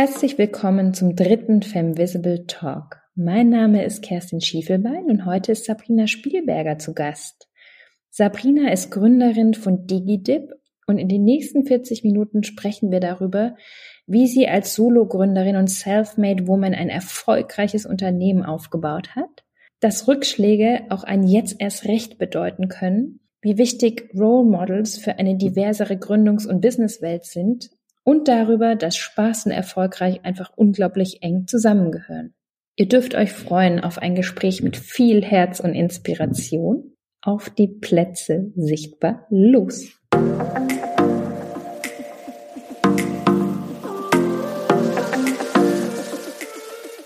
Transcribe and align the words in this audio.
Herzlich 0.00 0.38
willkommen 0.38 0.94
zum 0.94 1.16
dritten 1.16 1.60
Femvisible 1.60 2.46
Talk. 2.46 3.00
Mein 3.16 3.48
Name 3.48 3.84
ist 3.84 4.00
Kerstin 4.00 4.40
Schiefelbein 4.40 5.06
und 5.06 5.26
heute 5.26 5.50
ist 5.50 5.64
Sabrina 5.64 6.06
Spielberger 6.06 6.78
zu 6.78 6.94
Gast. 6.94 7.48
Sabrina 8.08 8.70
ist 8.70 8.92
Gründerin 8.92 9.54
von 9.54 9.88
DigiDip 9.88 10.52
und 10.86 10.98
in 10.98 11.08
den 11.08 11.24
nächsten 11.24 11.66
40 11.66 12.04
Minuten 12.04 12.44
sprechen 12.44 12.92
wir 12.92 13.00
darüber, 13.00 13.56
wie 14.06 14.28
sie 14.28 14.46
als 14.46 14.76
Solo-Gründerin 14.76 15.56
und 15.56 15.66
Self-Made 15.66 16.46
Woman 16.46 16.74
ein 16.74 16.90
erfolgreiches 16.90 17.84
Unternehmen 17.84 18.44
aufgebaut 18.44 19.16
hat, 19.16 19.42
dass 19.80 20.06
Rückschläge 20.06 20.82
auch 20.90 21.02
ein 21.02 21.24
Jetzt 21.24 21.56
erst 21.58 21.86
Recht 21.86 22.18
bedeuten 22.18 22.68
können, 22.68 23.18
wie 23.40 23.58
wichtig 23.58 24.10
Role 24.14 24.48
Models 24.48 24.96
für 24.96 25.18
eine 25.18 25.36
diversere 25.36 25.94
Gründungs- 25.94 26.46
und 26.46 26.60
Businesswelt 26.60 27.24
sind 27.24 27.70
und 28.08 28.26
darüber, 28.26 28.74
dass 28.74 28.96
Spaß 28.96 29.44
und 29.44 29.52
erfolgreich 29.52 30.24
einfach 30.24 30.50
unglaublich 30.56 31.18
eng 31.20 31.46
zusammengehören. 31.46 32.32
Ihr 32.74 32.88
dürft 32.88 33.14
euch 33.14 33.34
freuen 33.34 33.80
auf 33.80 33.98
ein 33.98 34.14
Gespräch 34.14 34.62
mit 34.62 34.78
viel 34.78 35.22
Herz 35.22 35.60
und 35.60 35.74
Inspiration. 35.74 36.94
Auf 37.20 37.50
die 37.50 37.68
Plätze 37.68 38.50
sichtbar 38.56 39.26
los. 39.28 39.90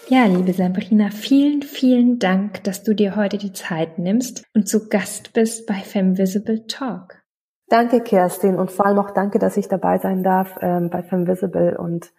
Ja, 0.08 0.26
liebe 0.26 0.52
Sabrina, 0.52 1.10
vielen, 1.10 1.62
vielen 1.62 2.20
Dank, 2.20 2.62
dass 2.62 2.84
du 2.84 2.94
dir 2.94 3.16
heute 3.16 3.38
die 3.38 3.52
Zeit 3.52 3.98
nimmst 3.98 4.44
und 4.54 4.68
zu 4.68 4.88
Gast 4.88 5.32
bist 5.32 5.66
bei 5.66 5.74
Femvisible 5.74 6.68
Talk. 6.68 7.21
Danke, 7.72 8.02
Kerstin, 8.02 8.56
und 8.56 8.70
vor 8.70 8.84
allem 8.84 8.98
auch 8.98 9.12
danke, 9.12 9.38
dass 9.38 9.56
ich 9.56 9.66
dabei 9.66 9.96
sein 9.96 10.22
darf 10.22 10.58
ähm, 10.60 10.90
bei 10.90 11.02
Femvisible 11.02 11.78
und 11.78 12.12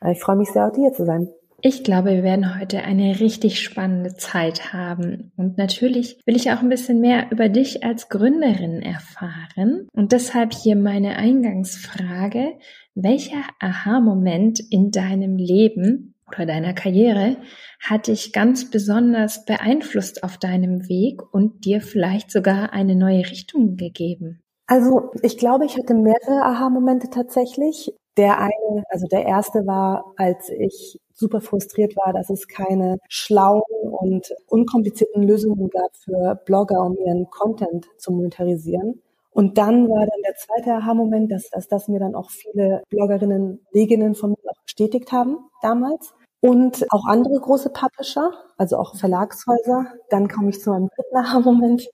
äh, 0.00 0.12
ich 0.12 0.20
freue 0.20 0.36
mich 0.36 0.50
sehr, 0.52 0.68
auch 0.68 0.72
hier 0.76 0.92
zu 0.92 1.04
sein. 1.04 1.26
Ich 1.60 1.82
glaube, 1.82 2.10
wir 2.10 2.22
werden 2.22 2.60
heute 2.60 2.84
eine 2.84 3.18
richtig 3.18 3.60
spannende 3.60 4.14
Zeit 4.14 4.72
haben. 4.72 5.32
Und 5.36 5.58
natürlich 5.58 6.20
will 6.26 6.36
ich 6.36 6.52
auch 6.52 6.62
ein 6.62 6.68
bisschen 6.68 7.00
mehr 7.00 7.26
über 7.32 7.48
dich 7.48 7.82
als 7.82 8.08
Gründerin 8.08 8.82
erfahren. 8.82 9.88
Und 9.92 10.12
deshalb 10.12 10.54
hier 10.54 10.76
meine 10.76 11.16
Eingangsfrage. 11.16 12.52
Welcher 12.94 13.42
Aha-Moment 13.58 14.60
in 14.70 14.92
deinem 14.92 15.38
Leben 15.38 16.14
oder 16.28 16.46
deiner 16.46 16.72
Karriere 16.72 17.36
hat 17.80 18.06
dich 18.06 18.32
ganz 18.32 18.70
besonders 18.70 19.44
beeinflusst 19.44 20.22
auf 20.22 20.38
deinem 20.38 20.88
Weg 20.88 21.20
und 21.34 21.64
dir 21.64 21.80
vielleicht 21.80 22.30
sogar 22.30 22.72
eine 22.72 22.94
neue 22.94 23.28
Richtung 23.28 23.76
gegeben? 23.76 24.44
Also 24.70 25.10
ich 25.22 25.36
glaube, 25.36 25.66
ich 25.66 25.76
hatte 25.76 25.94
mehrere 25.94 26.44
Aha-Momente 26.44 27.10
tatsächlich. 27.10 27.92
Der 28.16 28.38
eine, 28.38 28.84
also 28.90 29.08
der 29.08 29.26
erste 29.26 29.66
war, 29.66 30.12
als 30.16 30.48
ich 30.48 31.00
super 31.12 31.40
frustriert 31.40 31.96
war, 31.96 32.12
dass 32.12 32.30
es 32.30 32.46
keine 32.46 32.98
schlauen 33.08 33.62
und 33.82 34.32
unkomplizierten 34.46 35.24
Lösungen 35.24 35.70
gab 35.70 35.90
für 35.96 36.36
Blogger, 36.46 36.84
um 36.86 36.96
ihren 36.96 37.28
Content 37.30 37.88
zu 37.98 38.12
monetarisieren. 38.12 39.02
Und 39.32 39.58
dann 39.58 39.88
war 39.88 40.06
dann 40.06 40.22
der 40.24 40.36
zweite 40.36 40.74
Aha-Moment, 40.74 41.32
dass, 41.32 41.50
dass 41.50 41.66
das 41.66 41.88
mir 41.88 41.98
dann 41.98 42.14
auch 42.14 42.30
viele 42.30 42.84
Bloggerinnen, 42.90 43.66
Leginnen 43.72 44.14
von 44.14 44.30
mir 44.30 44.50
auch 44.50 44.62
bestätigt 44.62 45.10
haben 45.10 45.38
damals. 45.62 46.14
Und 46.40 46.86
auch 46.90 47.06
andere 47.06 47.40
große 47.40 47.70
Publisher, 47.70 48.32
also 48.56 48.76
auch 48.76 48.94
Verlagshäuser. 48.94 49.86
Dann 50.10 50.28
komme 50.28 50.50
ich 50.50 50.60
zu 50.60 50.70
meinem 50.70 50.88
dritten 50.94 51.16
Aha-Moment. 51.16 51.88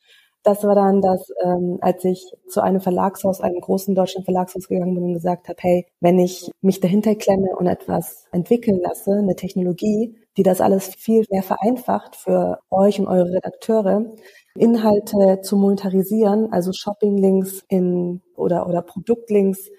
Das 0.47 0.63
war 0.63 0.77
dann 0.77 1.03
das, 1.03 1.29
ähm, 1.43 1.79
als 1.81 2.05
ich 2.05 2.33
zu 2.47 2.61
einem 2.61 2.81
Verlagshaus, 2.81 3.41
einem 3.41 3.61
großen 3.61 3.97
deutschen 3.97 4.23
Verlagshaus 4.23 4.69
gegangen 4.69 4.95
bin 4.95 5.03
und 5.03 5.15
gesagt 5.15 5.49
habe, 5.49 5.59
hey, 5.61 5.87
wenn 5.99 6.21
ich 6.21 6.53
mich 6.61 6.79
dahinter 6.79 7.17
klemme 7.17 7.57
und 7.59 7.67
etwas 7.67 8.27
entwickeln 8.31 8.81
lasse, 8.81 9.15
eine 9.15 9.35
Technologie, 9.35 10.15
die 10.37 10.45
das 10.45 10.61
alles 10.61 10.95
viel 10.95 11.25
mehr 11.31 11.43
vereinfacht 11.43 12.15
für 12.15 12.61
euch 12.71 13.01
und 13.01 13.09
eure 13.09 13.33
Redakteure, 13.33 14.05
Inhalte 14.57 15.41
zu 15.43 15.57
monetarisieren, 15.57 16.53
also 16.53 16.73
Shopping-Links 16.73 17.65
in 17.69 18.23
oder 18.37 18.69
oder 18.69 18.83
Produktlinks 18.83 19.71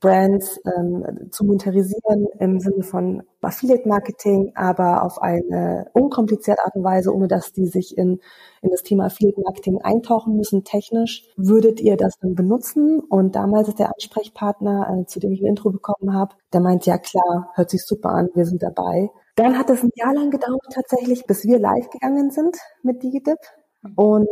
Brands 0.00 0.60
ähm, 0.64 1.30
zu 1.30 1.44
monetarisieren 1.44 2.26
im 2.38 2.58
Sinne 2.58 2.82
von 2.82 3.22
Affiliate-Marketing, 3.42 4.52
aber 4.54 5.04
auf 5.04 5.20
eine 5.20 5.90
unkomplizierte 5.92 6.64
Art 6.64 6.74
und 6.74 6.84
Weise, 6.84 7.14
ohne 7.14 7.28
dass 7.28 7.52
die 7.52 7.66
sich 7.66 7.96
in, 7.96 8.20
in 8.62 8.70
das 8.70 8.82
Thema 8.82 9.06
Affiliate-Marketing 9.06 9.80
eintauchen 9.82 10.36
müssen, 10.36 10.64
technisch, 10.64 11.24
würdet 11.36 11.80
ihr 11.80 11.96
das 11.96 12.18
dann 12.20 12.34
benutzen? 12.34 13.00
Und 13.00 13.36
damals 13.36 13.68
ist 13.68 13.78
der 13.78 13.92
Ansprechpartner, 13.92 15.02
äh, 15.02 15.06
zu 15.06 15.20
dem 15.20 15.32
ich 15.32 15.42
ein 15.42 15.48
Intro 15.48 15.70
bekommen 15.70 16.14
habe, 16.14 16.34
der 16.52 16.60
meint, 16.60 16.86
ja 16.86 16.96
klar, 16.96 17.50
hört 17.54 17.70
sich 17.70 17.84
super 17.84 18.10
an, 18.10 18.28
wir 18.34 18.46
sind 18.46 18.62
dabei. 18.62 19.10
Dann 19.36 19.58
hat 19.58 19.70
es 19.70 19.82
ein 19.82 19.90
Jahr 19.94 20.14
lang 20.14 20.30
gedauert 20.30 20.66
tatsächlich, 20.72 21.26
bis 21.26 21.44
wir 21.44 21.58
live 21.58 21.90
gegangen 21.90 22.30
sind 22.30 22.56
mit 22.82 23.02
DigiDip. 23.02 23.38
Und 23.96 24.28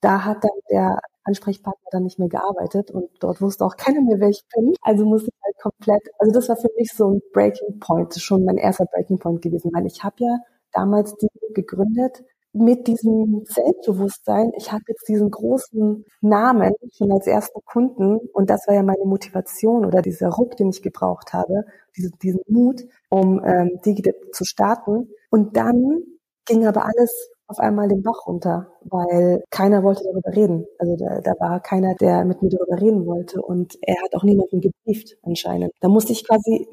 da 0.00 0.24
hat 0.24 0.44
dann 0.44 0.50
der 0.70 0.98
Ansprechpartner 1.24 1.88
dann 1.90 2.04
nicht 2.04 2.18
mehr 2.18 2.28
gearbeitet 2.28 2.90
und 2.90 3.10
dort 3.20 3.40
wusste 3.40 3.64
auch 3.64 3.76
keiner 3.76 4.00
mehr, 4.00 4.18
wer 4.20 4.28
ich 4.30 4.42
bin. 4.54 4.74
Also 4.82 5.04
musste 5.04 5.28
ich 5.28 5.44
halt 5.44 5.56
komplett, 5.60 6.02
also 6.18 6.32
das 6.32 6.48
war 6.48 6.56
für 6.56 6.70
mich 6.76 6.92
so 6.92 7.10
ein 7.10 7.22
Breaking 7.32 7.78
Point, 7.78 8.14
schon 8.14 8.44
mein 8.44 8.56
erster 8.56 8.86
Breaking 8.86 9.18
Point 9.18 9.42
gewesen, 9.42 9.70
weil 9.74 9.86
ich 9.86 10.02
habe 10.02 10.16
ja 10.18 10.38
damals 10.72 11.14
die 11.16 11.28
gegründet 11.54 12.24
mit 12.52 12.88
diesem 12.88 13.44
Selbstbewusstsein, 13.44 14.50
ich 14.56 14.72
habe 14.72 14.82
jetzt 14.88 15.06
diesen 15.08 15.30
großen 15.30 16.04
Namen 16.20 16.74
schon 16.96 17.12
als 17.12 17.26
ersten 17.26 17.60
Kunden 17.64 18.18
und 18.32 18.50
das 18.50 18.66
war 18.66 18.74
ja 18.74 18.82
meine 18.82 19.04
Motivation 19.04 19.84
oder 19.84 20.02
dieser 20.02 20.30
Ruck, 20.30 20.56
den 20.56 20.70
ich 20.70 20.82
gebraucht 20.82 21.32
habe, 21.32 21.64
diesen, 21.96 22.18
diesen 22.22 22.40
Mut, 22.48 22.82
um 23.08 23.44
ähm, 23.44 23.78
Digidip 23.84 24.34
zu 24.34 24.44
starten. 24.44 25.10
Und 25.30 25.56
dann 25.56 26.02
ging 26.44 26.66
aber 26.66 26.86
alles 26.86 27.30
auf 27.50 27.58
einmal 27.58 27.88
den 27.88 28.02
Bach 28.02 28.26
runter, 28.26 28.68
weil 28.82 29.42
keiner 29.50 29.82
wollte 29.82 30.04
darüber 30.04 30.34
reden. 30.34 30.66
Also 30.78 30.96
da, 30.96 31.20
da 31.20 31.34
war 31.40 31.60
keiner, 31.60 31.96
der 31.96 32.24
mit 32.24 32.42
mir 32.42 32.48
darüber 32.48 32.80
reden 32.80 33.06
wollte 33.06 33.42
und 33.42 33.76
er 33.82 33.96
hat 34.02 34.14
auch 34.14 34.22
niemanden 34.22 34.60
gebrieft 34.60 35.16
anscheinend. 35.22 35.72
Da 35.80 35.88
musste 35.88 36.12
ich 36.12 36.26
quasi 36.26 36.68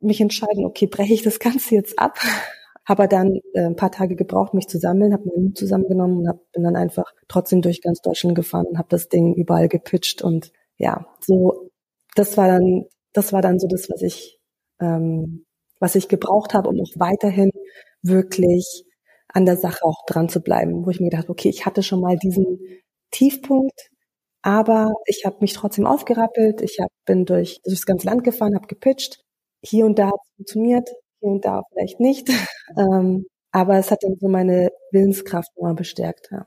mich 0.00 0.20
entscheiden, 0.20 0.66
okay, 0.66 0.86
breche 0.88 1.14
ich 1.14 1.22
das 1.22 1.38
Ganze 1.38 1.76
jetzt 1.76 1.98
ab? 1.98 2.18
Habe 2.84 3.06
dann 3.06 3.38
äh, 3.54 3.64
ein 3.64 3.76
paar 3.76 3.92
Tage 3.92 4.16
gebraucht, 4.16 4.54
mich 4.54 4.66
zu 4.66 4.76
sammeln, 4.76 5.12
habe 5.12 5.24
meinen 5.26 5.44
Mut 5.44 5.56
zusammengenommen 5.56 6.18
und 6.18 6.28
hab, 6.28 6.50
bin 6.50 6.64
dann 6.64 6.74
einfach 6.74 7.12
trotzdem 7.28 7.62
durch 7.62 7.80
ganz 7.80 8.00
Deutschland 8.00 8.34
gefahren 8.34 8.66
und 8.66 8.76
habe 8.76 8.88
das 8.90 9.08
Ding 9.08 9.34
überall 9.34 9.68
gepitcht 9.68 10.20
und 10.20 10.50
ja, 10.78 11.06
so 11.20 11.70
das 12.16 12.36
war 12.36 12.48
dann 12.48 12.86
das 13.12 13.32
war 13.32 13.40
dann 13.40 13.60
so 13.60 13.68
das, 13.68 13.88
was 13.88 14.02
ich 14.02 14.40
ähm, 14.80 15.44
was 15.78 15.94
ich 15.94 16.08
gebraucht 16.08 16.54
habe, 16.54 16.68
um 16.70 16.80
auch 16.80 16.90
weiterhin 16.96 17.52
wirklich 18.02 18.84
an 19.32 19.46
der 19.46 19.56
Sache 19.56 19.84
auch 19.84 20.04
dran 20.06 20.28
zu 20.28 20.40
bleiben, 20.40 20.84
wo 20.86 20.90
ich 20.90 21.00
mir 21.00 21.10
gedacht, 21.10 21.30
okay, 21.30 21.48
ich 21.48 21.66
hatte 21.66 21.82
schon 21.82 22.00
mal 22.00 22.16
diesen 22.16 22.58
Tiefpunkt, 23.10 23.90
aber 24.42 24.92
ich 25.06 25.24
habe 25.26 25.38
mich 25.40 25.52
trotzdem 25.54 25.86
aufgerappelt, 25.86 26.60
ich 26.62 26.78
hab, 26.80 26.90
bin 27.06 27.24
durch, 27.26 27.60
durchs 27.64 27.86
ganze 27.86 28.06
Land 28.06 28.24
gefahren, 28.24 28.54
habe 28.54 28.66
gepitcht, 28.66 29.20
hier 29.64 29.86
und 29.86 29.98
da 29.98 30.08
hat 30.08 30.20
es 30.22 30.30
funktioniert, 30.36 30.88
hier 31.20 31.30
und 31.30 31.44
da 31.44 31.62
vielleicht 31.72 32.00
nicht, 32.00 32.28
ähm, 32.76 33.26
aber 33.52 33.78
es 33.78 33.90
hat 33.90 34.02
dann 34.02 34.16
so 34.18 34.28
meine 34.28 34.70
Willenskraft 34.92 35.50
nochmal 35.56 35.74
bestärkt. 35.74 36.28
Ja. 36.32 36.44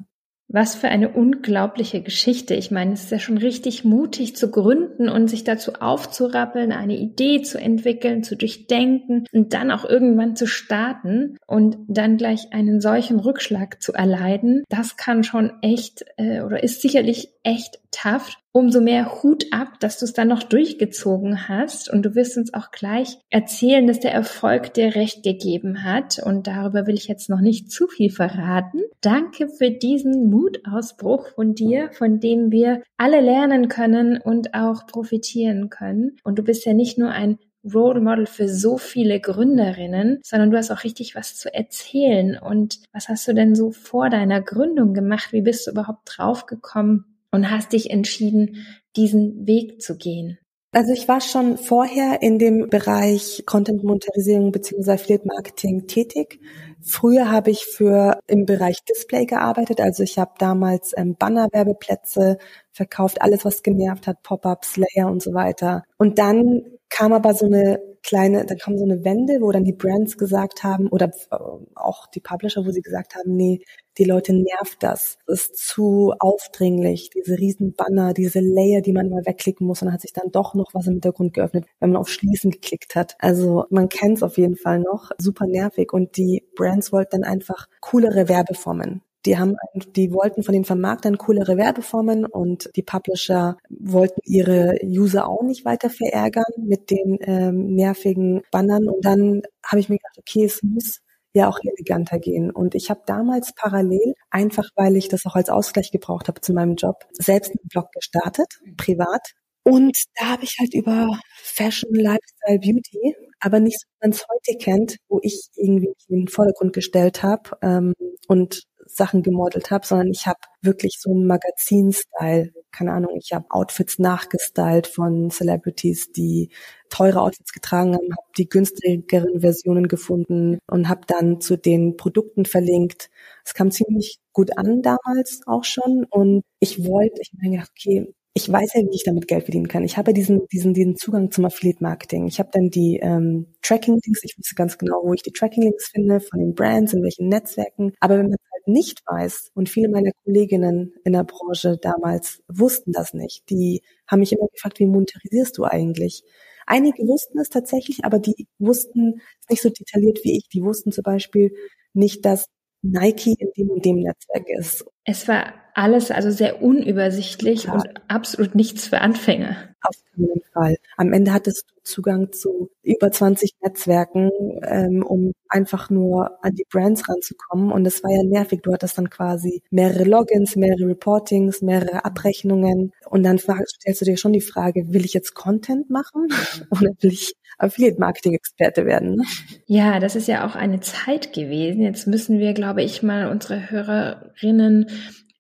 Was 0.48 0.76
für 0.76 0.90
eine 0.90 1.10
unglaubliche 1.10 2.02
Geschichte. 2.02 2.54
Ich 2.54 2.72
meine, 2.72 2.94
es 2.94 3.06
ist 3.06 3.12
ja 3.12 3.20
schon 3.20 3.38
richtig 3.38 3.84
mutig 3.84 4.36
zu 4.36 4.52
gründen 4.52 5.10
und 5.10 5.28
sich 5.28 5.44
dazu 5.44 5.74
aufzurappeln, 5.74 6.72
eine 6.72 6.98
Idee 6.98 7.42
zu 7.42 7.60
entwickeln, 7.60 8.24
zu 8.24 8.38
durchdenken 8.38 9.26
und 9.34 9.54
dann 9.54 9.72
auch 9.72 9.86
irgendwann 9.86 10.36
zu 10.36 10.46
starten 10.46 11.38
und 11.48 11.78
dann 11.88 12.18
gleich 12.18 12.54
einen 12.54 12.80
solchen 12.80 13.20
Rückschlag 13.20 13.82
zu 13.82 13.94
erleiden. 13.94 14.64
Das 14.70 14.98
kann 14.98 15.24
schon 15.24 15.52
echt 15.62 16.06
äh, 16.18 16.42
oder 16.42 16.64
ist 16.64 16.82
sicherlich 16.82 17.30
echt 17.44 17.80
tough. 17.92 18.38
Umso 18.56 18.80
mehr 18.80 19.22
Hut 19.22 19.48
ab, 19.52 19.82
dass 19.82 20.00
du 20.00 20.06
es 20.06 20.14
dann 20.14 20.30
noch 20.30 20.42
durchgezogen 20.42 21.50
hast. 21.50 21.92
Und 21.92 22.04
du 22.04 22.16
wirst 22.16 22.38
uns 22.38 22.54
auch 22.54 22.72
gleich 22.72 23.18
erzählen, 23.30 23.86
dass 23.86 24.00
der 24.00 24.14
Erfolg 24.14 24.74
dir 24.74 24.96
recht 24.96 25.24
gegeben 25.24 25.84
hat. 25.84 26.20
Und 26.26 26.48
darüber 26.48 26.88
will 26.88 26.96
ich 26.96 27.10
jetzt 27.10 27.30
noch 27.30 27.42
nicht 27.42 27.70
zu 27.70 27.90
viel 27.90 28.10
verraten. 28.10 28.80
Danke 29.02 29.50
für 29.50 29.72
diesen 29.72 30.30
Mutausbruch 30.30 31.28
von 31.36 31.54
dir, 31.54 31.90
von 31.92 32.22
dem 32.22 32.50
wir 32.50 32.82
alle 32.96 33.20
lernen 33.20 33.68
können 33.68 34.22
und 34.22 34.54
auch 34.54 34.88
profitieren 34.88 35.70
können. 35.70 36.16
Und 36.24 36.40
du 36.40 36.44
bist 36.44 36.66
ja 36.66 36.74
nicht 36.74 36.98
nur 36.98 37.10
ein 37.10 37.40
Role 37.74 38.00
Model 38.00 38.26
für 38.26 38.48
so 38.48 38.78
viele 38.78 39.20
Gründerinnen, 39.20 40.22
sondern 40.24 40.52
du 40.52 40.58
hast 40.58 40.72
auch 40.72 40.86
richtig 40.86 41.14
was 41.14 41.36
zu 41.36 41.54
erzählen. 41.54 42.40
Und 42.40 42.80
was 42.94 43.10
hast 43.10 43.28
du 43.28 43.34
denn 43.34 43.54
so 43.54 43.72
vor 43.72 44.10
deiner 44.10 44.40
Gründung 44.40 44.94
gemacht? 44.94 45.34
Wie 45.34 45.42
bist 45.42 45.68
du 45.68 45.72
überhaupt 45.72 46.04
draufgekommen, 46.06 47.15
und 47.36 47.52
hast 47.52 47.74
dich 47.74 47.92
entschieden, 47.92 48.66
diesen 48.96 49.46
Weg 49.46 49.82
zu 49.82 49.98
gehen? 49.98 50.40
Also 50.72 50.92
ich 50.92 51.08
war 51.08 51.22
schon 51.22 51.58
vorher 51.58 52.22
in 52.22 52.38
dem 52.38 52.68
Bereich 52.70 53.44
Content 53.46 53.84
Monetarisierung 53.84 54.52
bzw. 54.52 54.92
Affiliate 54.92 55.26
Marketing 55.26 55.88
tätig. 55.88 56.42
Früher 56.82 57.32
habe 57.32 57.50
ich 57.50 57.66
für 57.66 58.20
im 58.28 58.46
Bereich 58.46 58.84
Display 58.84 59.26
gearbeitet, 59.26 59.80
also 59.80 60.04
ich 60.04 60.20
habe 60.20 60.34
damals 60.38 60.92
ähm, 60.98 61.16
Banner-Werbeplätze 61.18 62.38
verkauft, 62.72 63.22
alles 63.22 63.46
was 63.46 63.64
genervt 63.64 64.06
hat, 64.06 64.22
Pop-ups, 64.22 64.76
Layer 64.78 65.10
und 65.10 65.24
so 65.24 65.34
weiter. 65.34 65.84
Und 65.98 66.20
dann 66.20 66.62
kam 66.90 67.14
aber 67.14 67.34
so 67.34 67.46
eine 67.46 67.80
kleine, 68.04 68.46
dann 68.46 68.60
kommen 68.60 68.78
so 68.78 68.84
eine 68.86 69.04
Wende, 69.04 69.42
wo 69.42 69.52
dann 69.52 69.64
die 69.64 69.74
Brands 69.74 70.18
gesagt 70.18 70.64
haben 70.64 70.88
oder 70.90 71.08
äh, 71.32 71.36
auch 71.76 72.08
die 72.08 72.20
Publisher, 72.20 72.66
wo 72.66 72.72
sie 72.72 72.82
gesagt 72.82 73.16
haben, 73.16 73.36
nee, 73.36 73.62
die 73.98 74.04
Leute 74.04 74.34
nervt 74.34 74.84
das. 74.84 75.18
Das 75.26 75.48
ist 75.48 75.58
zu 75.58 76.14
aufdringlich, 76.20 77.10
diese 77.10 77.38
riesen 77.38 77.74
Banner, 77.74 78.14
diese 78.14 78.40
Layer, 78.42 78.82
die 78.82 78.94
man 78.94 79.10
mal 79.10 79.26
wegklicken 79.26 79.66
muss 79.66 79.82
und 79.82 79.88
dann 79.88 79.94
hat 79.94 80.02
sich 80.02 80.14
dann 80.14 80.32
doch 80.32 80.54
noch 80.54 80.74
was 80.74 80.88
im 80.88 80.94
Hintergrund 80.94 81.34
geöffnet, 81.34 81.66
wenn 81.80 81.92
man 81.92 82.02
auf 82.02 82.10
Schließen 82.10 82.52
geklickt 82.52 82.96
hat. 82.96 83.16
Also 83.20 83.66
man 83.70 83.90
kennt 83.90 84.18
es 84.18 84.24
auf 84.24 84.38
jeden 84.38 84.58
Fall 84.58 84.80
noch. 84.80 85.12
Super 85.18 85.48
nervig 85.48 85.94
und 85.94 86.18
die 86.18 86.44
Brands 86.56 86.92
wollten 86.92 87.22
dann 87.22 87.24
einfach 87.24 87.68
coolere 87.82 88.30
Werbeformen. 88.30 89.02
Die 89.26 89.38
haben, 89.38 89.56
die 89.96 90.12
wollten 90.12 90.44
von 90.44 90.54
den 90.54 90.66
Vermarktern 90.66 91.18
coolere 91.18 91.58
Werbeformen 91.58 92.26
und 92.26 92.70
die 92.76 92.84
Publisher 92.84 93.58
wollten 93.70 94.22
ihre 94.24 94.76
User 94.84 95.28
auch 95.28 95.42
nicht 95.44 95.66
weiter 95.66 95.90
verärgern 95.90 96.44
mit 96.58 96.92
den 96.92 97.18
ähm, 97.22 97.74
nervigen 97.76 98.44
Bannern. 98.52 98.88
Und 98.88 99.04
dann 99.04 99.42
habe 99.66 99.80
ich 99.80 99.90
mir 99.90 99.98
gedacht, 99.98 100.18
okay, 100.18 100.46
es 100.46 100.62
muss 100.62 101.02
ja 101.34 101.50
auch 101.50 101.60
eleganter 101.64 102.20
gehen. 102.20 102.52
Und 102.52 102.76
ich 102.76 102.90
habe 102.90 103.02
damals 103.06 103.54
parallel, 103.56 104.14
einfach 104.30 104.70
weil 104.76 104.96
ich 104.96 105.10
das 105.10 105.26
auch 105.26 105.36
als 105.36 105.50
Ausgleich 105.50 105.92
gebraucht 105.92 106.28
habe 106.28 106.42
zu 106.42 106.54
meinem 106.54 106.76
Job, 106.76 107.06
selbst 107.12 107.52
einen 107.52 107.68
Blog 107.70 107.92
gestartet, 107.94 108.60
privat. 108.78 109.34
Und 109.64 109.98
da 110.20 110.28
habe 110.30 110.44
ich 110.44 110.58
halt 110.60 110.74
über 110.74 111.20
Fashion, 111.42 111.94
Lifestyle, 111.94 112.60
Beauty, 112.60 113.16
aber 113.40 113.60
nicht 113.60 113.80
so, 113.80 113.88
wie 113.88 114.08
man 114.08 114.12
es 114.12 114.26
heute 114.28 114.58
kennt, 114.58 114.98
wo 115.08 115.20
ich 115.22 115.50
irgendwie 115.56 115.94
in 116.08 116.22
den 116.22 116.28
Vordergrund 116.28 116.74
gestellt 116.74 117.24
habe 117.24 117.52
ähm, 117.62 117.94
und 118.28 118.64
Sachen 118.88 119.24
gemodelt 119.24 119.72
habe, 119.72 119.86
sondern 119.86 120.08
ich 120.10 120.28
habe 120.28 120.40
wirklich 120.62 120.98
so 121.00 121.14
Magazin-Style, 121.14 122.52
keine 122.72 122.94
Ahnung, 122.94 123.18
ich 123.18 123.34
habe 123.34 123.46
Outfits 123.50 124.00
nachgestylt 124.00 124.88
von 124.88 125.32
Celebrities, 125.32 126.12
die 126.12 126.50
teure 126.90 127.22
Outfits 127.22 127.52
getragen 127.52 127.96
haben, 127.96 128.12
habe 128.12 128.28
die 128.38 128.48
günstigeren 128.48 129.42
Versionen 129.42 129.88
gefunden 129.88 130.60
und 130.68 130.88
habe 130.88 131.02
dann 131.08 131.42
zu 131.42 131.58
den 131.58 131.98
Produkten 131.98 132.46
verlinkt. 132.46 133.10
Es 133.44 133.54
kam 133.54 133.72
ziemlich 133.72 134.20
gut 134.34 134.58
an 134.58 134.82
damals 134.82 135.42
auch 135.48 135.64
schon 135.64 136.06
und 136.10 136.44
ich 136.60 136.86
wollte, 136.86 137.22
ich 137.22 137.32
habe 137.34 137.50
mir 137.50 137.58
gedacht, 137.58 137.72
okay, 137.76 138.14
ich 138.38 138.52
weiß 138.52 138.74
ja, 138.74 138.82
wie 138.82 138.94
ich 138.96 139.06
damit 139.06 139.30
Geld 139.30 139.46
verdienen 139.46 139.70
kann. 139.70 139.86
Ich 139.86 139.96
habe 139.98 140.14
diesen, 140.14 140.46
diesen, 140.52 140.74
diesen 140.74 140.98
Zugang 140.98 141.32
zum 141.32 141.46
Affiliate-Marketing. 141.46 142.28
Ich 142.28 142.40
habe 142.40 142.50
dann 142.52 142.70
die 142.70 143.00
ähm, 143.02 143.48
Tracking-Links. 143.62 144.26
Ich 144.26 144.38
wusste 144.38 144.56
ganz 144.56 144.78
genau, 144.78 145.02
wo 145.06 145.14
ich 145.14 145.24
die 145.24 145.32
Tracking-Links 145.32 145.88
finde, 145.92 146.20
von 146.20 146.40
den 146.42 146.54
Brands, 146.54 146.92
in 146.92 147.02
welchen 147.02 147.30
Netzwerken. 147.30 147.94
Aber 148.02 148.18
wenn 148.18 148.28
man 148.28 148.38
halt 148.52 148.68
nicht 148.68 149.02
weiß, 149.08 149.52
und 149.54 149.70
viele 149.70 149.88
meiner 149.88 150.12
Kolleginnen 150.26 150.94
in 151.06 151.14
der 151.14 151.24
Branche 151.24 151.78
damals 151.82 152.44
wussten 152.50 152.92
das 152.92 153.14
nicht, 153.14 153.50
die 153.50 153.82
haben 154.06 154.20
mich 154.20 154.34
immer 154.34 154.48
gefragt, 154.54 154.80
wie 154.80 154.88
monetarisierst 154.88 155.58
du 155.58 155.64
eigentlich? 155.64 156.24
Einige 156.68 157.04
wussten 157.08 157.40
es 157.40 157.48
tatsächlich, 157.50 158.04
aber 158.04 158.20
die 158.20 158.48
wussten 158.60 159.22
es 159.44 159.50
nicht 159.50 159.62
so 159.62 159.70
detailliert 159.70 160.20
wie 160.24 160.38
ich. 160.38 160.50
Die 160.50 160.62
wussten 160.62 160.92
zum 160.92 161.04
Beispiel 161.04 161.56
nicht, 161.94 162.26
dass 162.26 162.48
Nike 162.82 163.36
in 163.40 163.50
dem 163.58 163.70
und 163.70 163.86
dem 163.86 164.00
Netzwerk 164.00 164.50
ist. 164.50 164.86
Es 165.06 165.28
war 165.28 165.54
alles 165.76 166.10
also 166.10 166.32
sehr 166.32 166.62
unübersichtlich 166.62 167.66
ja. 167.66 167.74
und 167.74 167.84
absolut 168.08 168.56
nichts 168.56 168.88
für 168.88 169.02
Anfänger. 169.02 169.58
Auf 169.82 169.96
keinen 170.16 170.42
Fall. 170.54 170.78
Am 170.98 171.14
Ende 171.14 171.34
hattest 171.34 171.66
du 171.70 171.76
Zugang 171.84 172.32
zu 172.32 172.72
über 172.82 173.12
20 173.12 173.52
Netzwerken, 173.62 174.32
ähm, 174.64 175.04
um 175.04 175.34
einfach 175.50 175.90
nur 175.90 176.44
an 176.44 176.56
die 176.56 176.66
Brands 176.72 177.08
ranzukommen. 177.08 177.72
Und 177.72 177.86
es 177.86 178.04
war 178.04 178.12
ja 178.12 178.24
nervig. 178.24 178.62
Du 178.64 178.74
hattest 178.74 178.98
dann 178.98 179.10
quasi 179.10 179.62
mehrere 179.70 180.06
Logins, 180.06 180.56
mehrere 180.56 180.88
Reportings, 180.88 181.62
mehrere 181.62 182.06
Abrechnungen. 182.06 182.92
Und 183.10 183.24
dann 183.24 183.38
stellst 183.38 184.02
du 184.02 184.06
dir 184.06 184.18
schon 184.18 184.34
die 184.34 184.42
Frage, 184.42 184.94
will 184.94 185.06
ich 185.06 185.14
jetzt 185.14 185.36
Content 185.36 185.90
machen 185.90 186.30
oder 186.72 186.92
will 187.02 187.12
ich 187.12 187.36
Affiliate-Marketing-Experte 187.58 188.86
werden? 188.86 189.16
Ne? 189.16 189.24
Ja, 189.66 190.00
das 190.00 190.16
ist 190.16 190.28
ja 190.28 190.46
auch 190.46 190.56
eine 190.56 190.80
Zeit 190.80 191.34
gewesen. 191.34 191.82
Jetzt 191.82 192.08
müssen 192.08 192.40
wir, 192.40 192.54
glaube 192.54 192.82
ich, 192.82 193.04
mal 193.04 193.30
unsere 193.30 193.70
Hörerinnen 193.70 194.88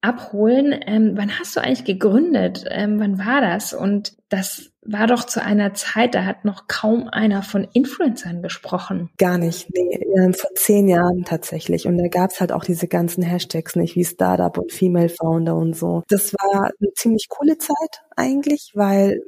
abholen. 0.06 0.74
Ähm, 0.86 1.13
wann 1.16 1.40
hast 1.40 1.56
du 1.56 1.62
eigentlich 1.62 1.86
gegründet? 1.86 2.66
Ähm, 2.69 3.00
wann 3.00 3.18
war 3.18 3.42
das? 3.42 3.74
Und 3.74 4.16
das 4.30 4.72
war 4.86 5.07
doch 5.07 5.24
zu 5.24 5.42
einer 5.42 5.74
Zeit, 5.74 6.13
da 6.13 6.25
hat 6.25 6.46
noch 6.46 6.68
kaum 6.68 7.07
einer 7.07 7.42
von 7.42 7.68
Influencern 7.74 8.44
gesprochen. 8.44 9.10
Gar 9.18 9.40
nicht, 9.40 9.68
nee, 9.74 10.00
ähm, 10.16 10.34
vor 10.34 10.52
zehn 10.54 10.88
Jahren 10.88 11.24
tatsächlich. 11.25 11.88
Und 11.88 11.98
da 11.98 12.07
gab's 12.07 12.40
halt 12.40 12.52
auch 12.52 12.63
diese 12.63 12.88
ganzen 12.88 13.24
Hashtags 13.24 13.75
nicht, 13.75 13.96
wie 13.96 14.06
Startup 14.06 14.56
und 14.57 14.72
Female 14.72 15.10
Founder 15.10 15.56
und 15.56 15.75
so. 15.75 16.04
Das 16.08 16.34
war 16.34 16.66
eine 16.66 16.94
ziemlich 16.94 17.28
coole 17.30 17.58
Zeit 17.58 18.04
eigentlich, 18.16 18.72
weil 18.75 19.22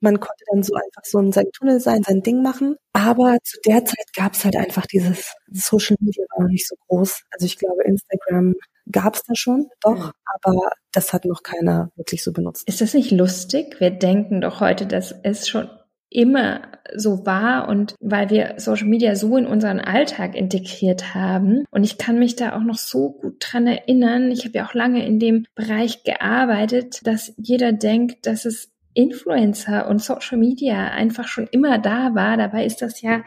man 0.00 0.18
konnte 0.20 0.44
dann 0.50 0.62
so 0.62 0.74
einfach 0.74 1.04
so 1.04 1.18
in 1.18 1.32
seinem 1.32 1.52
Tunnel 1.52 1.80
sein, 1.80 2.02
sein 2.02 2.22
Ding 2.22 2.42
machen. 2.42 2.76
Aber 2.92 3.38
zu 3.42 3.58
der 3.66 3.84
Zeit 3.84 4.06
gab's 4.14 4.44
halt 4.44 4.56
einfach 4.56 4.86
dieses 4.86 5.34
Social 5.50 5.96
Media 6.00 6.24
war 6.30 6.44
noch 6.44 6.50
nicht 6.50 6.66
so 6.66 6.76
groß. 6.88 7.22
Also 7.30 7.46
ich 7.46 7.58
glaube, 7.58 7.84
Instagram 7.84 8.54
gab 8.90 9.14
es 9.14 9.22
da 9.24 9.34
schon, 9.34 9.68
doch, 9.82 10.12
aber 10.42 10.70
das 10.92 11.12
hat 11.12 11.24
noch 11.24 11.42
keiner 11.42 11.90
wirklich 11.96 12.24
so 12.24 12.32
benutzt. 12.32 12.66
Ist 12.66 12.80
das 12.80 12.94
nicht 12.94 13.10
lustig? 13.10 13.80
Wir 13.80 13.90
denken 13.90 14.40
doch 14.40 14.60
heute, 14.60 14.86
dass 14.86 15.14
es 15.22 15.48
schon 15.48 15.68
immer 16.10 16.62
so 16.94 17.24
war 17.24 17.68
und 17.68 17.94
weil 18.00 18.30
wir 18.30 18.54
Social 18.56 18.88
Media 18.88 19.14
so 19.14 19.36
in 19.36 19.46
unseren 19.46 19.78
Alltag 19.78 20.34
integriert 20.34 21.14
haben. 21.14 21.64
Und 21.70 21.84
ich 21.84 21.98
kann 21.98 22.18
mich 22.18 22.34
da 22.34 22.56
auch 22.56 22.64
noch 22.64 22.78
so 22.78 23.12
gut 23.12 23.36
dran 23.38 23.68
erinnern. 23.68 24.30
Ich 24.32 24.44
habe 24.44 24.58
ja 24.58 24.66
auch 24.66 24.74
lange 24.74 25.06
in 25.06 25.20
dem 25.20 25.46
Bereich 25.54 26.02
gearbeitet, 26.02 27.06
dass 27.06 27.32
jeder 27.36 27.72
denkt, 27.72 28.26
dass 28.26 28.44
es 28.44 28.69
Influencer 28.94 29.88
und 29.88 30.02
Social 30.02 30.38
Media 30.38 30.88
einfach 30.88 31.28
schon 31.28 31.46
immer 31.50 31.78
da 31.78 32.14
war. 32.14 32.36
Dabei 32.36 32.64
ist 32.64 32.82
das 32.82 33.00
ja 33.02 33.22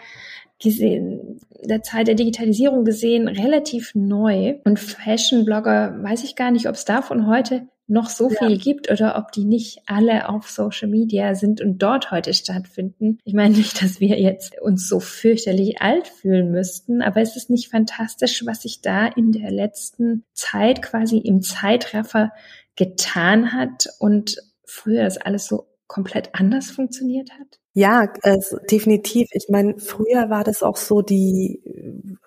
gesehen, 0.61 1.39
der 1.63 1.83
Zeit 1.83 2.07
der 2.07 2.15
Digitalisierung 2.15 2.85
gesehen, 2.85 3.27
relativ 3.27 3.93
neu. 3.95 4.55
Und 4.63 4.79
Fashion-Blogger, 4.79 6.01
weiß 6.01 6.23
ich 6.23 6.35
gar 6.35 6.51
nicht, 6.51 6.67
ob 6.67 6.75
es 6.75 6.85
davon 6.85 7.27
heute 7.27 7.67
noch 7.87 8.09
so 8.09 8.29
ja. 8.29 8.37
viel 8.37 8.57
gibt 8.57 8.89
oder 8.89 9.17
ob 9.17 9.31
die 9.33 9.43
nicht 9.43 9.79
alle 9.87 10.29
auf 10.29 10.49
Social 10.49 10.87
Media 10.87 11.35
sind 11.35 11.59
und 11.59 11.79
dort 11.79 12.11
heute 12.11 12.33
stattfinden. 12.33 13.17
Ich 13.25 13.33
meine 13.33 13.55
nicht, 13.55 13.81
dass 13.81 13.99
wir 13.99 14.19
jetzt 14.19 14.59
uns 14.61 14.87
so 14.87 14.99
fürchterlich 14.99 15.81
alt 15.81 16.07
fühlen 16.07 16.51
müssten, 16.51 17.01
aber 17.01 17.21
es 17.21 17.35
ist 17.35 17.49
nicht 17.49 17.69
fantastisch, 17.69 18.45
was 18.45 18.61
sich 18.61 18.81
da 18.81 19.07
in 19.07 19.31
der 19.33 19.51
letzten 19.51 20.23
Zeit 20.33 20.81
quasi 20.81 21.17
im 21.17 21.41
Zeitraffer 21.41 22.31
getan 22.75 23.51
hat 23.51 23.87
und 23.99 24.37
früher 24.73 25.03
das 25.03 25.17
alles 25.17 25.45
so 25.47 25.67
komplett 25.87 26.29
anders 26.33 26.71
funktioniert 26.71 27.29
hat? 27.31 27.59
Ja, 27.73 28.11
also 28.23 28.57
definitiv. 28.69 29.27
Ich 29.31 29.47
meine, 29.49 29.77
früher 29.79 30.29
war 30.29 30.43
das 30.43 30.63
auch 30.63 30.77
so, 30.77 31.01
die 31.01 31.61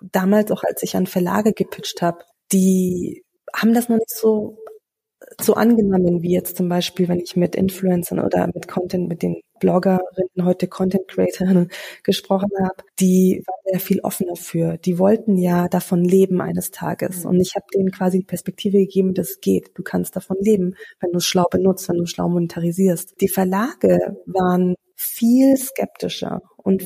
damals 0.01 0.51
auch 0.51 0.63
als 0.63 0.83
ich 0.83 0.95
an 0.95 1.07
Verlage 1.07 1.53
gepitcht 1.53 2.01
habe, 2.01 2.23
die 2.51 3.23
haben 3.53 3.73
das 3.73 3.89
noch 3.89 3.97
nicht 3.97 4.09
so 4.11 4.57
so 5.41 5.55
angenommen 5.55 6.21
wie 6.21 6.31
jetzt 6.33 6.57
zum 6.57 6.69
Beispiel, 6.69 7.07
wenn 7.07 7.19
ich 7.19 7.35
mit 7.35 7.55
Influencern 7.55 8.19
oder 8.19 8.47
mit 8.53 8.67
Content, 8.67 9.07
mit 9.09 9.23
den 9.23 9.41
Bloggerinnen, 9.59 10.43
heute 10.43 10.67
Content 10.67 11.07
Creatorinnen 11.07 11.69
gesprochen 12.03 12.49
habe, 12.59 12.83
die 12.99 13.43
waren 13.45 13.73
ja 13.73 13.79
viel 13.79 13.99
offener 14.01 14.35
für. 14.35 14.77
Die 14.77 14.99
wollten 14.99 15.37
ja 15.37 15.67
davon 15.67 16.03
leben 16.03 16.41
eines 16.41 16.71
Tages. 16.71 17.23
Mhm. 17.23 17.29
Und 17.29 17.39
ich 17.41 17.55
habe 17.55 17.65
denen 17.73 17.91
quasi 17.91 18.19
die 18.19 18.25
Perspektive 18.25 18.77
gegeben, 18.77 19.13
das 19.13 19.39
geht. 19.41 19.71
Du 19.75 19.83
kannst 19.83 20.15
davon 20.15 20.37
leben, 20.39 20.75
wenn 20.99 21.11
du 21.11 21.17
es 21.17 21.25
schlau 21.25 21.45
benutzt, 21.49 21.89
wenn 21.89 21.97
du 21.97 22.05
schlau 22.05 22.29
monetarisierst. 22.29 23.19
Die 23.21 23.29
Verlage 23.29 24.17
waren 24.25 24.75
viel 24.95 25.57
skeptischer 25.57 26.41
und 26.57 26.83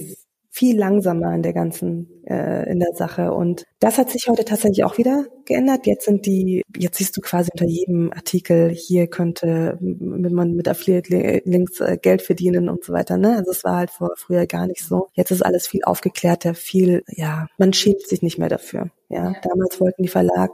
viel 0.51 0.77
langsamer 0.77 1.33
in 1.33 1.43
der 1.43 1.53
ganzen 1.53 2.23
äh, 2.25 2.69
in 2.69 2.79
der 2.79 2.93
Sache 2.93 3.31
und 3.31 3.63
das 3.79 3.97
hat 3.97 4.09
sich 4.09 4.27
heute 4.27 4.43
tatsächlich 4.43 4.83
auch 4.83 4.97
wieder 4.97 5.25
geändert. 5.45 5.87
Jetzt 5.87 6.05
sind 6.05 6.25
die 6.25 6.61
jetzt 6.77 6.97
siehst 6.97 7.15
du 7.15 7.21
quasi 7.21 7.49
unter 7.53 7.65
jedem 7.65 8.11
Artikel 8.11 8.69
hier 8.69 9.07
könnte 9.07 9.77
man 9.79 10.53
mit 10.53 10.67
Affiliate 10.67 11.41
Links 11.45 11.79
äh, 11.79 11.97
Geld 12.01 12.21
verdienen 12.21 12.67
und 12.67 12.83
so 12.83 12.91
weiter, 12.91 13.17
ne? 13.17 13.37
Also 13.37 13.51
es 13.51 13.63
war 13.63 13.77
halt 13.77 13.91
vor 13.91 14.11
früher 14.17 14.45
gar 14.45 14.67
nicht 14.67 14.83
so. 14.83 15.07
Jetzt 15.13 15.31
ist 15.31 15.41
alles 15.41 15.67
viel 15.67 15.83
aufgeklärter, 15.85 16.53
viel 16.53 17.03
ja, 17.07 17.47
man 17.57 17.71
schämt 17.71 18.01
sich 18.01 18.21
nicht 18.21 18.37
mehr 18.37 18.49
dafür. 18.49 18.91
Ja, 19.07 19.33
damals 19.43 19.79
wollten 19.79 20.03
die 20.03 20.09
Verlag 20.09 20.51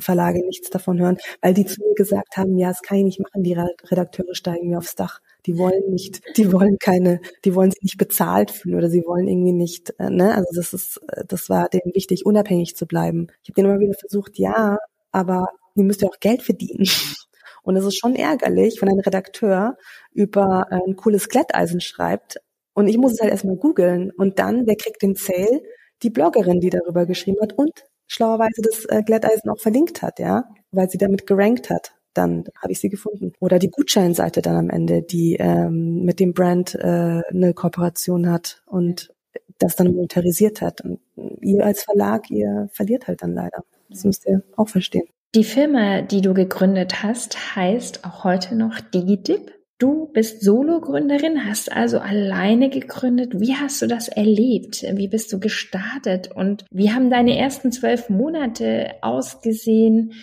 Verlage 0.00 0.44
nichts 0.44 0.70
davon 0.70 1.00
hören, 1.00 1.18
weil 1.40 1.54
die 1.54 1.66
zu 1.66 1.80
mir 1.80 1.94
gesagt 1.94 2.36
haben, 2.36 2.56
ja, 2.58 2.68
das 2.68 2.82
kann 2.82 2.98
ich 2.98 3.04
nicht 3.04 3.20
machen, 3.20 3.42
die 3.42 3.54
Redakteure 3.54 4.34
steigen 4.34 4.68
mir 4.68 4.78
aufs 4.78 4.94
Dach. 4.94 5.20
Die 5.46 5.58
wollen 5.58 5.90
nicht, 5.90 6.20
die 6.36 6.52
wollen 6.52 6.78
keine, 6.78 7.20
die 7.44 7.54
wollen 7.54 7.70
sich 7.70 7.82
nicht 7.82 7.98
bezahlt 7.98 8.50
fühlen 8.50 8.76
oder 8.76 8.90
sie 8.90 9.02
wollen 9.06 9.28
irgendwie 9.28 9.52
nicht, 9.52 9.94
äh, 9.98 10.10
ne, 10.10 10.34
also 10.34 10.48
das 10.54 10.72
ist, 10.74 11.00
äh, 11.08 11.24
das 11.26 11.48
war 11.48 11.68
denen 11.68 11.94
wichtig, 11.94 12.26
unabhängig 12.26 12.76
zu 12.76 12.86
bleiben. 12.86 13.28
Ich 13.42 13.50
habe 13.50 13.54
denen 13.54 13.70
immer 13.70 13.80
wieder 13.80 13.98
versucht, 13.98 14.38
ja, 14.38 14.78
aber 15.12 15.48
ihr 15.74 15.84
müsst 15.84 16.02
ja 16.02 16.08
auch 16.08 16.20
Geld 16.20 16.42
verdienen. 16.42 16.86
Und 17.62 17.76
es 17.76 17.84
ist 17.84 17.98
schon 17.98 18.16
ärgerlich, 18.16 18.80
wenn 18.80 18.88
ein 18.88 19.00
Redakteur 19.00 19.76
über 20.12 20.72
ein 20.72 20.96
cooles 20.96 21.28
Glätteisen 21.28 21.82
schreibt 21.82 22.38
und 22.78 22.86
ich 22.86 22.96
muss 22.96 23.12
es 23.14 23.20
halt 23.20 23.32
erstmal 23.32 23.56
googeln 23.56 24.12
und 24.12 24.38
dann, 24.38 24.66
wer 24.66 24.76
kriegt 24.76 25.02
den 25.02 25.16
Sale? 25.16 25.62
Die 26.04 26.10
Bloggerin, 26.10 26.60
die 26.60 26.70
darüber 26.70 27.06
geschrieben 27.06 27.38
hat 27.42 27.52
und 27.52 27.72
schlauerweise 28.08 28.62
das 28.62 28.84
äh, 28.86 29.02
Glätteisen 29.02 29.50
auch 29.50 29.60
verlinkt 29.60 30.02
hat, 30.02 30.18
ja, 30.18 30.44
weil 30.72 30.90
sie 30.90 30.98
damit 30.98 31.26
gerankt 31.26 31.70
hat 31.70 31.92
dann 32.18 32.44
habe 32.60 32.72
ich 32.72 32.80
sie 32.80 32.88
gefunden. 32.88 33.32
Oder 33.38 33.58
die 33.58 33.70
Gutscheinseite 33.70 34.42
dann 34.42 34.56
am 34.56 34.70
Ende, 34.70 35.02
die 35.02 35.36
ähm, 35.36 36.02
mit 36.04 36.20
dem 36.20 36.34
Brand 36.34 36.74
äh, 36.74 37.22
eine 37.30 37.54
Kooperation 37.54 38.28
hat 38.28 38.62
und 38.66 39.14
das 39.58 39.76
dann 39.76 39.94
monetarisiert 39.94 40.60
hat. 40.60 40.80
Und 40.80 41.00
ihr 41.40 41.64
als 41.64 41.84
Verlag, 41.84 42.30
ihr 42.30 42.68
verliert 42.72 43.06
halt 43.06 43.22
dann 43.22 43.34
leider. 43.34 43.64
Das 43.88 44.04
müsst 44.04 44.26
ihr 44.26 44.42
auch 44.56 44.68
verstehen. 44.68 45.06
Die 45.34 45.44
Firma, 45.44 46.02
die 46.02 46.20
du 46.20 46.34
gegründet 46.34 47.02
hast, 47.02 47.56
heißt 47.56 48.04
auch 48.04 48.24
heute 48.24 48.54
noch 48.56 48.80
DigiDip. 48.80 49.52
Du 49.78 50.10
bist 50.12 50.42
Solo-Gründerin, 50.42 51.44
hast 51.44 51.70
also 51.70 52.00
alleine 52.00 52.68
gegründet. 52.68 53.40
Wie 53.40 53.54
hast 53.54 53.80
du 53.80 53.86
das 53.86 54.08
erlebt? 54.08 54.82
Wie 54.82 55.06
bist 55.06 55.32
du 55.32 55.38
gestartet? 55.38 56.32
Und 56.34 56.64
wie 56.72 56.90
haben 56.90 57.10
deine 57.10 57.38
ersten 57.38 57.70
zwölf 57.70 58.08
Monate 58.08 58.94
ausgesehen? 59.02 60.14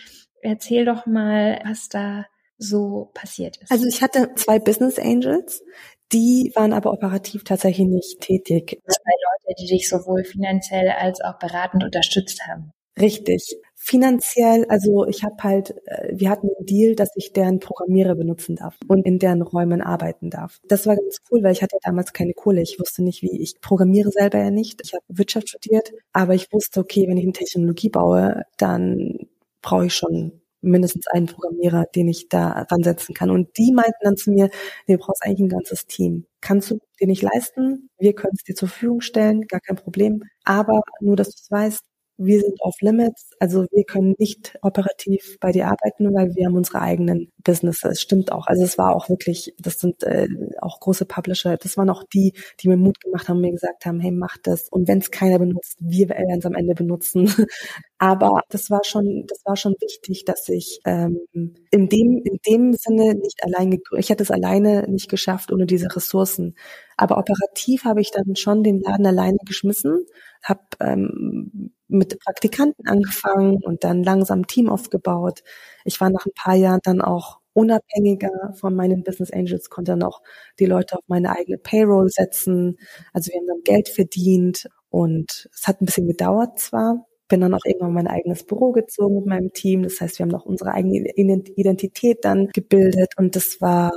Erzähl 0.41 0.83
doch 0.83 1.05
mal, 1.05 1.61
was 1.65 1.87
da 1.87 2.25
so 2.57 3.11
passiert 3.13 3.57
ist. 3.57 3.71
Also 3.71 3.85
ich 3.87 4.01
hatte 4.01 4.31
zwei 4.35 4.59
Business 4.59 4.99
Angels, 4.99 5.63
die 6.11 6.51
waren 6.55 6.73
aber 6.73 6.91
operativ 6.91 7.45
tatsächlich 7.45 7.87
nicht 7.87 8.19
tätig. 8.19 8.81
Zwei 8.85 9.11
Leute, 9.11 9.55
die 9.61 9.67
dich 9.67 9.87
sowohl 9.87 10.25
finanziell 10.25 10.89
als 10.89 11.21
auch 11.21 11.39
beratend 11.39 11.83
unterstützt 11.83 12.41
haben. 12.45 12.71
Richtig. 12.99 13.55
Finanziell, 13.87 14.65
also 14.67 15.05
ich 15.05 15.23
habe 15.23 15.35
halt, 15.43 15.75
äh, 15.85 16.11
wir 16.11 16.31
hatten 16.31 16.47
einen 16.47 16.65
Deal, 16.65 16.95
dass 16.95 17.09
ich 17.15 17.33
deren 17.33 17.59
Programmierer 17.59 18.15
benutzen 18.15 18.55
darf 18.55 18.75
und 18.87 19.05
in 19.05 19.19
deren 19.19 19.43
Räumen 19.43 19.79
arbeiten 19.83 20.31
darf. 20.31 20.59
Das 20.67 20.87
war 20.87 20.95
ganz 20.95 21.19
cool, 21.29 21.43
weil 21.43 21.51
ich 21.51 21.61
hatte 21.61 21.77
damals 21.83 22.11
keine 22.11 22.33
Kohle. 22.33 22.63
Ich 22.63 22.79
wusste 22.79 23.03
nicht, 23.03 23.21
wie 23.21 23.39
ich 23.39 23.61
programmiere 23.61 24.09
selber 24.09 24.39
ja 24.39 24.49
nicht. 24.49 24.81
Ich 24.83 24.93
habe 24.95 25.03
Wirtschaft 25.07 25.49
studiert, 25.49 25.91
aber 26.13 26.33
ich 26.33 26.51
wusste, 26.51 26.79
okay, 26.79 27.07
wenn 27.07 27.17
ich 27.17 27.25
eine 27.25 27.33
Technologie 27.33 27.89
baue, 27.89 28.41
dann 28.57 29.19
brauche 29.61 29.85
ich 29.85 29.93
schon 29.93 30.41
mindestens 30.61 31.05
einen 31.05 31.27
Programmierer, 31.27 31.85
den 31.93 32.07
ich 32.07 32.27
da 32.27 32.65
ransetzen 32.71 33.13
kann. 33.13 33.29
Und 33.29 33.55
die 33.59 33.71
meinten 33.71 33.93
dann 34.01 34.17
zu 34.17 34.31
mir, 34.31 34.49
nee, 34.87 34.95
du 34.95 34.99
brauchst 34.99 35.23
eigentlich 35.23 35.41
ein 35.41 35.49
ganzes 35.49 35.85
Team. 35.85 36.25
Kannst 36.41 36.71
du 36.71 36.79
dir 36.99 37.05
nicht 37.05 37.21
leisten? 37.21 37.91
Wir 37.99 38.13
können 38.15 38.33
es 38.35 38.43
dir 38.43 38.55
zur 38.55 38.67
Verfügung 38.67 39.01
stellen, 39.01 39.41
gar 39.47 39.59
kein 39.59 39.75
Problem. 39.75 40.23
Aber 40.43 40.81
nur, 41.01 41.15
dass 41.15 41.27
du 41.29 41.35
es 41.39 41.51
weißt, 41.51 41.83
wir 42.17 42.39
sind 42.39 42.61
off 42.61 42.75
limits, 42.81 43.31
also 43.39 43.65
wir 43.71 43.83
können 43.83 44.15
nicht 44.17 44.57
operativ 44.61 45.37
bei 45.39 45.51
dir 45.51 45.67
arbeiten, 45.67 46.13
weil 46.13 46.33
wir 46.35 46.45
haben 46.45 46.55
unsere 46.55 46.81
eigenen 46.81 47.31
Businesses. 47.43 47.91
Es 47.91 48.01
stimmt 48.01 48.31
auch. 48.31 48.47
Also 48.47 48.63
es 48.63 48.77
war 48.77 48.95
auch 48.95 49.09
wirklich, 49.09 49.53
das 49.59 49.79
sind 49.79 50.03
äh, 50.03 50.27
auch 50.61 50.79
große 50.79 51.05
Publisher. 51.05 51.57
Das 51.57 51.77
waren 51.77 51.89
auch 51.89 52.03
die, 52.13 52.33
die 52.59 52.67
mir 52.69 52.77
Mut 52.77 52.99
gemacht 53.01 53.27
haben, 53.29 53.41
mir 53.41 53.51
gesagt 53.51 53.85
haben, 53.85 53.99
hey, 53.99 54.11
mach 54.11 54.37
das. 54.43 54.69
Und 54.69 54.87
wenn 54.87 54.99
es 54.99 55.11
keiner 55.11 55.39
benutzt, 55.39 55.77
wir 55.79 56.09
werden 56.09 56.39
es 56.39 56.45
am 56.45 56.55
Ende 56.55 56.73
benutzen. 56.73 57.25
Aber 57.97 58.41
das 58.49 58.69
war 58.69 58.83
schon, 58.83 59.25
das 59.27 59.41
war 59.45 59.55
schon 59.55 59.75
wichtig, 59.79 60.25
dass 60.25 60.49
ich 60.49 60.79
ähm, 60.85 61.19
in 61.33 61.89
dem 61.89 62.21
in 62.23 62.39
dem 62.47 62.73
Sinne 62.73 63.15
nicht 63.15 63.41
allein, 63.43 63.79
ich 63.97 64.09
hätte 64.09 64.23
es 64.23 64.31
alleine 64.31 64.85
nicht 64.89 65.09
geschafft 65.09 65.51
ohne 65.51 65.65
diese 65.65 65.95
Ressourcen. 65.95 66.55
Aber 66.97 67.17
operativ 67.17 67.83
habe 67.85 68.01
ich 68.01 68.11
dann 68.11 68.35
schon 68.35 68.63
den 68.63 68.81
Laden 68.81 69.05
alleine 69.05 69.37
geschmissen, 69.45 70.05
habe 70.43 70.61
ähm, 70.79 71.71
mit 71.87 72.19
Praktikanten 72.19 72.87
angefangen 72.87 73.57
und 73.63 73.83
dann 73.83 74.03
langsam 74.03 74.47
Team 74.47 74.69
aufgebaut. 74.69 75.43
Ich 75.83 75.99
war 76.01 76.09
nach 76.09 76.25
ein 76.25 76.33
paar 76.35 76.55
Jahren 76.55 76.79
dann 76.83 77.01
auch 77.01 77.39
unabhängiger 77.53 78.53
von 78.59 78.75
meinen 78.75 79.03
Business 79.03 79.31
Angels, 79.31 79.69
konnte 79.69 79.91
dann 79.93 80.03
auch 80.03 80.21
die 80.59 80.65
Leute 80.65 80.97
auf 80.97 81.03
meine 81.07 81.31
eigene 81.35 81.57
Payroll 81.57 82.09
setzen. 82.09 82.77
Also 83.13 83.31
wir 83.31 83.39
haben 83.39 83.47
dann 83.47 83.63
Geld 83.63 83.89
verdient 83.89 84.67
und 84.89 85.49
es 85.53 85.67
hat 85.67 85.81
ein 85.81 85.85
bisschen 85.85 86.07
gedauert 86.07 86.59
zwar, 86.59 87.05
bin 87.29 87.41
dann 87.41 87.53
auch 87.53 87.63
irgendwann 87.65 87.93
mein 87.93 88.07
eigenes 88.07 88.43
Büro 88.45 88.71
gezogen 88.71 89.15
mit 89.15 89.25
meinem 89.25 89.53
Team. 89.53 89.83
Das 89.83 90.01
heißt, 90.01 90.19
wir 90.19 90.25
haben 90.25 90.31
noch 90.31 90.45
unsere 90.45 90.71
eigene 90.73 90.97
Identität 91.15 92.25
dann 92.25 92.47
gebildet 92.53 93.13
und 93.17 93.35
das 93.35 93.61
war 93.61 93.91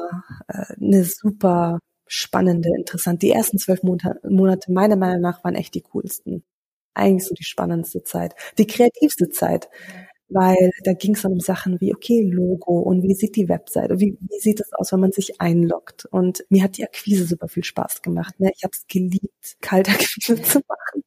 äh, 0.49 0.75
eine 0.81 1.05
super 1.05 1.79
spannende, 2.09 2.71
interessante. 2.77 3.27
Die 3.27 3.33
ersten 3.33 3.59
zwölf 3.59 3.83
Monate 3.83 4.73
meiner 4.73 4.97
Meinung 4.97 5.21
nach 5.21 5.45
waren 5.45 5.55
echt 5.55 5.75
die 5.75 5.83
coolsten 5.83 6.45
eigentlich 6.95 7.27
so 7.27 7.35
die 7.35 7.45
spannendste 7.45 8.03
Zeit, 8.03 8.35
die 8.59 8.67
kreativste 8.67 9.31
Zeit, 9.31 9.69
weil 10.29 10.71
da 10.85 10.93
ging 10.93 11.15
es 11.15 11.25
um 11.25 11.41
Sachen 11.41 11.81
wie, 11.81 11.95
okay, 11.95 12.23
Logo 12.23 12.81
und 12.81 13.03
wie 13.03 13.15
sieht 13.15 13.37
die 13.37 13.49
Webseite, 13.49 13.99
wie, 14.01 14.19
wie 14.21 14.41
sieht 14.41 14.61
es 14.61 14.73
aus, 14.75 14.93
wenn 14.93 15.01
man 15.01 15.13
sich 15.13 15.41
einloggt. 15.41 16.07
Und 16.07 16.45
mir 16.51 16.63
hat 16.63 16.77
die 16.77 16.85
Akquise 16.85 17.25
super 17.25 17.49
viel 17.49 17.65
Spaß 17.65 18.03
gemacht. 18.03 18.39
Ne? 18.41 18.51
Ich 18.55 18.65
habe 18.65 18.73
es 18.73 18.87
geliebt, 18.89 19.57
Kaltakquise 19.61 20.43
zu 20.43 20.61
machen 20.69 21.05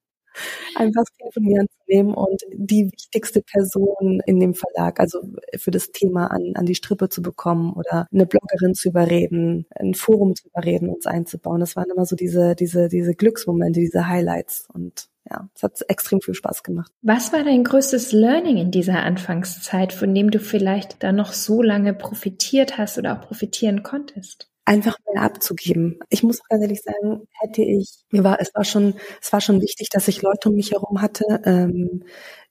einfach 0.75 1.03
telefonieren 1.17 1.67
zu 1.67 1.79
nehmen 1.88 2.13
und 2.13 2.41
die 2.53 2.89
wichtigste 2.91 3.41
Person 3.41 4.21
in 4.25 4.39
dem 4.39 4.53
Verlag, 4.53 5.00
also 5.00 5.19
für 5.57 5.71
das 5.71 5.91
Thema 5.91 6.27
an, 6.27 6.53
an 6.55 6.65
die 6.65 6.75
Strippe 6.75 7.09
zu 7.09 7.21
bekommen 7.21 7.73
oder 7.73 8.07
eine 8.11 8.25
Bloggerin 8.25 8.73
zu 8.73 8.89
überreden, 8.89 9.65
ein 9.75 9.93
Forum 9.93 10.35
zu 10.35 10.47
überreden, 10.47 10.89
uns 10.89 11.05
einzubauen. 11.05 11.59
Das 11.59 11.75
waren 11.75 11.89
immer 11.89 12.05
so 12.05 12.15
diese, 12.15 12.55
diese, 12.55 12.88
diese 12.88 13.13
Glücksmomente, 13.13 13.79
diese 13.79 14.07
Highlights 14.07 14.67
und 14.73 15.09
ja, 15.29 15.47
es 15.55 15.63
hat 15.63 15.79
extrem 15.88 16.19
viel 16.19 16.33
Spaß 16.33 16.63
gemacht. 16.63 16.91
Was 17.01 17.31
war 17.31 17.43
dein 17.43 17.63
größtes 17.63 18.11
Learning 18.11 18.57
in 18.57 18.71
dieser 18.71 19.03
Anfangszeit, 19.03 19.93
von 19.93 20.13
dem 20.15 20.31
du 20.31 20.39
vielleicht 20.39 21.03
da 21.03 21.11
noch 21.11 21.33
so 21.33 21.61
lange 21.61 21.93
profitiert 21.93 22.77
hast 22.77 22.97
oder 22.97 23.15
auch 23.15 23.21
profitieren 23.27 23.83
konntest? 23.83 24.50
Einfach 24.65 24.98
mal 25.06 25.24
abzugeben. 25.24 26.00
Ich 26.10 26.24
muss 26.24 26.41
ganz 26.48 26.62
ehrlich 26.62 26.82
sagen, 26.82 27.27
hätte 27.39 27.62
ich, 27.63 28.03
mir 28.12 28.24
war, 28.24 28.39
es 28.39 28.53
war 28.53 28.63
schon, 28.63 28.96
es 29.22 29.34
war 29.34 29.41
schon 29.41 29.62
wichtig, 29.62 29.89
dass 29.89 30.08
ich 30.08 30.22
Leute 30.22 30.50
um 30.50 30.56
mich 30.56 30.72
herum 30.72 31.01
hatte, 31.01 31.25
ähm, 31.46 32.03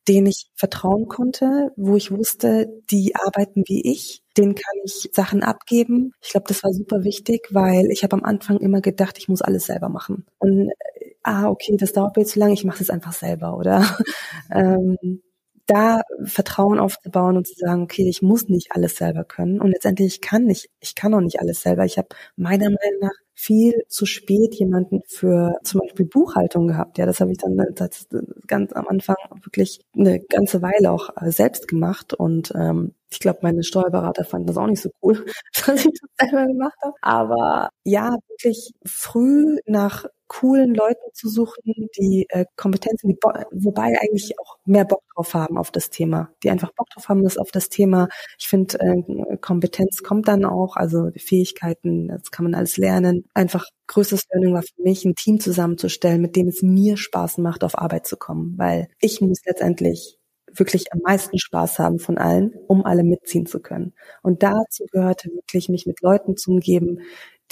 denen 0.08 0.26
ich 0.26 0.50
vertrauen 0.56 1.08
konnte, 1.08 1.72
wo 1.76 1.96
ich 1.96 2.10
wusste, 2.10 2.68
die 2.90 3.14
arbeiten 3.14 3.64
wie 3.66 3.92
ich, 3.92 4.22
denen 4.36 4.54
kann 4.54 4.74
ich 4.84 5.10
Sachen 5.12 5.42
abgeben. 5.42 6.12
Ich 6.22 6.30
glaube, 6.30 6.46
das 6.48 6.64
war 6.64 6.72
super 6.72 7.04
wichtig, 7.04 7.48
weil 7.50 7.86
ich 7.90 8.02
habe 8.02 8.16
am 8.16 8.24
Anfang 8.24 8.58
immer 8.58 8.80
gedacht, 8.80 9.18
ich 9.18 9.28
muss 9.28 9.42
alles 9.42 9.66
selber 9.66 9.88
machen. 9.88 10.26
Und 10.38 10.70
äh, 10.70 11.14
ah, 11.22 11.48
okay, 11.48 11.76
das 11.78 11.92
dauert 11.92 12.16
mir 12.16 12.24
zu 12.24 12.38
lange, 12.38 12.54
ich 12.54 12.64
mache 12.64 12.78
das 12.78 12.90
einfach 12.90 13.12
selber, 13.12 13.56
oder? 13.56 13.84
ähm, 14.50 15.22
da 15.66 16.02
Vertrauen 16.24 16.78
aufzubauen 16.78 17.36
und 17.36 17.46
zu 17.46 17.54
sagen, 17.54 17.82
okay, 17.82 18.08
ich 18.08 18.22
muss 18.22 18.48
nicht 18.48 18.72
alles 18.72 18.96
selber 18.96 19.24
können 19.24 19.60
und 19.60 19.70
letztendlich 19.70 20.14
ich 20.14 20.20
kann 20.20 20.44
nicht, 20.44 20.68
ich 20.80 20.94
kann 20.94 21.14
auch 21.14 21.20
nicht 21.20 21.40
alles 21.40 21.62
selber. 21.62 21.84
Ich 21.84 21.98
habe 21.98 22.08
meiner 22.36 22.66
Meinung 22.70 23.00
nach 23.00 23.10
viel 23.40 23.72
zu 23.88 24.04
spät 24.04 24.54
jemanden 24.56 25.00
für 25.06 25.58
zum 25.64 25.80
Beispiel 25.80 26.04
Buchhaltung 26.04 26.68
gehabt. 26.68 26.98
Ja, 26.98 27.06
das 27.06 27.20
habe 27.20 27.32
ich 27.32 27.38
dann 27.38 27.56
das 27.74 28.06
ganz 28.46 28.74
am 28.74 28.86
Anfang 28.86 29.16
wirklich 29.42 29.80
eine 29.96 30.20
ganze 30.20 30.60
Weile 30.60 30.92
auch 30.92 31.08
äh, 31.16 31.30
selbst 31.32 31.66
gemacht 31.66 32.12
und 32.12 32.52
ähm, 32.54 32.94
ich 33.10 33.18
glaube, 33.18 33.40
meine 33.42 33.64
Steuerberater 33.64 34.24
fanden 34.24 34.46
das 34.46 34.56
auch 34.56 34.66
nicht 34.66 34.82
so 34.82 34.90
cool, 35.02 35.24
dass 35.66 35.84
ich 35.84 36.00
das 36.00 36.28
selber 36.28 36.46
gemacht 36.46 36.76
habe. 36.82 36.94
Aber 37.00 37.70
ja, 37.82 38.14
wirklich 38.28 38.72
früh 38.84 39.58
nach 39.66 40.04
coolen 40.28 40.74
Leuten 40.76 41.12
zu 41.12 41.28
suchen, 41.28 41.88
die 41.98 42.26
äh, 42.28 42.44
Kompetenzen, 42.54 43.08
die 43.08 43.18
wobei 43.50 43.98
eigentlich 44.00 44.38
auch 44.38 44.58
mehr 44.64 44.84
Bock 44.84 45.02
drauf 45.12 45.34
haben 45.34 45.58
auf 45.58 45.72
das 45.72 45.90
Thema, 45.90 46.30
die 46.44 46.50
einfach 46.50 46.72
Bock 46.72 46.88
drauf 46.90 47.08
haben, 47.08 47.24
das 47.24 47.36
auf 47.36 47.50
das 47.50 47.68
Thema. 47.68 48.08
Ich 48.38 48.48
finde, 48.48 48.78
äh, 48.78 49.36
Kompetenz 49.38 50.04
kommt 50.04 50.28
dann 50.28 50.44
auch, 50.44 50.76
also 50.76 51.10
Fähigkeiten, 51.16 52.08
das 52.08 52.30
kann 52.30 52.44
man 52.44 52.54
alles 52.54 52.76
lernen. 52.76 53.24
Einfach 53.34 53.64
größtes 53.86 54.24
Learning 54.32 54.54
war 54.54 54.62
für 54.62 54.82
mich, 54.82 55.04
ein 55.04 55.14
Team 55.14 55.40
zusammenzustellen, 55.40 56.20
mit 56.20 56.36
dem 56.36 56.48
es 56.48 56.62
mir 56.62 56.96
Spaß 56.96 57.38
macht, 57.38 57.64
auf 57.64 57.78
Arbeit 57.78 58.06
zu 58.06 58.16
kommen, 58.16 58.54
weil 58.58 58.88
ich 59.00 59.20
muss 59.20 59.40
letztendlich 59.46 60.18
wirklich 60.52 60.92
am 60.92 61.00
meisten 61.04 61.38
Spaß 61.38 61.78
haben 61.78 61.98
von 62.00 62.18
allen, 62.18 62.54
um 62.66 62.84
alle 62.84 63.04
mitziehen 63.04 63.46
zu 63.46 63.60
können. 63.60 63.94
Und 64.22 64.42
dazu 64.42 64.84
gehörte 64.90 65.30
wirklich, 65.30 65.68
mich 65.68 65.86
mit 65.86 66.00
Leuten 66.02 66.36
zu 66.36 66.50
umgeben, 66.50 67.00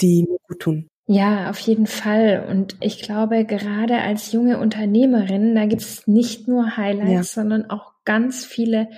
die 0.01 0.25
mir 0.29 0.37
gut 0.47 0.59
tun. 0.59 0.89
Ja, 1.11 1.49
auf 1.49 1.57
jeden 1.61 1.87
Fall. 1.87 2.45
Und 2.47 2.75
ich 2.81 3.01
glaube, 3.01 3.43
gerade 3.43 3.97
als 3.97 4.31
junge 4.31 4.59
Unternehmerin, 4.59 5.55
da 5.55 5.65
gibt 5.65 5.81
es 5.81 6.05
nicht 6.05 6.47
nur 6.47 6.77
Highlights, 6.77 7.11
ja. 7.11 7.23
sondern 7.23 7.67
auch 7.71 7.93
ganz 8.05 8.45
viele 8.45 8.89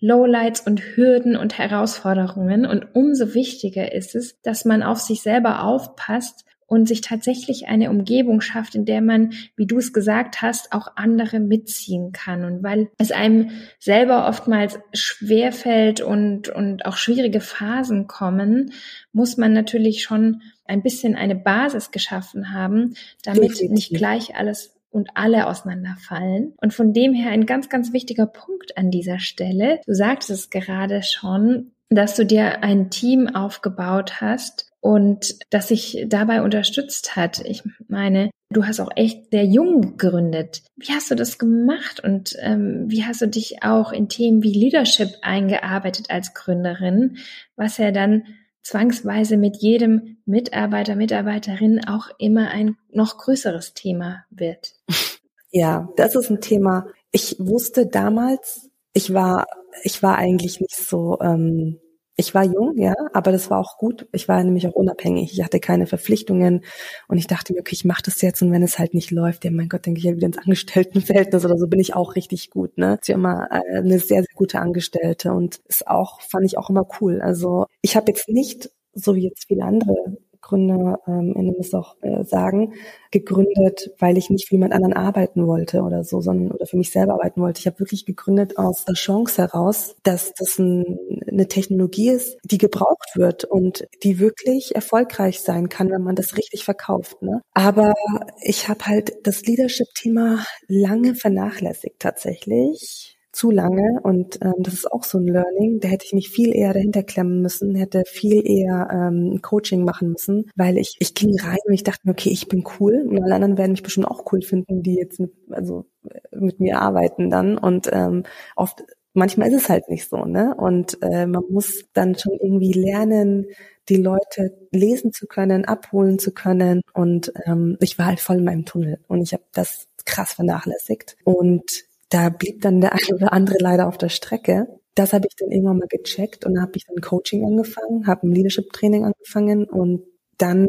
Lowlights 0.00 0.62
und 0.66 0.80
Hürden 0.80 1.36
und 1.36 1.58
Herausforderungen. 1.58 2.66
Und 2.66 2.96
umso 2.96 3.34
wichtiger 3.34 3.92
ist 3.92 4.16
es, 4.16 4.42
dass 4.42 4.64
man 4.64 4.82
auf 4.82 4.98
sich 4.98 5.22
selber 5.22 5.62
aufpasst 5.62 6.44
und 6.70 6.86
sich 6.86 7.00
tatsächlich 7.00 7.66
eine 7.66 7.90
Umgebung 7.90 8.40
schafft, 8.40 8.76
in 8.76 8.84
der 8.84 9.02
man, 9.02 9.32
wie 9.56 9.66
du 9.66 9.78
es 9.78 9.92
gesagt 9.92 10.40
hast, 10.40 10.72
auch 10.72 10.92
andere 10.94 11.40
mitziehen 11.40 12.12
kann. 12.12 12.44
Und 12.44 12.62
weil 12.62 12.90
es 12.96 13.10
einem 13.10 13.50
selber 13.80 14.28
oftmals 14.28 14.78
schwerfällt 14.92 16.00
und, 16.00 16.48
und 16.48 16.86
auch 16.86 16.96
schwierige 16.96 17.40
Phasen 17.40 18.06
kommen, 18.06 18.72
muss 19.12 19.36
man 19.36 19.52
natürlich 19.52 20.04
schon 20.04 20.42
ein 20.64 20.80
bisschen 20.80 21.16
eine 21.16 21.34
Basis 21.34 21.90
geschaffen 21.90 22.54
haben, 22.54 22.94
damit 23.24 23.50
Definitiv. 23.50 23.70
nicht 23.72 23.90
gleich 23.92 24.36
alles 24.36 24.76
und 24.90 25.10
alle 25.14 25.48
auseinanderfallen. 25.48 26.54
Und 26.60 26.72
von 26.72 26.92
dem 26.92 27.14
her 27.14 27.32
ein 27.32 27.46
ganz, 27.46 27.68
ganz 27.68 27.92
wichtiger 27.92 28.26
Punkt 28.26 28.78
an 28.78 28.92
dieser 28.92 29.18
Stelle. 29.18 29.80
Du 29.88 29.94
sagtest 29.94 30.30
es 30.30 30.50
gerade 30.50 31.02
schon, 31.02 31.72
dass 31.88 32.14
du 32.14 32.24
dir 32.24 32.62
ein 32.62 32.90
Team 32.90 33.26
aufgebaut 33.26 34.20
hast, 34.20 34.69
und 34.80 35.36
das 35.50 35.68
sich 35.68 36.04
dabei 36.06 36.42
unterstützt 36.42 37.16
hat. 37.16 37.44
Ich 37.44 37.62
meine, 37.88 38.30
du 38.50 38.64
hast 38.64 38.80
auch 38.80 38.90
echt 38.96 39.30
sehr 39.30 39.44
jung 39.44 39.82
gegründet. 39.82 40.62
Wie 40.76 40.92
hast 40.92 41.10
du 41.10 41.14
das 41.14 41.38
gemacht 41.38 42.00
und 42.02 42.36
ähm, 42.40 42.86
wie 42.88 43.04
hast 43.04 43.20
du 43.20 43.28
dich 43.28 43.62
auch 43.62 43.92
in 43.92 44.08
Themen 44.08 44.42
wie 44.42 44.52
Leadership 44.52 45.10
eingearbeitet 45.22 46.10
als 46.10 46.34
Gründerin, 46.34 47.18
was 47.56 47.78
ja 47.78 47.92
dann 47.92 48.24
zwangsweise 48.62 49.36
mit 49.36 49.56
jedem 49.58 50.18
Mitarbeiter, 50.26 50.96
Mitarbeiterin 50.96 51.86
auch 51.86 52.08
immer 52.18 52.50
ein 52.50 52.76
noch 52.90 53.18
größeres 53.18 53.74
Thema 53.74 54.24
wird. 54.30 54.74
Ja, 55.52 55.88
das 55.96 56.14
ist 56.14 56.30
ein 56.30 56.40
Thema. 56.40 56.86
Ich 57.10 57.34
wusste 57.40 57.86
damals, 57.86 58.70
ich 58.92 59.12
war, 59.12 59.46
ich 59.82 60.00
war 60.00 60.16
eigentlich 60.16 60.60
nicht 60.60 60.76
so, 60.76 61.18
ähm, 61.20 61.80
ich 62.20 62.34
war 62.34 62.44
jung, 62.44 62.76
ja, 62.78 62.94
aber 63.12 63.32
das 63.32 63.50
war 63.50 63.58
auch 63.58 63.78
gut. 63.78 64.06
Ich 64.12 64.28
war 64.28 64.42
nämlich 64.44 64.66
auch 64.68 64.74
unabhängig. 64.74 65.32
Ich 65.32 65.42
hatte 65.42 65.58
keine 65.58 65.86
Verpflichtungen 65.86 66.64
und 67.08 67.18
ich 67.18 67.26
dachte 67.26 67.52
mir, 67.52 67.60
okay, 67.60 67.74
ich 67.74 67.84
mache 67.84 68.02
das 68.04 68.20
jetzt 68.20 68.42
und 68.42 68.52
wenn 68.52 68.62
es 68.62 68.78
halt 68.78 68.94
nicht 68.94 69.10
läuft, 69.10 69.44
ja, 69.44 69.50
mein 69.50 69.68
Gott, 69.68 69.86
denke 69.86 69.98
ich 69.98 70.04
ja 70.04 70.14
wieder 70.14 70.26
ins 70.26 70.38
Angestelltenverhältnis 70.38 71.44
oder 71.44 71.56
so 71.58 71.66
bin 71.66 71.80
ich 71.80 71.94
auch 71.94 72.14
richtig 72.14 72.50
gut, 72.50 72.78
ne? 72.78 72.98
Ich 73.02 73.08
war 73.08 73.14
immer 73.16 73.48
äh, 73.50 73.78
eine 73.78 73.98
sehr, 73.98 74.22
sehr 74.22 74.34
gute 74.34 74.60
Angestellte 74.60 75.32
und 75.32 75.60
ist 75.66 75.88
auch, 75.88 76.20
fand 76.20 76.44
ich 76.44 76.58
auch 76.58 76.70
immer 76.70 76.86
cool. 77.00 77.20
Also 77.20 77.66
ich 77.82 77.96
habe 77.96 78.06
jetzt 78.12 78.28
nicht 78.28 78.70
so 78.94 79.14
wie 79.16 79.24
jetzt 79.24 79.46
viele 79.46 79.64
andere 79.64 80.16
GründerInnen 80.42 81.34
ähm, 81.36 81.56
es 81.60 81.74
auch 81.74 81.96
äh, 82.02 82.24
sagen, 82.24 82.74
gegründet, 83.10 83.90
weil 83.98 84.16
ich 84.16 84.30
nicht 84.30 84.48
für 84.48 84.54
jemand 84.54 84.72
anderen 84.72 84.94
arbeiten 84.94 85.46
wollte 85.46 85.82
oder 85.82 86.04
so, 86.04 86.20
sondern 86.20 86.52
oder 86.52 86.66
für 86.66 86.76
mich 86.76 86.90
selber 86.90 87.14
arbeiten 87.14 87.40
wollte. 87.40 87.60
Ich 87.60 87.66
habe 87.66 87.80
wirklich 87.80 88.06
gegründet 88.06 88.58
aus 88.58 88.84
der 88.84 88.94
Chance 88.94 89.42
heraus, 89.42 89.96
dass 90.02 90.32
das 90.34 90.58
ein, 90.58 90.98
eine 91.26 91.48
Technologie 91.48 92.10
ist, 92.10 92.38
die 92.44 92.58
gebraucht 92.58 93.16
wird 93.16 93.44
und 93.44 93.86
die 94.02 94.18
wirklich 94.18 94.74
erfolgreich 94.74 95.40
sein 95.40 95.68
kann, 95.68 95.90
wenn 95.90 96.02
man 96.02 96.16
das 96.16 96.36
richtig 96.36 96.64
verkauft. 96.64 97.22
Ne? 97.22 97.42
Aber 97.54 97.94
ich 98.42 98.68
habe 98.68 98.86
halt 98.86 99.14
das 99.24 99.42
Leadership-Thema 99.42 100.44
lange 100.68 101.14
vernachlässigt 101.14 101.98
tatsächlich 101.98 103.19
zu 103.40 103.50
lange 103.50 104.00
und 104.02 104.38
ähm, 104.42 104.52
das 104.58 104.74
ist 104.74 104.92
auch 104.92 105.02
so 105.02 105.16
ein 105.16 105.26
Learning. 105.26 105.80
Da 105.80 105.88
hätte 105.88 106.04
ich 106.04 106.12
mich 106.12 106.28
viel 106.28 106.54
eher 106.54 106.74
dahinter 106.74 107.02
klemmen 107.02 107.40
müssen, 107.40 107.74
hätte 107.74 108.02
viel 108.06 108.46
eher 108.46 108.90
ähm, 108.92 109.40
Coaching 109.40 109.82
machen 109.82 110.10
müssen, 110.10 110.50
weil 110.56 110.76
ich 110.76 110.96
ich 110.98 111.14
ging 111.14 111.40
rein 111.40 111.56
und 111.64 111.72
ich 111.72 111.82
dachte 111.82 112.00
mir, 112.04 112.12
okay, 112.12 112.28
ich 112.28 112.48
bin 112.48 112.64
cool 112.78 113.06
und 113.08 113.22
alle 113.22 113.36
anderen 113.36 113.56
werden 113.56 113.70
mich 113.70 113.82
bestimmt 113.82 114.08
auch 114.08 114.30
cool 114.30 114.42
finden, 114.42 114.82
die 114.82 114.94
jetzt 114.94 115.20
mit, 115.20 115.32
also 115.48 115.86
mit 116.32 116.60
mir 116.60 116.82
arbeiten 116.82 117.30
dann 117.30 117.56
und 117.56 117.88
ähm, 117.90 118.24
oft 118.56 118.84
manchmal 119.14 119.48
ist 119.48 119.62
es 119.62 119.68
halt 119.70 119.88
nicht 119.88 120.06
so, 120.10 120.26
ne? 120.26 120.54
Und 120.54 120.98
äh, 121.00 121.26
man 121.26 121.44
muss 121.48 121.86
dann 121.94 122.16
schon 122.16 122.34
irgendwie 122.34 122.72
lernen, 122.74 123.46
die 123.88 123.96
Leute 123.96 124.68
lesen 124.70 125.12
zu 125.12 125.26
können, 125.26 125.64
abholen 125.64 126.18
zu 126.18 126.32
können. 126.32 126.82
Und 126.92 127.32
ähm, 127.46 127.78
ich 127.80 127.98
war 127.98 128.06
halt 128.06 128.20
voll 128.20 128.36
in 128.36 128.44
meinem 128.44 128.66
Tunnel 128.66 129.00
und 129.08 129.22
ich 129.22 129.32
habe 129.32 129.44
das 129.52 129.88
krass 130.04 130.34
vernachlässigt. 130.34 131.16
Und 131.24 131.89
da 132.10 132.28
blieb 132.28 132.60
dann 132.60 132.80
der 132.80 132.92
eine 132.92 133.14
oder 133.14 133.32
andere 133.32 133.56
leider 133.60 133.88
auf 133.88 133.96
der 133.96 134.08
Strecke. 134.10 134.66
Das 134.94 135.12
habe 135.12 135.26
ich 135.28 135.36
dann 135.36 135.50
irgendwann 135.50 135.78
mal 135.78 135.88
gecheckt 135.88 136.44
und 136.44 136.60
habe 136.60 136.72
ich 136.74 136.84
dann 136.84 137.00
Coaching 137.00 137.44
angefangen, 137.46 138.06
habe 138.06 138.26
ein 138.26 138.32
Leadership-Training 138.32 139.04
angefangen 139.04 139.64
und 139.64 140.02
dann 140.36 140.68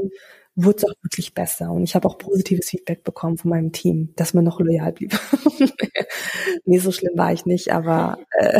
wurde 0.55 0.77
es 0.77 0.83
auch 0.83 0.93
wirklich 1.01 1.33
besser. 1.33 1.71
Und 1.71 1.83
ich 1.83 1.95
habe 1.95 2.07
auch 2.07 2.17
positives 2.17 2.69
Feedback 2.69 3.03
bekommen 3.03 3.37
von 3.37 3.49
meinem 3.51 3.71
Team, 3.71 4.13
dass 4.15 4.33
man 4.33 4.43
noch 4.43 4.59
loyal 4.59 4.91
blieb. 4.91 5.17
nee, 6.65 6.79
so 6.79 6.91
schlimm 6.91 7.17
war 7.17 7.31
ich 7.31 7.45
nicht, 7.45 7.71
aber 7.71 8.17
äh, 8.37 8.57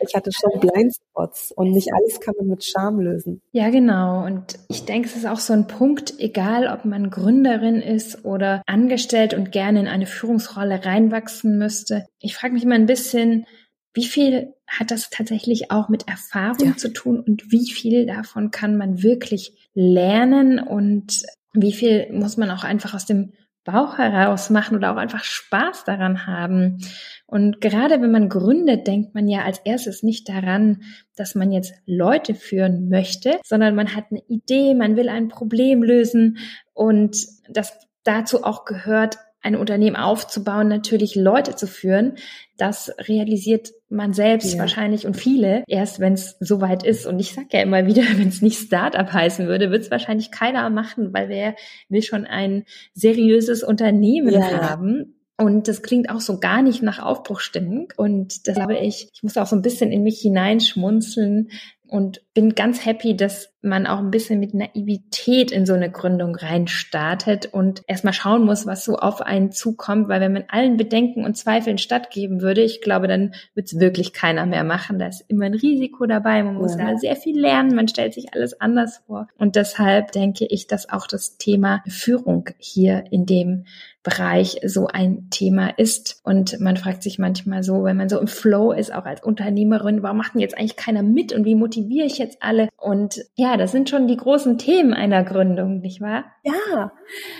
ich 0.00 0.14
hatte 0.14 0.30
schon 0.32 0.60
Blindspots 0.60 1.52
und 1.52 1.70
nicht 1.70 1.88
alles 1.94 2.20
kann 2.20 2.34
man 2.38 2.48
mit 2.48 2.64
Charme 2.64 3.00
lösen. 3.00 3.40
Ja, 3.52 3.70
genau. 3.70 4.24
Und 4.24 4.58
ich 4.68 4.84
denke, 4.84 5.08
es 5.08 5.16
ist 5.16 5.26
auch 5.26 5.40
so 5.40 5.52
ein 5.52 5.66
Punkt, 5.66 6.14
egal 6.18 6.68
ob 6.68 6.84
man 6.84 7.10
Gründerin 7.10 7.80
ist 7.80 8.24
oder 8.24 8.62
angestellt 8.66 9.32
und 9.34 9.52
gerne 9.52 9.80
in 9.80 9.88
eine 9.88 10.06
Führungsrolle 10.06 10.84
reinwachsen 10.84 11.58
müsste. 11.58 12.06
Ich 12.18 12.34
frage 12.36 12.52
mich 12.54 12.64
immer 12.64 12.74
ein 12.74 12.86
bisschen, 12.86 13.46
wie 13.94 14.04
viel 14.04 14.52
hat 14.66 14.90
das 14.90 15.10
tatsächlich 15.10 15.70
auch 15.70 15.88
mit 15.88 16.08
Erfahrung 16.08 16.68
ja. 16.68 16.76
zu 16.76 16.92
tun 16.92 17.20
und 17.20 17.50
wie 17.50 17.70
viel 17.70 18.06
davon 18.06 18.50
kann 18.50 18.76
man 18.76 19.02
wirklich 19.02 19.70
lernen 19.74 20.58
und 20.58 21.22
wie 21.52 21.72
viel 21.72 22.12
muss 22.12 22.36
man 22.36 22.50
auch 22.50 22.64
einfach 22.64 22.94
aus 22.94 23.06
dem 23.06 23.32
Bauch 23.64 23.96
heraus 23.96 24.50
machen 24.50 24.76
oder 24.76 24.92
auch 24.92 24.96
einfach 24.96 25.24
Spaß 25.24 25.84
daran 25.84 26.26
haben. 26.26 26.78
Und 27.26 27.62
gerade 27.62 28.02
wenn 28.02 28.10
man 28.10 28.28
gründet, 28.28 28.86
denkt 28.86 29.14
man 29.14 29.26
ja 29.26 29.42
als 29.42 29.58
erstes 29.64 30.02
nicht 30.02 30.28
daran, 30.28 30.82
dass 31.16 31.34
man 31.34 31.50
jetzt 31.50 31.74
Leute 31.86 32.34
führen 32.34 32.90
möchte, 32.90 33.40
sondern 33.42 33.74
man 33.74 33.94
hat 33.94 34.06
eine 34.10 34.22
Idee, 34.28 34.74
man 34.74 34.96
will 34.96 35.08
ein 35.08 35.28
Problem 35.28 35.82
lösen 35.82 36.38
und 36.74 37.16
das 37.48 37.78
dazu 38.02 38.44
auch 38.44 38.66
gehört, 38.66 39.16
ein 39.44 39.56
Unternehmen 39.56 39.94
aufzubauen, 39.94 40.68
natürlich 40.68 41.14
Leute 41.14 41.54
zu 41.54 41.66
führen. 41.66 42.14
Das 42.56 42.90
realisiert 43.08 43.72
man 43.90 44.14
selbst 44.14 44.54
ja. 44.54 44.58
wahrscheinlich 44.58 45.06
und 45.06 45.16
viele 45.16 45.64
erst, 45.68 46.00
wenn 46.00 46.14
es 46.14 46.36
soweit 46.40 46.82
ist. 46.82 47.06
Und 47.06 47.20
ich 47.20 47.34
sage 47.34 47.48
ja 47.52 47.60
immer 47.60 47.86
wieder, 47.86 48.02
wenn 48.16 48.28
es 48.28 48.42
nicht 48.42 48.58
Startup 48.58 49.12
heißen 49.12 49.46
würde, 49.46 49.70
wird 49.70 49.82
es 49.82 49.90
wahrscheinlich 49.90 50.30
keiner 50.30 50.68
machen, 50.70 51.12
weil 51.12 51.28
wer 51.28 51.54
will 51.88 52.02
schon 52.02 52.24
ein 52.24 52.64
seriöses 52.94 53.62
Unternehmen 53.62 54.32
ja. 54.32 54.70
haben. 54.70 55.20
Und 55.36 55.68
das 55.68 55.82
klingt 55.82 56.10
auch 56.10 56.20
so 56.20 56.38
gar 56.38 56.62
nicht 56.62 56.82
nach 56.82 57.00
Aufbruchstimmung. 57.00 57.92
Und 57.96 58.48
das 58.48 58.54
glaube 58.54 58.78
ich, 58.78 59.10
ich 59.12 59.22
muss 59.22 59.36
auch 59.36 59.46
so 59.46 59.56
ein 59.56 59.62
bisschen 59.62 59.90
in 59.92 60.04
mich 60.04 60.20
hineinschmunzeln, 60.20 61.50
und 61.94 62.22
bin 62.34 62.56
ganz 62.56 62.84
happy, 62.84 63.16
dass 63.16 63.53
man 63.64 63.86
auch 63.86 63.98
ein 63.98 64.10
bisschen 64.10 64.40
mit 64.40 64.54
Naivität 64.54 65.50
in 65.50 65.66
so 65.66 65.74
eine 65.74 65.90
Gründung 65.90 66.34
reinstartet 66.36 67.46
und 67.46 67.82
erstmal 67.86 68.12
schauen 68.12 68.44
muss, 68.44 68.66
was 68.66 68.84
so 68.84 68.96
auf 68.96 69.20
einen 69.20 69.52
zukommt, 69.52 70.08
weil 70.08 70.20
wenn 70.20 70.32
man 70.32 70.44
allen 70.48 70.76
Bedenken 70.76 71.24
und 71.24 71.36
Zweifeln 71.36 71.78
stattgeben 71.78 72.40
würde, 72.40 72.62
ich 72.62 72.80
glaube, 72.80 73.08
dann 73.08 73.34
wird 73.54 73.66
es 73.66 73.80
wirklich 73.80 74.12
keiner 74.12 74.46
mehr 74.46 74.64
machen. 74.64 74.98
Da 74.98 75.06
ist 75.06 75.24
immer 75.28 75.46
ein 75.46 75.54
Risiko 75.54 76.06
dabei, 76.06 76.42
man 76.42 76.56
muss 76.56 76.76
ja. 76.76 76.90
da 76.90 76.98
sehr 76.98 77.16
viel 77.16 77.38
lernen, 77.38 77.74
man 77.74 77.88
stellt 77.88 78.14
sich 78.14 78.32
alles 78.34 78.60
anders 78.60 79.02
vor. 79.06 79.28
Und 79.38 79.56
deshalb 79.56 80.12
denke 80.12 80.46
ich, 80.48 80.66
dass 80.66 80.88
auch 80.88 81.06
das 81.06 81.36
Thema 81.38 81.82
Führung 81.88 82.50
hier 82.58 83.04
in 83.10 83.26
dem 83.26 83.64
Bereich 84.04 84.60
so 84.66 84.86
ein 84.86 85.28
Thema 85.30 85.70
ist. 85.78 86.20
Und 86.24 86.60
man 86.60 86.76
fragt 86.76 87.02
sich 87.02 87.18
manchmal 87.18 87.62
so, 87.62 87.84
wenn 87.84 87.96
man 87.96 88.10
so 88.10 88.20
im 88.20 88.26
Flow 88.26 88.70
ist, 88.70 88.94
auch 88.94 89.06
als 89.06 89.24
Unternehmerin, 89.24 90.02
warum 90.02 90.18
macht 90.18 90.34
denn 90.34 90.42
jetzt 90.42 90.56
eigentlich 90.56 90.76
keiner 90.76 91.02
mit 91.02 91.32
und 91.32 91.46
wie 91.46 91.54
motiviere 91.54 92.06
ich 92.06 92.18
jetzt 92.18 92.36
alle? 92.40 92.68
Und 92.76 93.24
ja, 93.34 93.53
das 93.56 93.72
sind 93.72 93.90
schon 93.90 94.08
die 94.08 94.16
großen 94.16 94.58
Themen 94.58 94.94
einer 94.94 95.24
Gründung, 95.24 95.80
nicht 95.80 96.00
wahr? 96.00 96.24
Ja, 96.42 96.92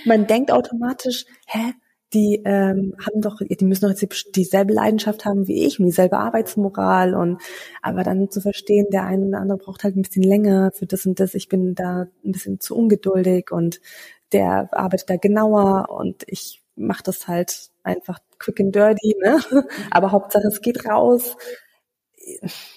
man 0.04 0.26
denkt 0.26 0.50
automatisch, 0.50 1.26
hä, 1.46 1.72
die 2.14 2.40
ähm, 2.44 2.94
haben 3.04 3.20
doch, 3.20 3.38
die 3.40 3.64
müssen 3.64 3.90
doch 3.90 4.00
jetzt 4.00 4.36
dieselbe 4.36 4.72
Leidenschaft 4.72 5.24
haben 5.24 5.48
wie 5.48 5.64
ich 5.66 5.80
und 5.80 5.86
dieselbe 5.86 6.18
Arbeitsmoral 6.18 7.14
und 7.14 7.42
aber 7.82 8.04
dann 8.04 8.30
zu 8.30 8.40
verstehen, 8.40 8.86
der 8.92 9.04
eine 9.04 9.26
oder 9.26 9.40
andere 9.40 9.58
braucht 9.58 9.82
halt 9.82 9.96
ein 9.96 10.02
bisschen 10.02 10.22
länger 10.22 10.70
für 10.72 10.86
das 10.86 11.06
und 11.06 11.18
das. 11.18 11.34
Ich 11.34 11.48
bin 11.48 11.74
da 11.74 12.06
ein 12.24 12.32
bisschen 12.32 12.60
zu 12.60 12.76
ungeduldig 12.76 13.50
und 13.50 13.80
der 14.32 14.68
arbeitet 14.72 15.10
da 15.10 15.16
genauer 15.16 15.90
und 15.90 16.22
ich 16.26 16.62
mache 16.76 17.02
das 17.02 17.26
halt 17.26 17.70
einfach 17.82 18.20
quick 18.38 18.60
and 18.60 18.74
dirty, 18.74 19.16
ne? 19.20 19.38
Aber 19.90 20.12
Hauptsache 20.12 20.46
es 20.46 20.60
geht 20.60 20.86
raus. 20.86 21.36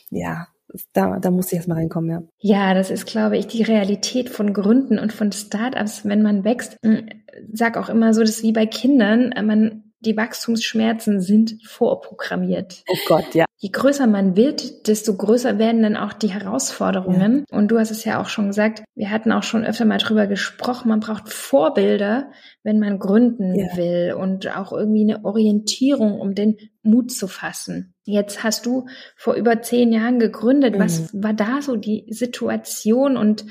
Ja, 0.10 0.48
da, 0.94 1.20
da 1.20 1.32
muss 1.32 1.48
ich 1.48 1.54
erstmal 1.54 1.78
reinkommen, 1.78 2.10
ja. 2.10 2.24
Ja, 2.40 2.74
das 2.74 2.92
ist, 2.92 3.06
glaube 3.06 3.38
ich, 3.38 3.48
die 3.48 3.64
Realität 3.64 4.30
von 4.30 4.54
Gründen 4.54 5.00
und 5.00 5.14
von 5.14 5.32
Startups, 5.32 6.06
wenn 6.06 6.22
man 6.22 6.44
wächst. 6.44 6.78
Hm, 6.84 7.08
sag 7.52 7.78
auch 7.78 7.90
immer 7.90 8.14
so, 8.14 8.22
das 8.22 8.32
ist 8.32 8.44
wie 8.44 8.54
bei 8.54 8.66
Kindern. 8.66 9.34
Man 9.46 9.84
die 10.00 10.16
Wachstumsschmerzen 10.16 11.22
sind 11.22 11.58
vorprogrammiert. 11.66 12.84
Oh 12.88 12.98
Gott, 13.08 13.34
ja. 13.34 13.46
Je 13.58 13.70
größer 13.70 14.06
man 14.06 14.36
wird, 14.36 14.88
desto 14.88 15.16
größer 15.16 15.58
werden 15.58 15.82
dann 15.82 15.98
auch 15.98 16.14
die 16.14 16.28
Herausforderungen. 16.28 17.46
Ja. 17.50 17.58
Und 17.58 17.70
du 17.70 17.80
hast 17.80 17.90
es 17.90 18.04
ja 18.04 18.22
auch 18.22 18.30
schon 18.30 18.48
gesagt, 18.48 18.84
wir 18.94 19.10
hatten 19.10 19.32
auch 19.32 19.42
schon 19.42 19.66
öfter 19.66 19.86
mal 19.86 19.98
drüber 19.98 20.28
gesprochen, 20.28 20.90
man 20.90 21.00
braucht 21.00 21.30
Vorbilder, 21.30 22.32
wenn 22.62 22.78
man 22.78 23.00
gründen 23.00 23.56
ja. 23.56 23.76
will 23.76 24.14
und 24.14 24.56
auch 24.56 24.72
irgendwie 24.72 25.12
eine 25.12 25.26
Orientierung, 25.26 26.20
um 26.20 26.36
den 26.36 26.58
Mut 26.84 27.12
zu 27.12 27.28
fassen. 27.28 27.96
Jetzt 28.08 28.42
hast 28.42 28.66
du 28.66 28.86
vor 29.18 29.34
über 29.34 29.62
zehn 29.62 29.92
Jahren 29.92 30.18
gegründet. 30.18 30.76
Mhm. 30.76 30.80
Was 30.80 31.10
war 31.14 31.34
da 31.34 31.62
so 31.62 31.76
die 31.76 32.06
Situation 32.10 33.18
und 33.18 33.46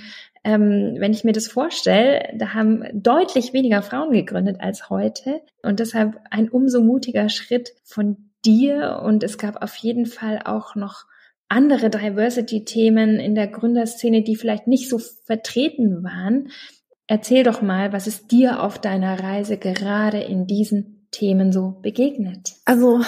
ähm, 0.44 0.94
wenn 0.98 1.12
ich 1.12 1.24
mir 1.24 1.32
das 1.32 1.46
vorstelle, 1.46 2.30
da 2.38 2.54
haben 2.54 2.84
deutlich 2.94 3.52
weniger 3.52 3.82
Frauen 3.82 4.12
gegründet 4.12 4.56
als 4.60 4.88
heute 4.88 5.42
und 5.62 5.78
deshalb 5.78 6.18
ein 6.30 6.48
umso 6.48 6.80
mutiger 6.80 7.28
Schritt 7.28 7.74
von 7.84 8.30
dir 8.46 9.02
und 9.04 9.22
es 9.24 9.36
gab 9.36 9.62
auf 9.62 9.76
jeden 9.76 10.06
Fall 10.06 10.40
auch 10.44 10.74
noch 10.74 11.04
andere 11.48 11.90
Diversity-Themen 11.90 13.20
in 13.20 13.34
der 13.34 13.48
Gründerszene, 13.48 14.22
die 14.22 14.36
vielleicht 14.36 14.66
nicht 14.68 14.88
so 14.88 14.98
vertreten 14.98 16.02
waren. 16.02 16.48
Erzähl 17.06 17.42
doch 17.42 17.60
mal, 17.60 17.92
was 17.92 18.06
ist 18.06 18.30
dir 18.32 18.62
auf 18.62 18.80
deiner 18.80 19.20
Reise 19.20 19.58
gerade 19.58 20.20
in 20.20 20.46
diesen 20.46 20.95
Themen 21.10 21.52
so 21.52 21.76
begegnet? 21.82 22.54
Also 22.64 23.00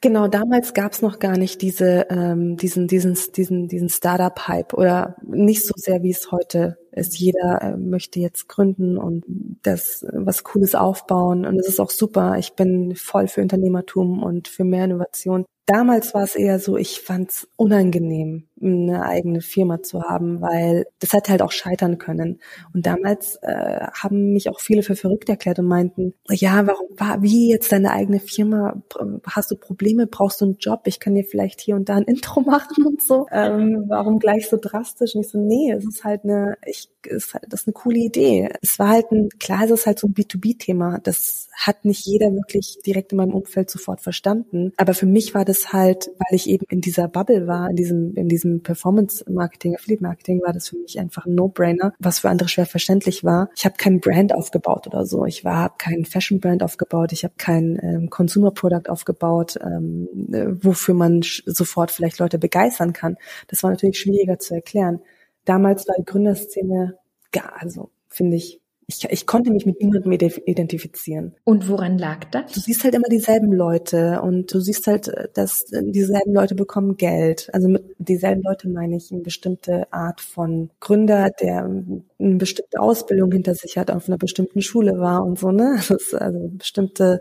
Genau, 0.00 0.28
damals 0.28 0.74
gab 0.74 0.92
es 0.92 1.02
noch 1.02 1.18
gar 1.18 1.36
nicht 1.36 1.60
diese, 1.60 2.06
ähm, 2.08 2.56
diesen, 2.56 2.86
diesen, 2.86 3.18
diesen, 3.34 3.66
diesen 3.66 3.88
Startup-Hype 3.88 4.72
oder 4.74 5.16
nicht 5.22 5.66
so 5.66 5.72
sehr, 5.76 6.04
wie 6.04 6.12
es 6.12 6.30
heute 6.30 6.78
ist. 6.92 7.18
Jeder 7.18 7.60
äh, 7.62 7.76
möchte 7.76 8.20
jetzt 8.20 8.48
gründen 8.48 8.96
und 8.96 9.24
das 9.62 10.06
was 10.12 10.44
Cooles 10.44 10.76
aufbauen 10.76 11.44
und 11.44 11.58
es 11.58 11.66
ist 11.66 11.80
auch 11.80 11.90
super. 11.90 12.36
Ich 12.38 12.52
bin 12.52 12.94
voll 12.94 13.26
für 13.26 13.42
Unternehmertum 13.42 14.22
und 14.22 14.46
für 14.46 14.62
mehr 14.62 14.84
Innovation. 14.84 15.44
Damals 15.68 16.14
war 16.14 16.22
es 16.22 16.34
eher 16.34 16.58
so, 16.60 16.78
ich 16.78 17.02
fand 17.02 17.28
es 17.28 17.48
unangenehm, 17.56 18.48
eine 18.58 19.02
eigene 19.04 19.42
Firma 19.42 19.82
zu 19.82 20.02
haben, 20.02 20.40
weil 20.40 20.86
das 20.98 21.12
hätte 21.12 21.30
halt 21.30 21.42
auch 21.42 21.52
scheitern 21.52 21.98
können. 21.98 22.40
Und 22.72 22.86
damals 22.86 23.36
äh, 23.42 23.86
haben 23.92 24.32
mich 24.32 24.48
auch 24.48 24.60
viele 24.60 24.82
für 24.82 24.96
verrückt 24.96 25.28
erklärt 25.28 25.58
und 25.58 25.66
meinten, 25.66 26.14
ja, 26.30 26.66
warum 26.66 26.86
war 26.96 27.22
wie 27.22 27.50
jetzt 27.50 27.70
deine 27.70 27.92
eigene 27.92 28.18
Firma? 28.18 28.82
Hast 29.26 29.50
du 29.50 29.56
Probleme? 29.56 30.06
Brauchst 30.06 30.40
du 30.40 30.46
einen 30.46 30.56
Job? 30.58 30.86
Ich 30.86 31.00
kann 31.00 31.14
dir 31.14 31.24
vielleicht 31.24 31.60
hier 31.60 31.76
und 31.76 31.90
da 31.90 31.96
ein 31.96 32.02
Intro 32.06 32.40
machen 32.40 32.86
und 32.86 33.02
so. 33.02 33.26
Ähm, 33.30 33.84
warum 33.88 34.20
gleich 34.20 34.48
so 34.48 34.56
drastisch? 34.56 35.14
Und 35.14 35.20
ich 35.20 35.28
so, 35.28 35.38
nee, 35.38 35.70
es 35.72 35.84
ist 35.84 36.02
halt 36.02 36.24
eine, 36.24 36.56
ich, 36.64 36.88
ist 37.04 37.34
halt, 37.34 37.44
das 37.50 37.60
ist 37.60 37.68
eine 37.68 37.74
coole 37.74 37.98
Idee. 37.98 38.48
Es 38.62 38.78
war 38.78 38.88
halt 38.88 39.12
ein, 39.12 39.28
klar, 39.38 39.64
es 39.64 39.70
ist 39.70 39.86
halt 39.86 39.98
so 39.98 40.06
ein 40.06 40.14
B2B-Thema. 40.14 40.98
Das 41.02 41.48
hat 41.54 41.84
nicht 41.84 42.06
jeder 42.06 42.32
wirklich 42.32 42.78
direkt 42.86 43.12
in 43.12 43.18
meinem 43.18 43.34
Umfeld 43.34 43.68
sofort 43.68 44.00
verstanden. 44.00 44.72
Aber 44.78 44.94
für 44.94 45.06
mich 45.06 45.34
war 45.34 45.44
das 45.44 45.57
halt, 45.72 46.10
weil 46.18 46.36
ich 46.36 46.48
eben 46.48 46.64
in 46.70 46.80
dieser 46.80 47.08
Bubble 47.08 47.46
war, 47.46 47.70
in 47.70 47.76
diesem, 47.76 48.14
in 48.14 48.28
diesem 48.28 48.62
Performance-Marketing, 48.62 49.74
Affiliate-Marketing 49.74 50.40
war 50.42 50.52
das 50.52 50.68
für 50.68 50.76
mich 50.76 50.98
einfach 50.98 51.26
ein 51.26 51.34
No-Brainer, 51.34 51.92
was 51.98 52.20
für 52.20 52.30
andere 52.30 52.48
schwer 52.48 52.66
verständlich 52.66 53.24
war. 53.24 53.50
Ich 53.56 53.64
habe 53.64 53.76
kein 53.76 54.00
Brand 54.00 54.34
aufgebaut 54.34 54.86
oder 54.86 55.04
so. 55.04 55.24
Ich 55.24 55.44
war 55.44 55.56
habe 55.56 55.74
kein 55.78 56.04
Fashion-Brand 56.04 56.62
aufgebaut. 56.62 57.12
Ich 57.12 57.24
habe 57.24 57.34
kein 57.36 57.78
ähm, 57.82 58.10
Consumer-Product 58.10 58.88
aufgebaut, 58.88 59.58
ähm, 59.60 60.08
äh, 60.32 60.46
wofür 60.64 60.94
man 60.94 61.22
sofort 61.22 61.90
vielleicht 61.90 62.18
Leute 62.18 62.38
begeistern 62.38 62.92
kann. 62.92 63.16
Das 63.48 63.62
war 63.62 63.70
natürlich 63.70 63.98
schwieriger 63.98 64.38
zu 64.38 64.54
erklären. 64.54 65.00
Damals 65.44 65.88
war 65.88 65.94
die 65.98 66.04
Gründerszene, 66.04 66.98
gar, 67.32 67.52
also 67.60 67.90
finde 68.08 68.36
ich, 68.36 68.60
ich, 68.90 69.04
ich 69.10 69.26
konnte 69.26 69.52
mich 69.52 69.66
mit 69.66 69.82
niemandem 69.82 70.12
identifizieren. 70.12 71.34
Und 71.44 71.68
woran 71.68 71.98
lag 71.98 72.24
das? 72.30 72.52
Du 72.52 72.60
siehst 72.60 72.84
halt 72.84 72.94
immer 72.94 73.08
dieselben 73.10 73.52
Leute 73.52 74.22
und 74.22 74.52
du 74.52 74.60
siehst 74.60 74.86
halt, 74.86 75.12
dass 75.34 75.66
dieselben 75.66 76.32
Leute 76.32 76.54
bekommen 76.54 76.96
Geld. 76.96 77.50
Also 77.52 77.68
mit 77.68 77.84
dieselben 77.98 78.42
Leute 78.42 78.66
meine 78.70 78.96
ich 78.96 79.12
eine 79.12 79.20
bestimmte 79.20 79.92
Art 79.92 80.22
von 80.22 80.70
Gründer, 80.80 81.30
der 81.38 81.64
eine 81.64 82.36
bestimmte 82.36 82.80
Ausbildung 82.80 83.30
hinter 83.30 83.54
sich 83.54 83.76
hat, 83.76 83.90
auf 83.90 84.08
einer 84.08 84.16
bestimmten 84.16 84.62
Schule 84.62 84.98
war 84.98 85.22
und 85.22 85.38
so, 85.38 85.52
ne? 85.52 85.78
Also 86.18 86.48
bestimmte 86.48 87.20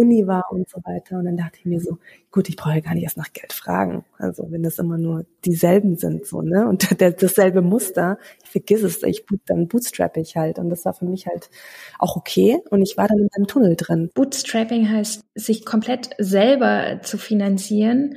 Uni 0.00 0.26
war 0.26 0.46
und 0.50 0.68
so 0.68 0.80
weiter. 0.84 1.18
Und 1.18 1.26
dann 1.26 1.36
dachte 1.36 1.58
ich 1.58 1.66
mir 1.66 1.80
so, 1.80 1.98
gut, 2.30 2.48
ich 2.48 2.56
brauche 2.56 2.74
ja 2.74 2.80
gar 2.80 2.94
nicht 2.94 3.04
erst 3.04 3.18
nach 3.18 3.32
Geld 3.32 3.52
fragen. 3.52 4.04
Also 4.16 4.50
wenn 4.50 4.62
das 4.62 4.78
immer 4.78 4.96
nur 4.96 5.26
dieselben 5.44 5.96
sind, 5.96 6.26
so, 6.26 6.40
ne? 6.40 6.66
Und 6.66 6.88
der, 7.00 7.12
dasselbe 7.12 7.60
Muster, 7.60 8.18
ich 8.42 8.50
vergiss 8.50 8.82
es, 8.82 9.02
ich 9.02 9.24
dann 9.46 9.68
bootstrap 9.68 10.16
ich 10.16 10.36
halt. 10.36 10.58
Und 10.58 10.70
das 10.70 10.84
war 10.84 10.94
für 10.94 11.04
mich 11.04 11.26
halt 11.26 11.50
auch 11.98 12.16
okay. 12.16 12.58
Und 12.70 12.82
ich 12.82 12.96
war 12.96 13.08
dann 13.08 13.18
in 13.18 13.28
einem 13.34 13.46
Tunnel 13.46 13.76
drin. 13.76 14.10
Bootstrapping 14.14 14.90
heißt, 14.90 15.22
sich 15.34 15.66
komplett 15.66 16.10
selber 16.18 17.00
zu 17.02 17.18
finanzieren. 17.18 18.16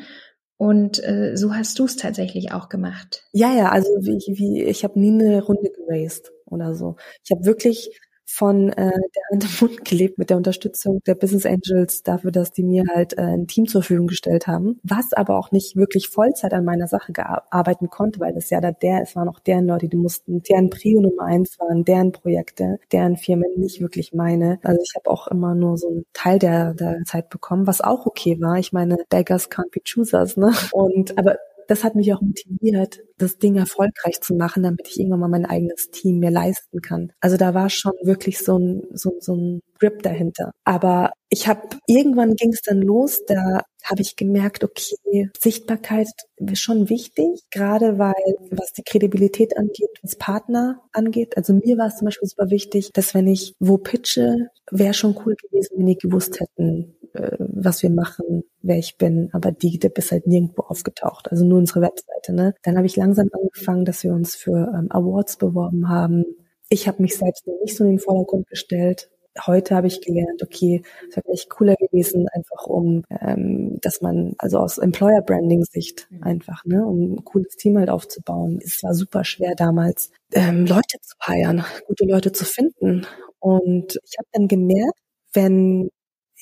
Und 0.58 1.04
äh, 1.04 1.36
so 1.36 1.54
hast 1.54 1.78
du 1.80 1.86
es 1.86 1.98
tatsächlich 1.98 2.54
auch 2.54 2.70
gemacht. 2.70 3.24
Ja, 3.34 3.54
ja, 3.54 3.70
also 3.70 3.90
wie, 4.00 4.38
wie 4.38 4.64
ich 4.64 4.86
habe 4.86 5.00
nie 5.00 5.12
eine 5.12 5.44
Runde 5.44 5.70
geraced 5.72 6.32
oder 6.46 6.74
so. 6.74 6.96
Ich 7.26 7.32
habe 7.32 7.44
wirklich 7.46 8.00
von 8.26 8.70
äh, 8.70 8.76
der 8.76 9.24
Hand 9.32 9.44
im 9.44 9.50
Mund 9.68 9.86
gelebt 9.86 10.18
mit 10.18 10.30
der 10.30 10.38
Unterstützung 10.38 11.02
der 11.06 11.16
Business 11.16 11.46
Angels 11.46 12.04
dafür, 12.04 12.32
dass 12.32 12.52
die 12.52 12.64
mir 12.64 12.84
halt 12.94 13.18
äh, 13.18 13.22
ein 13.22 13.48
Team 13.48 13.68
zur 13.68 13.82
Verfügung 13.82 14.08
gestellt 14.08 14.48
haben, 14.48 14.80
was 14.84 15.14
aber 15.14 15.38
auch 15.38 15.52
nicht 15.52 15.76
wirklich 15.76 16.10
Vollzeit 16.10 16.54
an 16.54 16.66
meiner 16.66 16.88
Sache 16.88 17.14
arbeiten 17.52 17.90
konnte, 17.90 18.20
weil 18.20 18.34
das 18.34 18.50
ja 18.50 18.62
da 18.62 18.72
der, 18.72 19.02
es 19.02 19.16
waren 19.16 19.30
auch 19.30 19.40
deren 19.40 19.68
Leute, 19.68 19.88
die 19.88 19.98
mussten, 19.98 20.42
deren 20.44 20.70
Prio 20.70 21.02
Nummer 21.02 21.24
eins 21.24 21.60
waren, 21.60 21.84
deren 21.84 22.12
Projekte, 22.12 22.80
deren 22.92 23.18
Firmen, 23.18 23.50
nicht 23.58 23.82
wirklich 23.82 24.14
meine. 24.14 24.60
Also 24.64 24.82
ich 24.82 24.94
habe 24.96 25.10
auch 25.10 25.28
immer 25.28 25.56
nur 25.56 25.78
so 25.78 25.90
einen 25.90 26.06
Teil 26.14 26.40
der, 26.40 26.74
der 26.74 27.04
Zeit 27.06 27.30
bekommen, 27.30 27.68
was 27.68 27.82
auch 27.82 28.06
okay 28.06 28.40
war. 28.42 28.58
Ich 28.58 28.74
meine, 28.74 28.98
beggars 29.10 29.50
can't 29.50 29.72
be 29.72 29.82
choosers, 29.82 30.38
ne? 30.38 30.54
Und 30.72 31.18
aber 31.18 31.38
das 31.68 31.84
hat 31.84 31.96
mich 31.96 32.14
auch 32.14 32.22
motiviert, 32.22 33.00
das 33.18 33.38
Ding 33.38 33.56
erfolgreich 33.56 34.22
zu 34.22 34.36
machen, 34.36 34.64
damit 34.64 34.88
ich 34.88 35.00
irgendwann 35.00 35.22
mal 35.22 35.30
mein 35.30 35.46
eigenes 35.46 35.90
Team 35.92 36.20
mir 36.20 36.32
leisten 36.32 36.82
kann. 36.82 37.12
Also 37.20 37.38
da 37.38 37.54
war 37.54 37.70
schon 37.70 37.94
wirklich 38.04 38.40
so 38.40 38.58
ein, 38.58 38.84
so, 38.94 39.16
so 39.20 39.36
ein 39.36 39.62
Grip 39.80 40.02
dahinter. 40.04 40.52
Aber 40.64 41.12
ich 41.30 41.48
habe, 41.48 41.62
irgendwann 41.88 42.36
ging 42.36 42.52
es 42.52 42.62
dann 42.62 42.82
los, 42.82 43.24
da 43.26 43.62
habe 43.84 44.02
ich 44.02 44.16
gemerkt, 44.16 44.64
okay, 44.64 45.30
Sichtbarkeit 45.40 46.08
ist 46.38 46.60
schon 46.60 46.90
wichtig, 46.90 47.42
gerade 47.52 47.98
weil, 48.00 48.14
was 48.52 48.72
die 48.74 48.84
Kredibilität 48.84 49.58
angeht, 49.58 49.90
was 50.02 50.16
Partner 50.16 50.82
angeht. 50.92 51.36
Also 51.38 51.54
mir 51.54 51.78
war 51.78 51.88
es 51.88 51.98
zum 51.98 52.06
Beispiel 52.06 52.30
super 52.30 52.50
wichtig, 52.50 52.92
dass 52.94 53.14
wenn 53.14 53.28
ich 53.28 53.56
wo 53.60 53.78
pitche, 53.78 54.50
wäre 54.72 54.94
schon 54.94 55.18
cool 55.26 55.36
gewesen, 55.36 55.76
wenn 55.78 55.88
die 55.88 55.98
gewusst 55.98 56.40
hätten, 56.40 56.96
was 57.14 57.84
wir 57.84 57.90
machen, 57.90 58.44
wer 58.62 58.78
ich 58.78 58.98
bin. 58.98 59.30
Aber 59.34 59.52
die 59.52 59.72
DIGDIP 59.72 59.98
ist 59.98 60.12
halt 60.12 60.28
nirgendwo 60.28 60.64
aufgetaucht, 60.64 61.30
also 61.32 61.46
nur 61.46 61.60
unsere 61.60 61.82
Webseite. 61.82 62.34
Ne? 62.34 62.56
Dann 62.64 62.78
habe 62.78 62.88
ich 62.88 62.96
langsam 62.96 63.30
angefangen, 63.32 63.86
dass 63.86 64.04
wir 64.04 64.14
uns 64.14 64.36
für 64.36 64.72
ähm, 64.76 64.88
Awards 64.90 65.38
beworben 65.38 65.90
haben. 65.90 66.26
Ich 66.70 66.88
habe 66.88 67.02
mich 67.02 67.16
selbst 67.16 67.46
nicht 67.64 67.76
so 67.76 67.84
in 67.84 67.92
den 67.92 68.00
Vordergrund 68.00 68.48
gestellt. 68.48 69.10
Heute 69.48 69.76
habe 69.76 69.88
ich 69.88 70.02
gelernt, 70.02 70.44
okay, 70.44 70.84
es 71.10 71.16
wäre 71.16 71.28
echt 71.30 71.50
cooler 71.50 71.76
gewesen, 71.76 72.28
einfach 72.34 72.68
um, 72.68 73.04
ähm, 73.10 73.80
dass 73.82 74.02
man, 74.02 74.36
also 74.38 74.60
aus 74.60 74.78
Employer-Branding-Sicht 74.78 76.08
mhm. 76.12 76.24
einfach, 76.24 76.64
ne, 76.66 76.86
um 76.86 77.14
ein 77.14 77.24
cooles 77.24 77.56
Team 77.56 77.80
halt 77.80 77.90
aufzubauen. 77.90 78.60
Es 78.64 78.84
war 78.84 78.94
super 78.94 79.24
schwer 79.24 79.56
damals, 79.56 80.12
ähm, 80.34 80.68
Leute 80.68 81.00
zu 81.02 81.16
heiren, 81.26 81.64
gute 81.88 82.06
Leute 82.06 82.32
zu 82.32 82.46
finden. 82.46 83.08
Und 83.40 84.00
ich 84.04 84.18
habe 84.20 84.28
dann 84.34 84.48
gemerkt, 84.48 85.00
wenn 85.34 85.90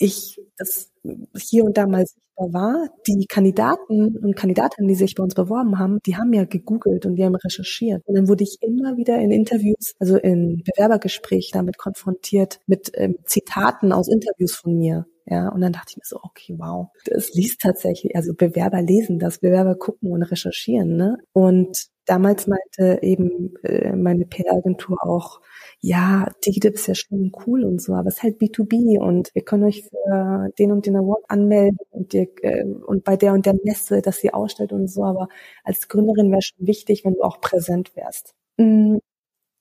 ich 0.02 0.42
das 0.58 0.92
hier 1.38 1.64
und 1.66 1.78
da 1.78 1.88
mal 1.88 2.06
sichtbar 2.06 2.54
war, 2.54 2.90
die 3.08 3.26
Kandidaten 3.28 4.18
und 4.18 4.36
Kandidatinnen, 4.36 4.88
die 4.88 4.96
sich 4.96 5.16
bei 5.16 5.24
uns 5.24 5.36
beworben 5.36 5.80
haben, 5.80 6.00
die 6.06 6.18
haben 6.18 6.34
ja 6.34 6.46
gegoogelt 6.46 7.06
und 7.06 7.16
die 7.16 7.24
haben 7.26 7.36
recherchiert. 7.36 8.02
Und 8.06 8.16
dann 8.16 8.28
wurde 8.28 8.44
ich 8.44 8.58
immer 8.62 8.98
wieder 8.98 9.20
in 9.20 9.32
Interviews, 9.32 9.94
also 10.00 10.18
in 10.18 10.64
Bewerbergespräch 10.64 11.52
damit 11.54 11.78
konfrontiert 11.78 12.60
mit 12.68 12.92
ähm, 12.96 13.16
Zitaten 13.26 13.92
aus 13.92 14.08
Interviews 14.08 14.56
von 14.56 14.78
mir. 14.78 15.06
Ja, 15.28 15.50
und 15.50 15.62
dann 15.62 15.72
dachte 15.72 15.92
ich 15.92 15.98
mir 15.98 16.04
so, 16.06 16.18
okay, 16.24 16.56
wow, 16.58 16.88
das 17.06 17.34
liest 17.34 17.62
tatsächlich, 17.62 18.16
also 18.16 18.34
Bewerber 18.34 18.82
lesen 18.82 19.20
das, 19.20 19.40
Bewerber 19.40 19.76
gucken 19.76 20.12
und 20.12 20.24
recherchieren, 20.24 20.98
ne? 20.98 21.18
Und 21.32 21.91
damals 22.06 22.48
meinte 22.48 23.00
eben 23.02 23.56
äh, 23.64 23.96
meine 23.96 24.26
PR-Agentur 24.26 24.98
auch, 25.04 25.42
ja, 25.80 26.28
Digidip 26.46 26.76
ist 26.76 26.88
ja 26.88 26.96
schon 26.96 27.32
cool 27.46 27.64
und 27.66 27.82
so, 27.82 27.94
aber 27.94 28.08
es 28.10 28.18
ist 28.18 28.24
halt 28.24 28.40
B2B 28.40 29.00
und 29.00 29.34
wir 29.34 29.44
können 29.44 29.64
euch 29.64 29.84
für 29.84 30.50
den 30.60 30.72
und 30.72 30.86
den 30.86 30.96
Award 30.98 31.24
anmelden 31.30 31.78
und, 31.92 32.14
dir, 32.14 32.28
äh, 32.44 32.64
und 32.66 33.04
bei 33.04 33.18
der 33.18 33.34
und 33.34 33.46
der 33.46 33.56
Messe, 33.64 34.02
dass 34.02 34.18
sie 34.20 34.34
ausstellt 34.34 34.74
und 34.74 34.88
so, 34.88 35.04
aber 35.04 35.28
als 35.64 35.88
Gründerin 35.88 36.32
wäre 36.32 36.42
schon 36.42 36.68
wichtig, 36.68 37.04
wenn 37.06 37.16
du 37.16 37.24
auch 37.24 37.42
präsent 37.42 37.96
wärst. 37.96 38.36
Mm, 38.58 38.98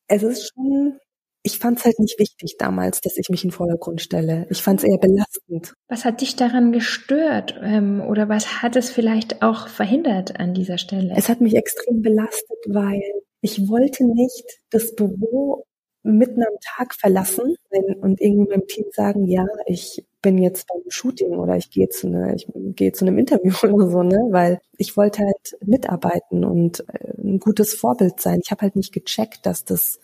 es 0.08 0.22
ist 0.22 0.52
schon 0.54 0.98
ich 1.42 1.58
fand 1.58 1.78
es 1.78 1.84
halt 1.84 1.98
nicht 1.98 2.18
wichtig 2.18 2.56
damals, 2.58 3.00
dass 3.00 3.16
ich 3.16 3.28
mich 3.30 3.44
in 3.44 3.48
den 3.48 3.54
Vordergrund 3.54 4.00
stelle. 4.00 4.46
Ich 4.50 4.62
fand 4.62 4.80
es 4.80 4.84
eher 4.84 4.98
belastend. 4.98 5.74
Was 5.88 6.04
hat 6.04 6.20
dich 6.20 6.36
daran 6.36 6.72
gestört 6.72 7.58
ähm, 7.62 8.02
oder 8.02 8.28
was 8.28 8.62
hat 8.62 8.76
es 8.76 8.90
vielleicht 8.90 9.42
auch 9.42 9.68
verhindert 9.68 10.38
an 10.38 10.54
dieser 10.54 10.78
Stelle? 10.78 11.14
Es 11.16 11.28
hat 11.28 11.40
mich 11.40 11.56
extrem 11.56 12.02
belastet, 12.02 12.58
weil 12.66 13.02
ich 13.40 13.68
wollte 13.68 14.04
nicht 14.04 14.44
das 14.70 14.94
Büro 14.94 15.64
mitten 16.02 16.42
am 16.42 16.54
Tag 16.76 16.94
verlassen 16.94 17.56
und 18.00 18.20
irgendwie 18.20 18.50
meinem 18.50 18.66
Team 18.66 18.86
sagen, 18.90 19.26
ja, 19.26 19.44
ich 19.66 20.06
bin 20.22 20.38
jetzt 20.38 20.66
beim 20.66 20.82
Shooting 20.88 21.36
oder 21.36 21.56
ich 21.56 21.70
gehe 21.70 21.88
zu, 21.88 22.08
ne, 22.08 22.34
ich 22.34 22.46
gehe 22.54 22.92
zu 22.92 23.04
einem 23.04 23.18
Interview 23.18 23.52
oder 23.62 23.90
so, 23.90 24.02
ne, 24.02 24.18
weil 24.30 24.60
ich 24.76 24.96
wollte 24.96 25.22
halt 25.22 25.58
mitarbeiten 25.64 26.44
und 26.44 26.84
äh, 26.88 27.12
ein 27.18 27.38
gutes 27.38 27.74
Vorbild 27.74 28.20
sein. 28.20 28.40
Ich 28.42 28.50
habe 28.50 28.62
halt 28.62 28.76
nicht 28.76 28.92
gecheckt, 28.92 29.44
dass 29.44 29.64
das 29.64 29.98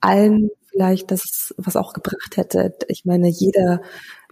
allen 0.00 0.50
vielleicht 0.72 1.10
das, 1.10 1.54
was 1.56 1.76
auch 1.76 1.92
gebracht 1.92 2.36
hätte. 2.36 2.74
Ich 2.88 3.04
meine, 3.04 3.28
jeder 3.28 3.80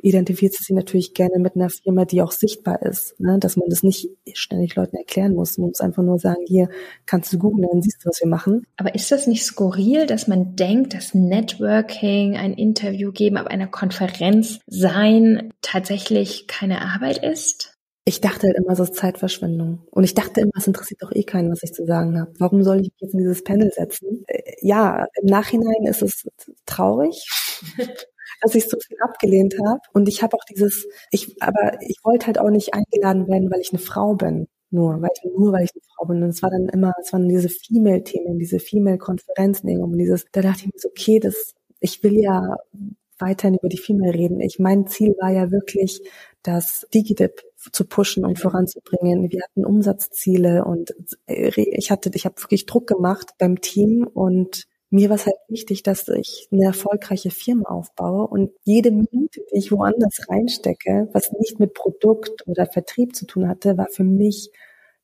identifiziert 0.03 0.55
sich 0.55 0.75
natürlich 0.75 1.15
gerne 1.15 1.39
mit 1.39 1.57
einer 1.57 1.71
Firma, 1.71 2.05
die 2.05 2.23
auch 2.23 2.33
sichtbar 2.33 2.83
ist, 2.83 3.19
ne? 3.21 3.39
dass 3.39 3.57
man 3.57 3.69
das 3.69 3.83
nicht 3.83 4.09
ständig 4.33 4.75
Leuten 4.75 4.97
erklären 4.97 5.35
muss. 5.35 5.59
Man 5.59 5.69
muss 5.69 5.81
einfach 5.81 6.03
nur 6.03 6.19
sagen, 6.19 6.43
hier 6.47 6.69
kannst 7.07 7.33
du 7.33 7.39
googeln, 7.39 7.69
dann 7.71 7.83
siehst 7.83 8.05
du, 8.05 8.09
was 8.09 8.21
wir 8.21 8.29
machen. 8.29 8.67
Aber 8.77 8.95
ist 8.95 9.13
das 9.13 9.27
nicht 9.27 9.45
skurril, 9.45 10.07
dass 10.07 10.27
man 10.27 10.57
denkt, 10.57 10.95
dass 10.95 11.15
Networking, 11.15 12.37
ein 12.37 12.55
Interview 12.55 13.13
geben, 13.13 13.37
auf 13.37 13.47
einer 13.47 13.69
Konferenz 13.69 14.61
sein 14.67 15.53
tatsächlich 15.61 16.47
keine 16.47 16.83
Arbeit 16.83 17.19
ist? 17.19 17.70
Ich 18.05 18.21
dachte 18.21 18.47
halt 18.47 18.57
immer, 18.57 18.73
es 18.73 18.81
ist 18.81 18.95
Zeitverschwendung. 18.95 19.87
Und 19.91 20.05
ich 20.05 20.15
dachte 20.15 20.41
immer, 20.41 20.53
es 20.57 20.67
interessiert 20.67 21.03
doch 21.03 21.13
eh 21.13 21.23
keinen, 21.23 21.51
was 21.53 21.63
ich 21.63 21.73
zu 21.73 21.85
sagen 21.85 22.19
habe. 22.19 22.33
Warum 22.39 22.63
soll 22.63 22.77
ich 22.77 22.89
mich 22.89 23.01
jetzt 23.01 23.13
in 23.13 23.21
dieses 23.21 23.45
Panel 23.45 23.71
setzen? 23.71 24.25
Äh, 24.27 24.55
ja, 24.63 25.07
im 25.21 25.27
Nachhinein 25.27 25.85
ist 25.85 26.03
es 26.03 26.27
traurig. 26.67 27.25
dass 28.41 28.55
ich 28.55 28.69
so 28.69 28.79
viel 28.79 28.97
abgelehnt 29.03 29.55
habe. 29.67 29.81
Und 29.93 30.09
ich 30.09 30.23
habe 30.23 30.37
auch 30.37 30.45
dieses, 30.45 30.87
ich, 31.11 31.37
aber 31.43 31.81
ich 31.83 31.99
wollte 32.03 32.27
halt 32.27 32.39
auch 32.39 32.51
nicht 32.51 32.75
eingeladen 32.75 33.29
werden, 33.29 33.51
weil 33.51 33.61
ich 33.61 33.73
eine 33.73 33.81
Frau 33.81 34.15
bin. 34.15 34.49
Nur, 34.71 35.03
weil 35.03 35.11
ich, 35.15 35.31
nur 35.37 35.53
weil 35.53 35.65
ich 35.65 35.73
eine 35.75 35.83
Frau 35.97 36.07
bin. 36.07 36.23
Und 36.23 36.31
es 36.31 36.43
war 36.43 36.51
dann 36.51 36.69
immer, 36.69 36.93
es 37.03 37.13
waren 37.13 37.29
diese 37.29 37.49
Female-Themen, 37.49 38.39
diese 38.39 38.61
Female-Konferenzen, 38.61 39.69
und 39.83 39.99
dieses, 39.99 40.27
da 40.33 40.43
dachte 40.43 40.61
ich 40.61 40.67
mir 40.67 40.79
so, 40.79 40.89
okay, 40.89 41.19
das, 41.19 41.55
ich 41.81 42.03
will 42.03 42.19
ja 42.19 42.57
weiterhin 43.19 43.57
über 43.57 43.69
die 43.69 43.79
Female 43.79 44.15
reden. 44.15 44.41
Ich, 44.41 44.59
mein 44.59 44.87
Ziel 44.87 45.15
war 45.21 45.31
ja 45.31 45.51
wirklich, 45.51 46.01
das 46.43 46.87
DigiDip 46.95 47.43
zu 47.57 47.85
pushen 47.85 48.25
und 48.25 48.39
voranzubringen. 48.39 49.31
Wir 49.31 49.43
hatten 49.43 49.65
Umsatzziele 49.67 50.65
und 50.65 50.95
ich 51.27 51.91
hatte, 51.91 52.11
ich 52.15 52.25
habe 52.25 52.41
wirklich 52.43 52.67
Druck 52.67 52.87
gemacht 52.87 53.33
beim 53.39 53.61
Team 53.61 54.07
und 54.07 54.65
mir 54.93 55.09
war 55.09 55.17
es 55.17 55.27
halt 55.27 55.37
wichtig, 55.49 55.85
dass 55.85 56.09
ich 56.09 56.49
eine 56.51 56.65
erfolgreiche 56.65 57.31
Firma 57.31 57.69
aufbaue 57.69 58.27
und 58.27 58.51
jede 58.65 58.91
Minute, 58.91 59.41
die 59.53 59.59
ich 59.59 59.71
woanders 59.71 60.29
reinstecke, 60.29 61.09
was 61.13 61.31
nicht 61.33 61.61
mit 61.61 61.75
Produkt 61.75 62.47
oder 62.49 62.67
Vertrieb 62.67 63.15
zu 63.15 63.27
tun 63.27 63.49
hatte, 63.49 63.79
war 63.79 63.87
für 63.89 64.03
mich 64.03 64.51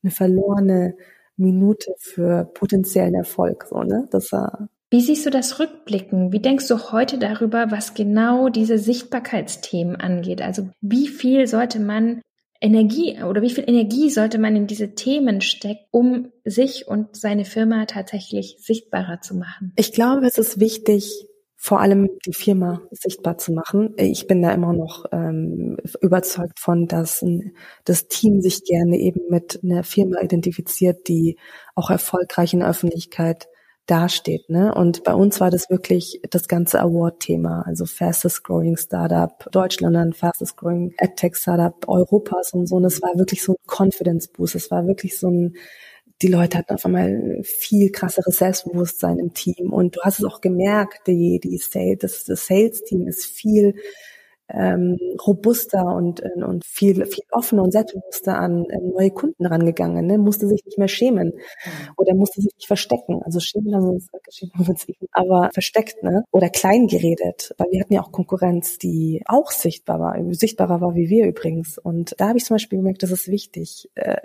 eine 0.03 0.11
verlorene 0.11 0.97
Minute 1.37 1.93
für 1.99 2.45
potenziellen 2.53 3.15
Erfolg. 3.15 3.65
So, 3.69 3.83
ne? 3.83 4.07
Das 4.11 4.31
war 4.33 4.69
wie 4.89 5.01
siehst 5.01 5.25
du 5.25 5.29
das 5.29 5.59
rückblicken? 5.59 6.31
Wie 6.31 6.39
denkst 6.39 6.67
du 6.67 6.91
heute 6.91 7.17
darüber, 7.17 7.71
was 7.71 7.93
genau 7.93 8.49
diese 8.49 8.77
Sichtbarkeitsthemen 8.77 9.97
angeht? 9.97 10.41
Also 10.41 10.69
wie 10.81 11.07
viel 11.07 11.47
sollte 11.47 11.79
man 11.79 12.21
Energie 12.61 13.21
oder 13.21 13.41
wie 13.41 13.49
viel 13.49 13.65
Energie 13.67 14.09
sollte 14.09 14.39
man 14.39 14.55
in 14.55 14.65
diese 14.65 14.95
Themen 14.95 15.41
stecken, 15.41 15.85
um 15.91 16.31
sich 16.45 16.87
und 16.87 17.15
seine 17.15 17.45
Firma 17.45 17.85
tatsächlich 17.85 18.57
sichtbarer 18.59 19.19
zu 19.21 19.35
machen? 19.35 19.73
Ich 19.75 19.91
glaube, 19.91 20.25
es 20.25 20.37
ist 20.37 20.59
wichtig, 20.59 21.27
vor 21.57 21.81
allem 21.81 22.07
die 22.25 22.33
Firma 22.33 22.81
sichtbar 22.91 23.37
zu 23.37 23.51
machen. 23.51 23.93
Ich 23.97 24.27
bin 24.27 24.41
da 24.41 24.53
immer 24.53 24.73
noch 24.73 25.05
ähm, 25.11 25.77
überzeugt 26.01 26.59
von, 26.59 26.87
dass 26.87 27.21
ein, 27.21 27.55
das 27.83 28.07
Team 28.07 28.41
sich 28.41 28.63
gerne 28.63 28.97
eben 28.97 29.21
mit 29.29 29.59
einer 29.63 29.83
Firma 29.83 30.21
identifiziert, 30.21 31.07
die 31.07 31.37
auch 31.75 31.89
erfolgreich 31.89 32.53
in 32.53 32.59
der 32.59 32.69
Öffentlichkeit 32.69 33.47
dasteht. 33.87 34.49
Ne? 34.49 34.73
Und 34.75 35.03
bei 35.03 35.13
uns 35.13 35.39
war 35.39 35.49
das 35.49 35.69
wirklich 35.69 36.21
das 36.29 36.47
ganze 36.47 36.79
Award-Thema, 36.81 37.63
also 37.65 37.85
Fastest 37.85 38.43
Growing 38.43 38.77
Startup 38.77 39.49
Deutschland, 39.51 39.95
dann 39.95 40.13
Fastest 40.13 40.57
Growing 40.57 40.93
AdTech 40.99 41.35
Startup 41.35 41.73
Europas 41.87 42.53
und 42.53 42.67
so. 42.67 42.75
Und 42.75 42.85
es 42.85 43.01
war 43.01 43.17
wirklich 43.17 43.41
so 43.41 43.53
ein 43.53 43.65
Confidence 43.65 44.27
Boost. 44.27 44.55
Es 44.55 44.69
war 44.69 44.85
wirklich 44.85 45.17
so 45.17 45.29
ein, 45.29 45.55
die 46.21 46.27
Leute 46.27 46.57
hatten 46.57 46.73
auf 46.73 46.85
einmal 46.85 47.41
viel 47.43 47.91
krasseres 47.91 48.37
Selbstbewusstsein 48.37 49.19
im 49.19 49.33
Team. 49.33 49.71
Und 49.71 49.95
du 49.95 50.01
hast 50.01 50.19
es 50.19 50.25
auch 50.25 50.41
gemerkt, 50.41 51.07
die, 51.07 51.39
die 51.41 51.57
Sales, 51.57 51.99
das, 51.99 52.23
das 52.25 52.45
Sales-Team 52.45 53.07
ist 53.07 53.25
viel 53.25 53.75
ähm, 54.49 54.97
robuster 55.25 55.85
und, 55.85 56.23
äh, 56.23 56.43
und 56.43 56.65
viel, 56.65 57.05
viel 57.05 57.23
offener 57.31 57.63
und 57.63 57.71
selbstbewusster 57.71 58.37
an 58.37 58.65
äh, 58.69 58.79
neue 58.79 59.11
Kunden 59.11 59.45
rangegangen, 59.45 60.05
ne? 60.05 60.17
musste 60.17 60.47
sich 60.47 60.63
nicht 60.65 60.77
mehr 60.77 60.87
schämen 60.87 61.27
mhm. 61.27 61.71
oder 61.97 62.15
musste 62.15 62.41
sich 62.41 62.53
nicht 62.55 62.67
verstecken. 62.67 63.21
Also 63.23 63.39
schämen 63.39 63.75
haben 63.75 63.83
wir 63.83 63.91
uns, 63.91 64.07
geschämt 64.23 64.53
haben 64.53 64.65
wir 64.65 64.69
uns 64.69 64.85
aber 65.11 65.49
versteckt, 65.53 66.03
ne? 66.03 66.23
Oder 66.31 66.49
klein 66.49 66.87
geredet, 66.87 67.53
weil 67.57 67.67
wir 67.71 67.81
hatten 67.81 67.93
ja 67.93 68.01
auch 68.01 68.11
Konkurrenz, 68.11 68.77
die 68.77 69.23
auch 69.25 69.51
sichtbar 69.51 69.99
war, 69.99 70.15
sichtbarer 70.33 70.81
war 70.81 70.95
wie 70.95 71.09
wir 71.09 71.25
übrigens. 71.27 71.77
Und 71.77 72.15
da 72.17 72.29
habe 72.29 72.37
ich 72.37 72.45
zum 72.45 72.55
Beispiel 72.55 72.79
gemerkt, 72.79 73.03
das 73.03 73.11
ist 73.11 73.27
wichtig 73.27 73.89
äh, 73.95 74.17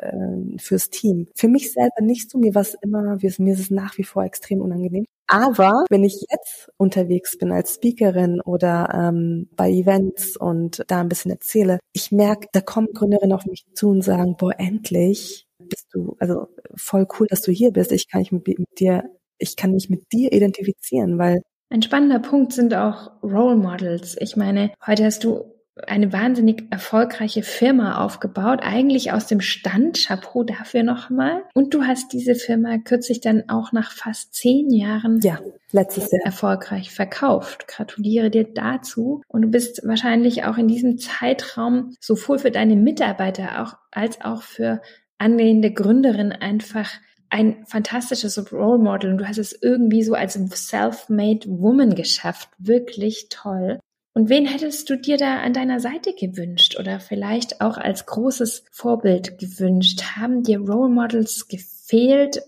fürs 0.58 0.90
Team. 0.90 1.28
Für 1.34 1.48
mich 1.48 1.72
selber 1.72 2.00
nicht 2.00 2.30
so, 2.30 2.38
mir 2.38 2.54
war 2.54 2.62
es 2.62 2.74
immer, 2.74 3.18
mir 3.20 3.52
ist 3.52 3.60
es 3.60 3.70
nach 3.70 3.98
wie 3.98 4.04
vor 4.04 4.24
extrem 4.24 4.60
unangenehm. 4.60 5.06
Aber 5.32 5.86
wenn 5.88 6.04
ich 6.04 6.26
jetzt 6.30 6.70
unterwegs 6.76 7.38
bin 7.38 7.52
als 7.52 7.76
Speakerin 7.76 8.42
oder 8.42 8.90
ähm, 8.92 9.48
bei 9.56 9.70
Events 9.70 10.36
und 10.36 10.84
da 10.88 11.00
ein 11.00 11.08
bisschen 11.08 11.30
erzähle, 11.30 11.78
ich 11.94 12.12
merke, 12.12 12.48
da 12.52 12.60
kommen 12.60 12.88
Gründerinnen 12.92 13.34
auf 13.34 13.46
mich 13.46 13.64
zu 13.74 13.88
und 13.88 14.02
sagen, 14.02 14.36
boah, 14.36 14.52
endlich 14.58 15.46
bist 15.58 15.86
du, 15.92 16.16
also 16.18 16.48
voll 16.76 17.06
cool, 17.18 17.26
dass 17.28 17.40
du 17.40 17.50
hier 17.50 17.70
bist. 17.70 17.92
Ich 17.92 18.10
kann 18.10 18.20
mich 18.20 18.30
mit, 18.30 18.46
mit 18.46 18.78
dir, 18.78 19.04
ich 19.38 19.56
kann 19.56 19.72
mich 19.72 19.88
mit 19.88 20.12
dir 20.12 20.32
identifizieren, 20.32 21.18
weil 21.18 21.40
ein 21.70 21.80
spannender 21.80 22.18
Punkt 22.18 22.52
sind 22.52 22.74
auch 22.74 23.12
Role 23.22 23.56
Models. 23.56 24.18
Ich 24.20 24.36
meine, 24.36 24.74
heute 24.86 25.06
hast 25.06 25.24
du 25.24 25.51
eine 25.86 26.12
wahnsinnig 26.12 26.64
erfolgreiche 26.70 27.42
Firma 27.42 28.04
aufgebaut, 28.04 28.60
eigentlich 28.62 29.12
aus 29.12 29.26
dem 29.26 29.40
Stand. 29.40 30.04
Chapeau 30.06 30.44
dafür 30.44 30.82
nochmal. 30.82 31.42
Und 31.54 31.72
du 31.74 31.84
hast 31.84 32.12
diese 32.12 32.34
Firma 32.34 32.78
kürzlich 32.78 33.20
dann 33.20 33.48
auch 33.48 33.72
nach 33.72 33.90
fast 33.92 34.34
zehn 34.34 34.70
Jahren 34.70 35.20
ja, 35.20 35.40
letztes 35.70 36.10
Jahr. 36.12 36.22
erfolgreich 36.24 36.90
verkauft. 36.90 37.68
Gratuliere 37.68 38.30
dir 38.30 38.44
dazu. 38.44 39.22
Und 39.28 39.42
du 39.42 39.48
bist 39.48 39.80
wahrscheinlich 39.86 40.44
auch 40.44 40.58
in 40.58 40.68
diesem 40.68 40.98
Zeitraum 40.98 41.94
sowohl 42.00 42.38
für 42.38 42.50
deine 42.50 42.76
Mitarbeiter 42.76 43.62
auch, 43.62 43.76
als 43.90 44.20
auch 44.20 44.42
für 44.42 44.82
angehende 45.18 45.72
Gründerinnen 45.72 46.32
einfach 46.32 46.90
ein 47.30 47.64
fantastisches 47.64 48.52
Role 48.52 48.78
Model 48.78 49.10
und 49.10 49.18
du 49.18 49.26
hast 49.26 49.38
es 49.38 49.58
irgendwie 49.58 50.02
so 50.02 50.12
als 50.12 50.34
self-made 50.34 51.48
Woman 51.48 51.94
geschafft. 51.94 52.50
Wirklich 52.58 53.28
toll. 53.30 53.78
Und 54.14 54.28
wen 54.28 54.44
hättest 54.44 54.90
du 54.90 54.98
dir 54.98 55.16
da 55.16 55.38
an 55.38 55.54
deiner 55.54 55.80
Seite 55.80 56.12
gewünscht 56.12 56.78
oder 56.78 57.00
vielleicht 57.00 57.62
auch 57.62 57.78
als 57.78 58.04
großes 58.04 58.64
Vorbild 58.70 59.38
gewünscht? 59.38 60.02
Haben 60.16 60.42
dir 60.42 60.60
Role 60.60 60.90
Models 60.90 61.48
gefehlt, 61.48 61.81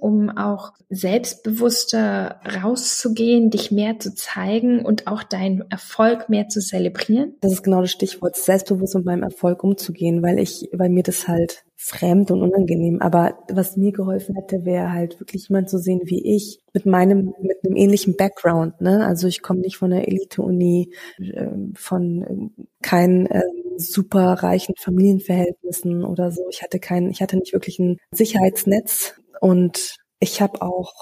um 0.01 0.31
auch 0.31 0.73
selbstbewusster 0.89 2.41
rauszugehen, 2.63 3.51
dich 3.51 3.71
mehr 3.71 3.99
zu 3.99 4.15
zeigen 4.15 4.85
und 4.85 5.07
auch 5.07 5.23
deinen 5.23 5.71
Erfolg 5.71 6.29
mehr 6.29 6.49
zu 6.49 6.61
zelebrieren? 6.61 7.35
Das 7.41 7.53
ist 7.53 7.63
genau 7.63 7.81
das 7.81 7.91
Stichwort, 7.91 8.37
selbstbewusst 8.37 8.95
mit 8.95 9.05
meinem 9.05 9.23
Erfolg 9.23 9.63
umzugehen, 9.63 10.23
weil 10.23 10.39
ich, 10.39 10.69
weil 10.73 10.89
mir 10.89 11.03
das 11.03 11.29
halt 11.29 11.65
fremd 11.77 12.31
und 12.31 12.41
unangenehm. 12.41 13.03
Aber 13.03 13.39
was 13.51 13.77
mir 13.77 13.93
geholfen 13.93 14.37
hätte, 14.37 14.65
wäre 14.65 14.93
halt 14.93 15.21
wirklich 15.21 15.49
jemand 15.49 15.69
zu 15.69 15.79
sehen 15.79 16.01
wie 16.05 16.35
ich 16.35 16.61
mit 16.73 16.87
meinem, 16.87 17.35
mit 17.43 17.59
einem 17.65 17.77
ähnlichen 17.77 18.17
Background. 18.17 18.81
Ne? 18.81 19.05
Also 19.05 19.27
ich 19.29 19.43
komme 19.43 19.61
nicht 19.61 19.77
von 19.77 19.91
der 19.91 20.09
Elite-Uni, 20.09 20.93
äh, 21.19 21.47
von 21.75 22.23
äh, 22.57 22.63
keinen 22.81 23.27
äh, 23.27 23.43
super 23.77 24.33
reichen 24.35 24.75
Familienverhältnissen 24.79 26.05
oder 26.05 26.31
so. 26.31 26.47
Ich 26.49 26.63
hatte 26.63 26.79
kein, 26.79 27.11
ich 27.11 27.21
hatte 27.21 27.37
nicht 27.37 27.53
wirklich 27.53 27.79
ein 27.79 27.99
Sicherheitsnetz 28.13 29.17
und 29.45 29.97
ich 30.21 30.41
habe 30.41 30.63
auch 30.63 30.95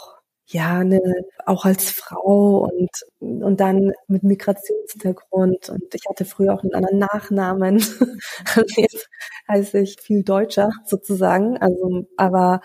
ja, 0.46 0.80
eine, 0.80 1.00
auch 1.46 1.64
als 1.64 1.90
Frau 1.90 2.68
und, 2.68 2.90
und 3.20 3.60
dann 3.60 3.92
mit 4.08 4.24
Migrationshintergrund 4.24 5.68
und 5.70 5.94
ich 5.94 6.02
hatte 6.08 6.24
früher 6.24 6.52
auch 6.52 6.64
einen 6.64 6.74
anderen 6.74 6.98
Nachnamen. 6.98 7.76
Jetzt 8.76 9.08
heiße 9.48 9.78
ich 9.78 10.00
viel 10.00 10.24
deutscher 10.24 10.70
sozusagen. 10.84 11.56
Also, 11.58 12.06
aber 12.16 12.62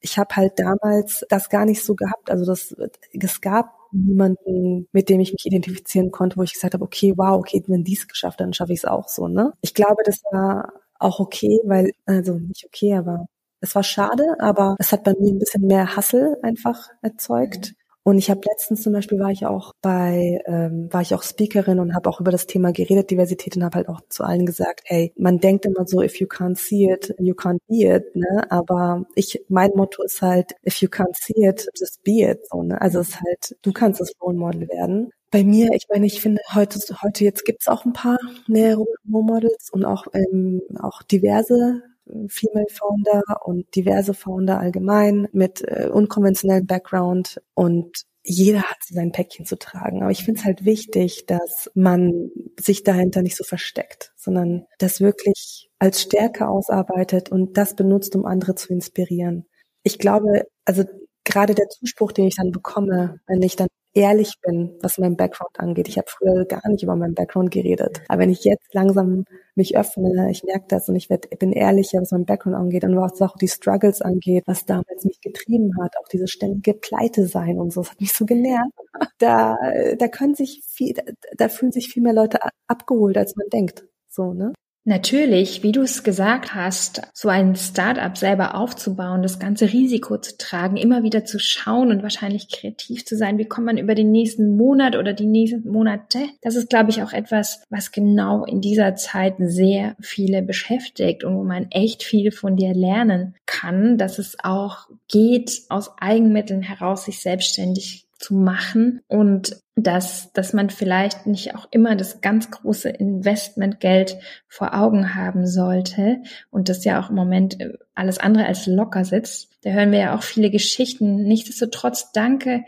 ich 0.00 0.18
habe 0.18 0.34
halt 0.34 0.58
damals 0.58 1.24
das 1.28 1.48
gar 1.48 1.66
nicht 1.66 1.84
so 1.84 1.94
gehabt. 1.94 2.28
Also 2.28 2.44
das, 2.44 2.74
es 3.12 3.40
gab 3.40 3.72
niemanden, 3.92 4.88
mit 4.90 5.08
dem 5.08 5.20
ich 5.20 5.32
mich 5.32 5.46
identifizieren 5.46 6.10
konnte, 6.10 6.36
wo 6.36 6.42
ich 6.42 6.54
gesagt 6.54 6.74
habe, 6.74 6.84
okay, 6.84 7.14
wow, 7.16 7.38
okay, 7.38 7.62
wenn 7.68 7.84
dies 7.84 8.08
geschafft, 8.08 8.40
dann 8.40 8.54
schaffe 8.54 8.72
ich 8.72 8.80
es 8.80 8.86
auch 8.86 9.08
so. 9.08 9.28
Ne? 9.28 9.52
Ich 9.60 9.74
glaube, 9.74 10.02
das 10.04 10.20
war 10.32 10.72
auch 10.98 11.20
okay, 11.20 11.60
weil, 11.64 11.92
also 12.06 12.34
nicht 12.34 12.64
okay, 12.66 12.94
aber 12.96 13.26
es 13.62 13.74
war 13.74 13.82
schade, 13.84 14.24
aber 14.40 14.76
es 14.78 14.92
hat 14.92 15.04
bei 15.04 15.14
mir 15.18 15.32
ein 15.32 15.38
bisschen 15.38 15.62
mehr 15.66 15.96
Hassel 15.96 16.36
einfach 16.42 16.90
erzeugt. 17.00 17.74
Und 18.04 18.18
ich 18.18 18.30
habe 18.30 18.40
letztens 18.44 18.82
zum 18.82 18.92
Beispiel 18.92 19.20
war 19.20 19.30
ich 19.30 19.46
auch 19.46 19.72
bei, 19.80 20.40
ähm, 20.46 20.88
war 20.90 21.02
ich 21.02 21.14
auch 21.14 21.22
Speakerin 21.22 21.78
und 21.78 21.94
habe 21.94 22.10
auch 22.10 22.20
über 22.20 22.32
das 22.32 22.46
Thema 22.46 22.72
geredet, 22.72 23.10
Diversität 23.12 23.56
und 23.56 23.62
habe 23.62 23.76
halt 23.76 23.88
auch 23.88 24.00
zu 24.08 24.24
allen 24.24 24.44
gesagt, 24.44 24.80
hey, 24.86 25.12
man 25.16 25.38
denkt 25.38 25.66
immer 25.66 25.86
so, 25.86 26.02
if 26.02 26.18
you 26.18 26.26
can't 26.26 26.58
see 26.58 26.90
it, 26.92 27.14
you 27.20 27.34
can't 27.34 27.60
be 27.68 27.84
it, 27.86 28.16
ne? 28.16 28.50
Aber 28.50 29.06
ich, 29.14 29.44
mein 29.48 29.70
Motto 29.76 30.02
ist 30.02 30.20
halt, 30.20 30.52
if 30.66 30.78
you 30.78 30.88
can't 30.88 31.14
see 31.14 31.46
it, 31.46 31.68
just 31.78 32.02
be 32.02 32.28
it. 32.28 32.40
So, 32.50 32.64
ne? 32.64 32.80
Also 32.80 32.98
es 32.98 33.10
ist 33.10 33.20
halt, 33.20 33.56
du 33.62 33.72
kannst 33.72 34.00
das 34.00 34.12
Role 34.20 34.36
Model 34.36 34.68
werden. 34.68 35.10
Bei 35.30 35.44
mir, 35.44 35.70
ich 35.72 35.86
meine, 35.88 36.06
ich 36.06 36.20
finde 36.20 36.42
heute, 36.54 36.80
heute 37.02 37.24
jetzt 37.24 37.44
gibt's 37.44 37.68
auch 37.68 37.84
ein 37.84 37.92
paar 37.92 38.18
mehr 38.48 38.76
Role 38.76 38.88
Models 39.04 39.70
und 39.70 39.84
auch 39.84 40.06
ähm, 40.12 40.60
auch 40.80 41.02
diverse 41.04 41.82
Female 42.28 42.66
Founder 42.70 43.22
und 43.44 43.74
diverse 43.74 44.14
Founder 44.14 44.58
allgemein 44.58 45.28
mit 45.32 45.62
äh, 45.62 45.88
unkonventionellem 45.92 46.66
Background 46.66 47.40
und 47.54 48.04
jeder 48.24 48.62
hat 48.62 48.78
sein 48.88 49.10
Päckchen 49.10 49.46
zu 49.46 49.58
tragen. 49.58 50.02
Aber 50.02 50.12
ich 50.12 50.24
finde 50.24 50.40
es 50.40 50.44
halt 50.44 50.64
wichtig, 50.64 51.26
dass 51.26 51.70
man 51.74 52.30
sich 52.58 52.84
dahinter 52.84 53.22
nicht 53.22 53.36
so 53.36 53.44
versteckt, 53.44 54.12
sondern 54.16 54.66
das 54.78 55.00
wirklich 55.00 55.70
als 55.78 56.00
Stärke 56.00 56.46
ausarbeitet 56.46 57.32
und 57.32 57.56
das 57.56 57.74
benutzt, 57.74 58.14
um 58.14 58.24
andere 58.24 58.54
zu 58.54 58.72
inspirieren. 58.72 59.46
Ich 59.82 59.98
glaube, 59.98 60.44
also 60.64 60.84
gerade 61.24 61.54
der 61.54 61.68
Zuspruch, 61.68 62.12
den 62.12 62.26
ich 62.26 62.36
dann 62.36 62.52
bekomme, 62.52 63.20
wenn 63.26 63.42
ich 63.42 63.56
dann 63.56 63.68
ehrlich 63.94 64.34
bin, 64.42 64.76
was 64.80 64.98
mein 64.98 65.16
Background 65.16 65.58
angeht. 65.58 65.88
Ich 65.88 65.98
habe 65.98 66.08
früher 66.08 66.44
gar 66.44 66.66
nicht 66.68 66.82
über 66.82 66.96
meinen 66.96 67.14
Background 67.14 67.50
geredet. 67.50 68.02
Aber 68.08 68.20
wenn 68.20 68.30
ich 68.30 68.44
jetzt 68.44 68.72
langsam 68.74 69.24
mich 69.54 69.76
öffne, 69.76 70.30
ich 70.30 70.44
merke 70.44 70.64
das 70.68 70.88
und 70.88 70.96
ich 70.96 71.10
werd, 71.10 71.28
bin 71.38 71.52
ehrlicher, 71.52 72.00
was 72.00 72.10
mein 72.12 72.24
Background 72.24 72.56
angeht 72.56 72.84
und 72.84 72.96
was 72.96 73.20
auch 73.20 73.36
die 73.36 73.48
Struggles 73.48 74.00
angeht, 74.00 74.44
was 74.46 74.64
damals 74.64 75.04
mich 75.04 75.20
getrieben 75.20 75.72
hat, 75.82 75.94
auch 75.98 76.08
diese 76.08 76.28
ständige 76.28 76.74
Pleite 76.74 77.26
sein 77.26 77.58
und 77.58 77.72
so, 77.72 77.82
das 77.82 77.90
hat 77.90 78.00
mich 78.00 78.12
so 78.12 78.24
genervt. 78.24 78.72
da, 79.18 79.56
da 79.98 80.08
können 80.08 80.34
sich 80.34 80.62
viel, 80.66 80.94
da 81.36 81.48
fühlen 81.48 81.72
sich 81.72 81.88
viel 81.88 82.02
mehr 82.02 82.14
Leute 82.14 82.40
abgeholt, 82.66 83.16
als 83.18 83.36
man 83.36 83.48
denkt. 83.50 83.84
So, 84.08 84.32
ne? 84.32 84.52
Natürlich, 84.84 85.62
wie 85.62 85.70
du 85.70 85.82
es 85.82 86.02
gesagt 86.02 86.56
hast, 86.56 87.02
so 87.14 87.28
ein 87.28 87.54
Startup 87.54 88.18
selber 88.18 88.56
aufzubauen, 88.56 89.22
das 89.22 89.38
ganze 89.38 89.72
Risiko 89.72 90.18
zu 90.18 90.36
tragen, 90.36 90.76
immer 90.76 91.04
wieder 91.04 91.24
zu 91.24 91.38
schauen 91.38 91.92
und 91.92 92.02
wahrscheinlich 92.02 92.48
kreativ 92.48 93.04
zu 93.04 93.16
sein. 93.16 93.38
Wie 93.38 93.44
kommt 93.44 93.66
man 93.66 93.78
über 93.78 93.94
den 93.94 94.10
nächsten 94.10 94.56
Monat 94.56 94.96
oder 94.96 95.12
die 95.12 95.26
nächsten 95.26 95.70
Monate? 95.70 96.18
Das 96.40 96.56
ist, 96.56 96.68
glaube 96.68 96.90
ich, 96.90 97.00
auch 97.00 97.12
etwas, 97.12 97.62
was 97.70 97.92
genau 97.92 98.44
in 98.44 98.60
dieser 98.60 98.96
Zeit 98.96 99.34
sehr 99.38 99.94
viele 100.00 100.42
beschäftigt 100.42 101.22
und 101.22 101.36
wo 101.36 101.44
man 101.44 101.70
echt 101.70 102.02
viel 102.02 102.32
von 102.32 102.56
dir 102.56 102.74
lernen 102.74 103.36
kann, 103.46 103.98
dass 103.98 104.18
es 104.18 104.36
auch 104.42 104.88
geht, 105.06 105.62
aus 105.68 105.92
Eigenmitteln 106.00 106.62
heraus 106.62 107.04
sich 107.04 107.20
selbstständig 107.20 108.08
zu 108.22 108.34
machen 108.34 109.00
und 109.08 109.56
dass, 109.74 110.32
dass 110.32 110.52
man 110.52 110.70
vielleicht 110.70 111.26
nicht 111.26 111.54
auch 111.54 111.66
immer 111.70 111.96
das 111.96 112.20
ganz 112.20 112.50
große 112.50 112.88
Investmentgeld 112.88 114.16
vor 114.46 114.74
Augen 114.74 115.14
haben 115.14 115.46
sollte 115.46 116.18
und 116.50 116.68
das 116.68 116.84
ja 116.84 117.02
auch 117.02 117.10
im 117.10 117.16
Moment 117.16 117.60
äh, 117.60 117.72
alles 117.94 118.18
andere 118.18 118.46
als 118.46 118.66
locker 118.66 119.04
sitzt. 119.04 119.50
Da 119.62 119.70
hören 119.70 119.90
wir 119.90 119.98
ja 119.98 120.16
auch 120.16 120.22
viele 120.22 120.50
Geschichten. 120.50 121.24
Nichtsdestotrotz 121.24 122.12
danke, 122.12 122.64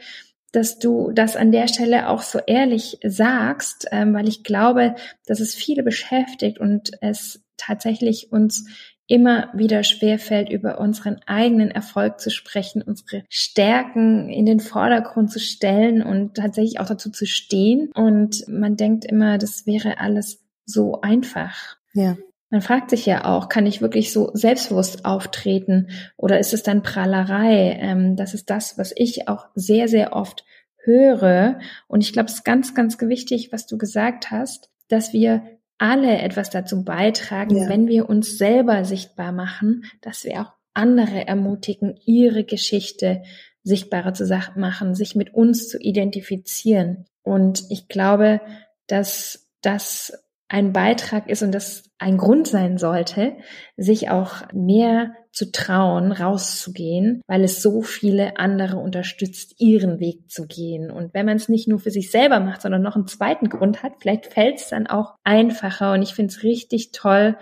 dass 0.51 0.79
du 0.79 1.13
das 1.13 1.37
an 1.37 1.53
der 1.53 1.69
Stelle 1.69 2.09
auch 2.09 2.23
so 2.23 2.39
ehrlich 2.47 2.99
sagst, 3.05 3.87
ähm, 3.93 4.15
weil 4.15 4.29
ich 4.29 4.45
glaube, 4.45 4.95
dass 5.27 5.41
es 5.41 5.55
viele 5.55 5.83
beschäftigt 5.83 6.59
und 6.59 6.93
es 7.01 7.45
tatsächlich 7.57 8.33
uns 8.33 8.67
immer 9.07 9.51
wieder 9.53 9.85
schwerfällt, 9.85 10.49
über 10.49 10.79
unseren 10.79 11.21
eigenen 11.27 11.71
Erfolg 11.71 12.21
zu 12.21 12.31
sprechen, 12.31 12.83
unsere 12.83 13.25
Stärken 13.29 14.31
in 14.31 14.47
den 14.47 14.61
Vordergrund 14.61 15.31
zu 15.31 15.39
stellen 15.39 16.03
und 16.03 16.35
tatsächlich 16.35 16.81
auch 16.81 16.87
dazu 16.87 17.11
zu 17.11 17.27
stehen. 17.27 17.91
Und 17.95 18.49
man 18.49 18.77
denkt 18.77 19.05
immer, 19.05 19.39
das 19.39 19.67
wäre 19.67 19.99
alles 19.99 20.43
so 20.65 21.01
einfach. 21.03 21.77
Ja. 21.93 22.17
Man 22.51 22.63
fragt 22.63 22.91
sich 22.91 23.05
ja 23.05 23.25
auch, 23.25 23.49
kann 23.49 23.67
ich 23.67 23.83
wirklich 23.83 24.13
so 24.13 24.31
selbstbewusst 24.33 25.05
auftreten 25.05 25.89
oder 26.17 26.39
ist 26.39 26.55
es 26.55 26.63
dann 26.63 26.83
Prahlerei? 26.83 27.77
Ähm, 27.81 28.17
das 28.17 28.33
ist 28.33 28.49
das, 28.49 28.79
was 28.79 28.93
ich 28.95 29.29
auch 29.29 29.49
sehr, 29.55 29.89
sehr 29.89 30.13
oft 30.15 30.45
höre. 30.85 31.59
Und 31.89 32.03
ich 32.03 32.13
glaube, 32.13 32.29
es 32.29 32.35
ist 32.35 32.45
ganz, 32.45 32.75
ganz 32.75 33.01
wichtig, 33.01 33.51
was 33.53 33.67
du 33.67 33.77
gesagt 33.77 34.31
hast, 34.31 34.71
dass 34.89 35.13
wir 35.13 35.43
alle 35.79 36.19
etwas 36.19 36.51
dazu 36.51 36.85
beitragen, 36.85 37.57
ja. 37.57 37.69
wenn 37.69 37.89
wir 37.89 38.09
uns 38.09 38.39
selber 38.39 38.85
sichtbar 38.85 39.33
machen, 39.33 39.85
dass 40.01 40.25
wir 40.25 40.41
auch 40.41 40.53
andere 40.73 41.27
ermutigen, 41.27 41.99
ihre 42.05 42.45
Geschichte 42.45 43.23
sichtbarer 43.63 44.13
zu 44.13 44.27
machen, 44.57 44.95
sich 44.95 45.15
mit 45.15 45.33
uns 45.35 45.69
zu 45.69 45.79
identifizieren. 45.79 47.07
Und 47.23 47.65
ich 47.71 47.89
glaube, 47.89 48.41
dass 48.87 49.51
das 49.63 50.25
ein 50.49 50.73
Beitrag 50.73 51.29
ist 51.29 51.43
und 51.43 51.53
das 51.53 51.91
ein 51.99 52.19
Grund 52.19 52.47
sein 52.47 52.77
sollte, 52.77 53.37
sich 53.77 54.11
auch 54.11 54.53
mehr 54.53 55.15
zu 55.35 55.51
trauen, 55.51 56.13
rauszugehen, 56.13 57.21
weil 57.27 57.45
es 57.45 57.61
so 57.61 57.83
viele 57.83 58.39
andere 58.39 58.77
unterstützt, 58.77 59.55
ihren 59.59 60.01
Weg 60.01 60.31
zu 60.31 60.47
gehen. 60.47 60.91
Und 60.91 61.13
wenn 61.13 61.27
man 61.27 61.37
es 61.37 61.49
nicht 61.49 61.69
nur 61.69 61.81
für 61.81 61.91
sich 61.91 62.11
selber 62.11 62.41
macht, 62.41 62.63
sondern 62.63 62.83
noch 62.83 62.97
einen 62.97 63.07
zweiten 63.07 63.49
Grund 63.49 63.83
hat, 63.83 63.95
vielleicht 64.01 64.27
fällt 64.27 64.61
es 64.61 64.69
dann 64.69 64.87
auch 64.87 65.15
einfacher. 65.25 65.93
Und 65.93 66.03
ich 66.03 66.15
finde 66.15 66.33
es 66.33 66.43
richtig 66.43 66.93
toll, 66.93 67.37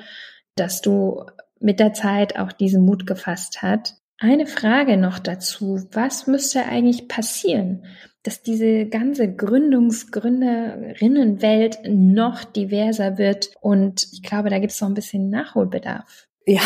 dass 0.56 0.80
du 0.80 1.24
mit 1.60 1.80
der 1.80 1.92
Zeit 1.92 2.38
auch 2.38 2.52
diesen 2.52 2.84
Mut 2.84 3.06
gefasst 3.06 3.62
hat. 3.62 3.94
Eine 4.18 4.46
Frage 4.46 4.96
noch 4.96 5.18
dazu. 5.18 5.86
Was 5.92 6.26
müsste 6.26 6.64
eigentlich 6.64 7.08
passieren, 7.08 7.84
dass 8.22 8.42
diese 8.42 8.86
ganze 8.86 9.34
Gründungsgründerinnenwelt 9.34 11.80
noch 11.88 12.44
diverser 12.44 13.18
wird. 13.18 13.50
Und 13.60 14.06
ich 14.12 14.22
glaube, 14.22 14.48
da 14.48 14.60
gibt 14.60 14.72
es 14.72 14.80
noch 14.80 14.88
ein 14.88 14.94
bisschen 14.94 15.28
Nachholbedarf. 15.28 16.28
Ja, 16.46 16.62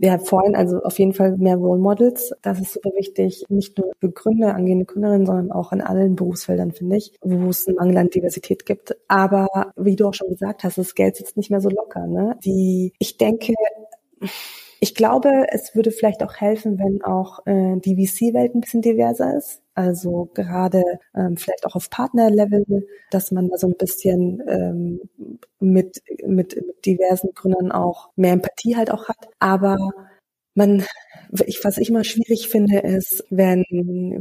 ja, 0.00 0.18
vorhin 0.18 0.54
also 0.54 0.82
auf 0.82 0.98
jeden 0.98 1.12
Fall 1.12 1.36
mehr 1.36 1.56
Role 1.56 1.80
Models. 1.80 2.32
Das 2.42 2.60
ist 2.60 2.74
super 2.74 2.90
wichtig, 2.96 3.44
nicht 3.48 3.78
nur 3.78 3.92
für 4.00 4.10
Gründer, 4.10 4.54
angehende 4.54 4.84
Gründerinnen, 4.84 5.26
sondern 5.26 5.52
auch 5.52 5.72
in 5.72 5.80
allen 5.80 6.16
Berufsfeldern, 6.16 6.72
finde 6.72 6.96
ich, 6.96 7.12
wo 7.20 7.50
es 7.50 7.66
einen 7.66 7.76
Mangel 7.76 7.98
an 7.98 8.10
Diversität 8.10 8.66
gibt. 8.66 8.96
Aber 9.08 9.48
wie 9.76 9.96
du 9.96 10.06
auch 10.08 10.14
schon 10.14 10.28
gesagt 10.28 10.64
hast, 10.64 10.78
das 10.78 10.94
Geld 10.94 11.16
sitzt 11.16 11.36
nicht 11.36 11.50
mehr 11.50 11.60
so 11.60 11.68
locker. 11.68 12.06
Ne? 12.06 12.36
Die, 12.44 12.92
ich 12.98 13.16
denke, 13.16 13.54
ich 14.80 14.94
glaube, 14.94 15.46
es 15.50 15.74
würde 15.74 15.90
vielleicht 15.90 16.22
auch 16.22 16.36
helfen, 16.36 16.78
wenn 16.78 17.02
auch 17.02 17.40
äh, 17.46 17.76
die 17.78 17.96
VC-Welt 17.96 18.54
ein 18.54 18.60
bisschen 18.60 18.82
diverser 18.82 19.36
ist. 19.36 19.60
Also 19.78 20.28
gerade 20.34 20.82
ähm, 21.14 21.36
vielleicht 21.36 21.64
auch 21.64 21.76
auf 21.76 21.88
Partnerlevel, 21.88 22.88
dass 23.12 23.30
man 23.30 23.48
da 23.48 23.58
so 23.58 23.68
ein 23.68 23.76
bisschen 23.76 24.42
ähm, 24.48 25.00
mit, 25.60 26.02
mit, 26.26 26.60
diversen 26.84 27.32
Gründern 27.32 27.70
auch 27.70 28.10
mehr 28.16 28.32
Empathie 28.32 28.74
halt 28.74 28.90
auch 28.90 29.08
hat. 29.08 29.28
Aber 29.38 29.78
man, 30.58 30.84
ich, 31.46 31.64
was 31.64 31.78
ich 31.78 31.88
immer 31.88 32.04
schwierig 32.04 32.48
finde, 32.48 32.80
ist, 32.80 33.24
wenn 33.30 33.64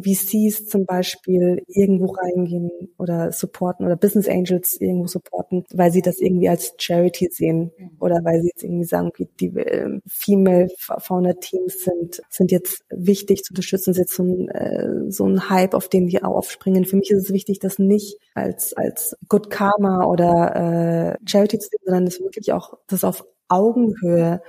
VCs 0.04 0.67
zum 0.67 0.86
Beispiel 0.86 1.63
irgendwo 1.67 2.13
reingehen 2.13 2.69
oder 2.97 3.32
supporten 3.32 3.86
oder 3.86 3.95
Business 3.95 4.30
Angels 4.30 4.80
irgendwo 4.80 5.08
supporten, 5.08 5.65
weil 5.73 5.91
sie 5.91 6.02
das 6.02 6.19
irgendwie 6.19 6.47
als 6.47 6.76
Charity 6.78 7.30
sehen 7.32 7.71
mhm. 7.78 7.97
oder 8.00 8.23
weil 8.23 8.41
sie 8.41 8.50
jetzt 8.50 8.63
irgendwie 8.63 8.86
sagen, 8.86 9.08
okay, 9.08 9.28
die 9.39 9.47
äh, 9.47 10.00
Female 10.06 10.67
Founder 10.78 11.39
Teams 11.39 11.84
sind, 11.84 12.21
sind 12.30 12.52
jetzt 12.52 12.84
wichtig 12.89 13.43
zu 13.43 13.52
unterstützen, 13.52 13.91
ist 13.91 13.97
jetzt 13.97 14.13
so 14.13 14.23
ein, 14.23 14.50
äh, 14.50 15.12
so 15.12 15.26
ein 15.26 15.50
Hype, 15.50 15.73
auf 15.73 15.89
den 15.89 16.08
wir 16.08 16.26
aufspringen. 16.26 16.86
Für 16.86 16.97
mich 16.97 17.10
ist 17.10 17.23
es 17.23 17.34
wichtig, 17.34 17.60
das 17.60 17.80
nicht 17.80 18.17
als, 18.36 18.73
als 18.73 19.17
Good 19.28 19.50
Karma 19.50 20.06
oder 20.06 21.15
äh, 21.15 21.28
Charity 21.28 21.58
zu 21.58 21.69
sehen, 21.69 21.82
sondern 21.86 22.06
das 22.06 22.19
wirklich 22.19 22.54
auch, 22.54 22.78
das 22.88 23.04
auf 23.04 23.26
Augenhöhe 23.50 24.41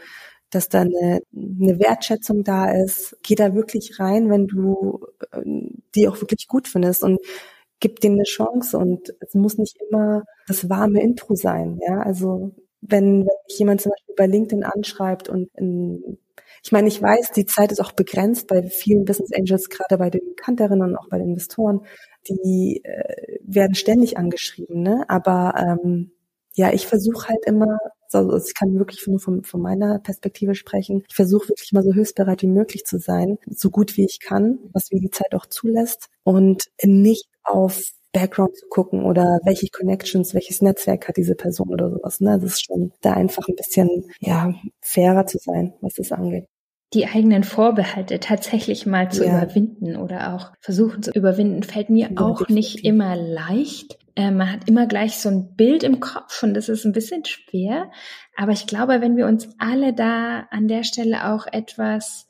dass 0.50 0.68
da 0.68 0.80
eine, 0.82 1.20
eine 1.34 1.78
Wertschätzung 1.78 2.44
da 2.44 2.70
ist. 2.70 3.16
Geh 3.22 3.34
da 3.34 3.54
wirklich 3.54 3.98
rein, 4.00 4.30
wenn 4.30 4.46
du 4.46 5.00
äh, 5.32 5.42
die 5.94 6.08
auch 6.08 6.20
wirklich 6.20 6.46
gut 6.48 6.68
findest 6.68 7.02
und 7.02 7.18
gib 7.80 8.00
denen 8.00 8.16
eine 8.16 8.24
Chance 8.24 8.76
und 8.78 9.14
es 9.20 9.34
muss 9.34 9.58
nicht 9.58 9.76
immer 9.88 10.24
das 10.46 10.68
warme 10.68 11.02
Intro 11.02 11.34
sein. 11.34 11.78
Ja, 11.86 12.00
also 12.00 12.52
wenn, 12.80 13.20
wenn 13.20 13.36
mich 13.48 13.58
jemand 13.58 13.80
zum 13.80 13.92
Beispiel 13.92 14.14
bei 14.16 14.26
LinkedIn 14.26 14.64
anschreibt 14.64 15.28
und 15.28 15.48
in, 15.54 16.18
ich 16.64 16.72
meine, 16.72 16.88
ich 16.88 17.00
weiß, 17.00 17.32
die 17.32 17.46
Zeit 17.46 17.72
ist 17.72 17.80
auch 17.80 17.92
begrenzt 17.92 18.48
bei 18.48 18.62
vielen 18.64 19.04
Business 19.04 19.32
Angels, 19.32 19.68
gerade 19.68 19.98
bei 19.98 20.10
den 20.10 20.34
Kanterinnen 20.36 20.90
und 20.90 20.96
auch 20.96 21.08
bei 21.08 21.18
den 21.18 21.28
Investoren, 21.30 21.80
die 22.28 22.80
äh, 22.84 23.38
werden 23.42 23.74
ständig 23.74 24.18
angeschrieben, 24.18 24.82
ne? 24.82 25.04
Aber 25.08 25.54
ähm, 25.56 26.12
ja, 26.54 26.72
ich 26.72 26.86
versuche 26.86 27.28
halt 27.28 27.44
immer, 27.46 27.78
also 28.14 28.36
ich 28.36 28.54
kann 28.54 28.78
wirklich 28.78 29.06
nur 29.06 29.20
von, 29.20 29.44
von 29.44 29.60
meiner 29.60 29.98
Perspektive 29.98 30.54
sprechen. 30.54 31.02
Ich 31.08 31.14
versuche 31.14 31.48
wirklich 31.48 31.72
mal 31.72 31.82
so 31.82 31.92
hilfsbereit 31.92 32.42
wie 32.42 32.48
möglich 32.48 32.84
zu 32.84 32.98
sein, 32.98 33.38
so 33.46 33.70
gut 33.70 33.96
wie 33.96 34.04
ich 34.04 34.20
kann, 34.20 34.58
was 34.72 34.90
mir 34.90 35.00
die 35.00 35.10
Zeit 35.10 35.34
auch 35.34 35.46
zulässt 35.46 36.08
und 36.24 36.64
nicht 36.82 37.28
auf 37.44 37.82
Background 38.12 38.56
zu 38.56 38.66
gucken 38.68 39.04
oder 39.04 39.38
welche 39.44 39.68
Connections, 39.68 40.34
welches 40.34 40.62
Netzwerk 40.62 41.08
hat 41.08 41.16
diese 41.16 41.34
Person 41.34 41.68
oder 41.68 41.90
sowas. 41.90 42.20
Ne? 42.20 42.38
Das 42.40 42.52
ist 42.52 42.64
schon 42.64 42.92
da 43.02 43.12
einfach 43.12 43.46
ein 43.48 43.56
bisschen 43.56 44.10
ja 44.20 44.54
fairer 44.80 45.26
zu 45.26 45.38
sein, 45.38 45.74
was 45.80 45.94
das 45.94 46.12
angeht 46.12 46.46
die 46.94 47.06
eigenen 47.06 47.44
Vorbehalte 47.44 48.18
tatsächlich 48.18 48.86
mal 48.86 49.10
zu 49.10 49.24
ja. 49.24 49.36
überwinden 49.36 49.96
oder 49.96 50.34
auch 50.34 50.52
versuchen 50.60 51.02
zu 51.02 51.10
überwinden, 51.10 51.62
fällt 51.62 51.90
mir 51.90 52.10
ja, 52.10 52.20
auch 52.20 52.48
nicht 52.48 52.84
immer 52.84 53.14
leicht. 53.14 53.98
Äh, 54.18 54.32
man 54.32 54.50
hat 54.50 54.68
immer 54.68 54.86
gleich 54.86 55.18
so 55.18 55.28
ein 55.28 55.54
Bild 55.54 55.84
im 55.84 56.00
Kopf 56.00 56.42
und 56.42 56.52
das 56.52 56.68
ist 56.68 56.84
ein 56.84 56.92
bisschen 56.92 57.24
schwer. 57.24 57.92
Aber 58.36 58.50
ich 58.50 58.66
glaube, 58.66 59.00
wenn 59.00 59.16
wir 59.16 59.26
uns 59.26 59.48
alle 59.58 59.94
da 59.94 60.48
an 60.50 60.66
der 60.66 60.82
Stelle 60.82 61.32
auch 61.32 61.46
etwas 61.46 62.26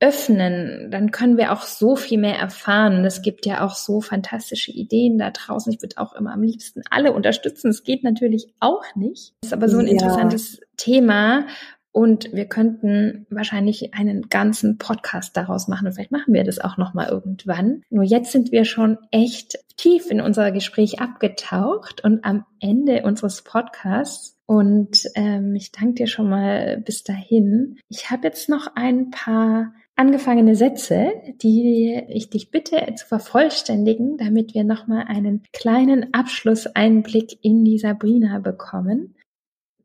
öffnen, 0.00 0.90
dann 0.90 1.12
können 1.12 1.36
wir 1.36 1.52
auch 1.52 1.62
so 1.62 1.94
viel 1.94 2.18
mehr 2.18 2.36
erfahren. 2.36 2.96
Und 2.96 3.04
es 3.04 3.22
gibt 3.22 3.46
ja 3.46 3.64
auch 3.64 3.76
so 3.76 4.00
fantastische 4.00 4.72
Ideen 4.72 5.16
da 5.16 5.30
draußen. 5.30 5.72
Ich 5.72 5.80
würde 5.80 5.98
auch 5.98 6.12
immer 6.14 6.32
am 6.32 6.42
liebsten 6.42 6.82
alle 6.90 7.12
unterstützen. 7.12 7.70
Es 7.70 7.84
geht 7.84 8.02
natürlich 8.02 8.52
auch 8.58 8.82
nicht. 8.96 9.34
Das 9.42 9.50
ist 9.50 9.52
aber 9.52 9.68
so 9.68 9.78
ein 9.78 9.86
ja. 9.86 9.92
interessantes 9.92 10.60
Thema. 10.76 11.46
Und 11.92 12.32
wir 12.32 12.46
könnten 12.46 13.26
wahrscheinlich 13.28 13.92
einen 13.92 14.30
ganzen 14.30 14.78
Podcast 14.78 15.36
daraus 15.36 15.68
machen. 15.68 15.86
Und 15.86 15.92
vielleicht 15.92 16.10
machen 16.10 16.32
wir 16.32 16.42
das 16.42 16.58
auch 16.58 16.78
nochmal 16.78 17.10
irgendwann. 17.10 17.82
Nur 17.90 18.02
jetzt 18.02 18.32
sind 18.32 18.50
wir 18.50 18.64
schon 18.64 18.96
echt 19.10 19.58
tief 19.76 20.10
in 20.10 20.22
unser 20.22 20.52
Gespräch 20.52 21.00
abgetaucht 21.00 22.02
und 22.02 22.24
am 22.24 22.44
Ende 22.60 23.02
unseres 23.02 23.42
Podcasts. 23.42 24.38
Und 24.46 25.04
ähm, 25.14 25.54
ich 25.54 25.70
danke 25.70 25.94
dir 25.94 26.06
schon 26.06 26.30
mal 26.30 26.78
bis 26.78 27.04
dahin. 27.04 27.78
Ich 27.88 28.10
habe 28.10 28.26
jetzt 28.26 28.48
noch 28.48 28.68
ein 28.74 29.10
paar 29.10 29.72
angefangene 29.94 30.56
Sätze, 30.56 31.12
die 31.42 32.02
ich 32.08 32.30
dich 32.30 32.50
bitte 32.50 32.94
zu 32.96 33.06
vervollständigen, 33.06 34.16
damit 34.16 34.54
wir 34.54 34.64
nochmal 34.64 35.04
einen 35.06 35.42
kleinen 35.52 36.14
Abschlusseinblick 36.14 37.38
in 37.42 37.64
die 37.64 37.78
Sabrina 37.78 38.38
bekommen. 38.38 39.14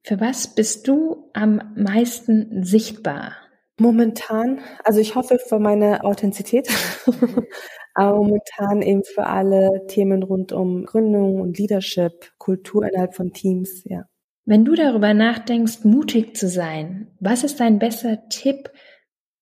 Für 0.08 0.22
was 0.22 0.56
bist 0.56 0.88
du 0.88 1.30
am 1.34 1.74
meisten 1.76 2.64
sichtbar? 2.64 3.34
Momentan, 3.78 4.62
also 4.86 5.02
ich 5.02 5.16
hoffe 5.16 5.38
für 5.38 5.60
meine 5.60 6.06
Authentizität, 6.06 6.70
Aber 7.94 8.16
momentan 8.16 8.82
eben 8.82 9.04
für 9.04 9.26
alle 9.26 9.86
Themen 9.88 10.24
rund 10.24 10.54
um 10.54 10.86
Gründung 10.86 11.42
und 11.42 11.58
Leadership, 11.58 12.32
Kultur 12.38 12.86
innerhalb 12.88 13.16
von 13.16 13.34
Teams, 13.34 13.84
ja. 13.84 14.06
Wenn 14.46 14.64
du 14.64 14.76
darüber 14.76 15.14
nachdenkst, 15.14 15.84
mutig 15.84 16.38
zu 16.38 16.48
sein, 16.48 17.12
was 17.20 17.44
ist 17.44 17.60
dein 17.60 17.78
bester 17.78 18.30
Tipp, 18.30 18.72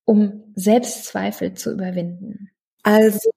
um 0.04 0.52
Selbstzweifel 0.56 1.54
zu 1.54 1.74
überwinden? 1.74 2.50
Also, 2.82 3.30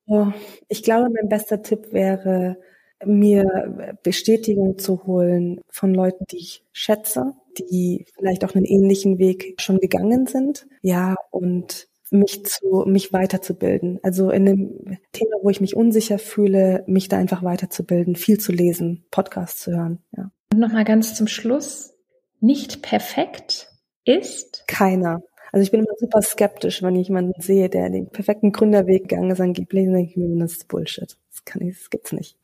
ich 0.68 0.82
glaube, 0.82 1.10
mein 1.10 1.28
bester 1.28 1.60
Tipp 1.60 1.92
wäre, 1.92 2.56
mir 3.04 3.96
Bestätigung 4.02 4.78
zu 4.78 5.04
holen 5.06 5.60
von 5.70 5.94
Leuten, 5.94 6.24
die 6.30 6.38
ich 6.38 6.64
schätze, 6.72 7.32
die 7.58 8.06
vielleicht 8.16 8.44
auch 8.44 8.54
einen 8.54 8.64
ähnlichen 8.64 9.18
Weg 9.18 9.54
schon 9.60 9.78
gegangen 9.78 10.26
sind. 10.26 10.66
Ja, 10.82 11.16
und 11.30 11.88
mich 12.10 12.44
zu, 12.46 12.84
mich 12.86 13.12
weiterzubilden. 13.12 14.00
Also 14.02 14.30
in 14.30 14.48
einem 14.48 14.98
Thema, 15.12 15.36
wo 15.42 15.50
ich 15.50 15.60
mich 15.60 15.76
unsicher 15.76 16.18
fühle, 16.18 16.84
mich 16.86 17.08
da 17.08 17.18
einfach 17.18 17.42
weiterzubilden, 17.42 18.16
viel 18.16 18.38
zu 18.38 18.52
lesen, 18.52 19.04
Podcasts 19.10 19.62
zu 19.62 19.72
hören, 19.72 20.02
ja. 20.16 20.30
Und 20.52 20.60
nochmal 20.60 20.84
ganz 20.84 21.14
zum 21.14 21.26
Schluss. 21.26 21.94
Nicht 22.40 22.82
perfekt 22.82 23.68
ist? 24.04 24.64
Keiner. 24.66 25.20
Also 25.52 25.62
ich 25.62 25.70
bin 25.70 25.80
immer 25.80 25.94
super 25.98 26.22
skeptisch, 26.22 26.82
wenn 26.82 26.96
ich 26.96 27.08
jemanden 27.08 27.40
sehe, 27.40 27.68
der 27.68 27.90
den 27.90 28.08
perfekten 28.08 28.52
Gründerweg 28.52 29.08
gegangen 29.08 29.30
ist 29.30 29.40
angeblich, 29.40 29.84
dann 29.84 29.94
denke 29.94 30.10
ich 30.10 30.16
mir, 30.16 30.38
das 30.40 30.52
ist 30.52 30.68
Bullshit. 30.68 31.16
Das 31.30 31.44
kann 31.44 31.62
ich, 31.62 31.78
das 31.78 31.90
gibt's 31.90 32.12
nicht. 32.12 32.38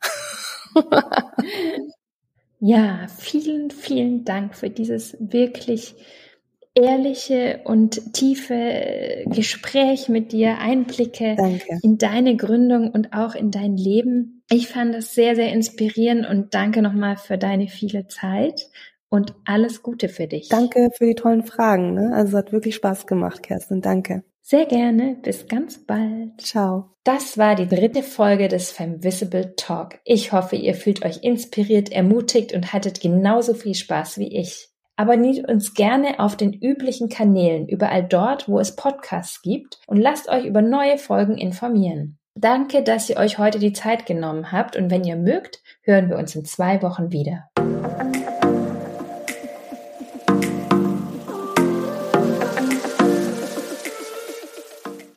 ja, 2.59 3.07
vielen, 3.17 3.71
vielen 3.71 4.25
Dank 4.25 4.55
für 4.55 4.69
dieses 4.69 5.17
wirklich 5.19 5.95
ehrliche 6.75 7.61
und 7.63 8.13
tiefe 8.13 9.23
Gespräch 9.27 10.09
mit 10.09 10.33
dir, 10.33 10.57
Einblicke 10.59 11.35
danke. 11.37 11.79
in 11.81 11.97
deine 11.97 12.35
Gründung 12.35 12.91
und 12.91 13.13
auch 13.13 13.33
in 13.33 13.49
dein 13.49 13.77
Leben. 13.77 14.43
Ich 14.49 14.67
fand 14.67 14.93
das 14.93 15.15
sehr, 15.15 15.35
sehr 15.35 15.51
inspirierend 15.53 16.27
und 16.29 16.53
danke 16.53 16.81
nochmal 16.81 17.15
für 17.15 17.37
deine 17.37 17.67
viele 17.67 18.07
Zeit 18.07 18.69
und 19.09 19.33
alles 19.45 19.81
Gute 19.81 20.09
für 20.09 20.27
dich. 20.27 20.49
Danke 20.49 20.89
für 20.93 21.05
die 21.05 21.15
tollen 21.15 21.43
Fragen. 21.43 21.93
Ne? 21.93 22.11
Also 22.13 22.37
hat 22.37 22.51
wirklich 22.51 22.75
Spaß 22.75 23.07
gemacht, 23.07 23.41
Kerstin. 23.43 23.81
Danke. 23.81 24.23
Sehr 24.47 24.67
gerne. 24.67 25.17
Bis 25.23 25.47
ganz 25.47 25.87
bald. 25.87 26.39
Ciao. 26.39 26.91
Das 27.03 27.39
war 27.39 27.55
die 27.55 27.67
dritte 27.67 28.03
Folge 28.03 28.47
des 28.47 28.69
Femvisible 28.69 29.55
Talk. 29.55 29.99
Ich 30.03 30.33
hoffe, 30.33 30.55
ihr 30.55 30.75
fühlt 30.75 31.03
euch 31.03 31.23
inspiriert, 31.23 31.91
ermutigt 31.91 32.53
und 32.53 32.71
hattet 32.71 33.01
genauso 33.01 33.55
viel 33.55 33.73
Spaß 33.73 34.19
wie 34.19 34.37
ich. 34.37 34.69
Abonniert 34.97 35.49
uns 35.49 35.73
gerne 35.73 36.19
auf 36.19 36.37
den 36.37 36.53
üblichen 36.53 37.09
Kanälen, 37.09 37.67
überall 37.67 38.03
dort, 38.03 38.47
wo 38.47 38.59
es 38.59 38.75
Podcasts 38.75 39.41
gibt 39.41 39.79
und 39.87 39.97
lasst 39.97 40.29
euch 40.29 40.45
über 40.45 40.61
neue 40.61 40.99
Folgen 40.99 41.39
informieren. 41.39 42.19
Danke, 42.35 42.83
dass 42.83 43.09
ihr 43.09 43.17
euch 43.17 43.39
heute 43.39 43.57
die 43.57 43.73
Zeit 43.73 44.05
genommen 44.05 44.51
habt 44.51 44.75
und 44.75 44.91
wenn 44.91 45.03
ihr 45.03 45.15
mögt, 45.15 45.63
hören 45.81 46.07
wir 46.07 46.17
uns 46.17 46.35
in 46.35 46.45
zwei 46.45 46.83
Wochen 46.83 47.11
wieder. 47.11 47.49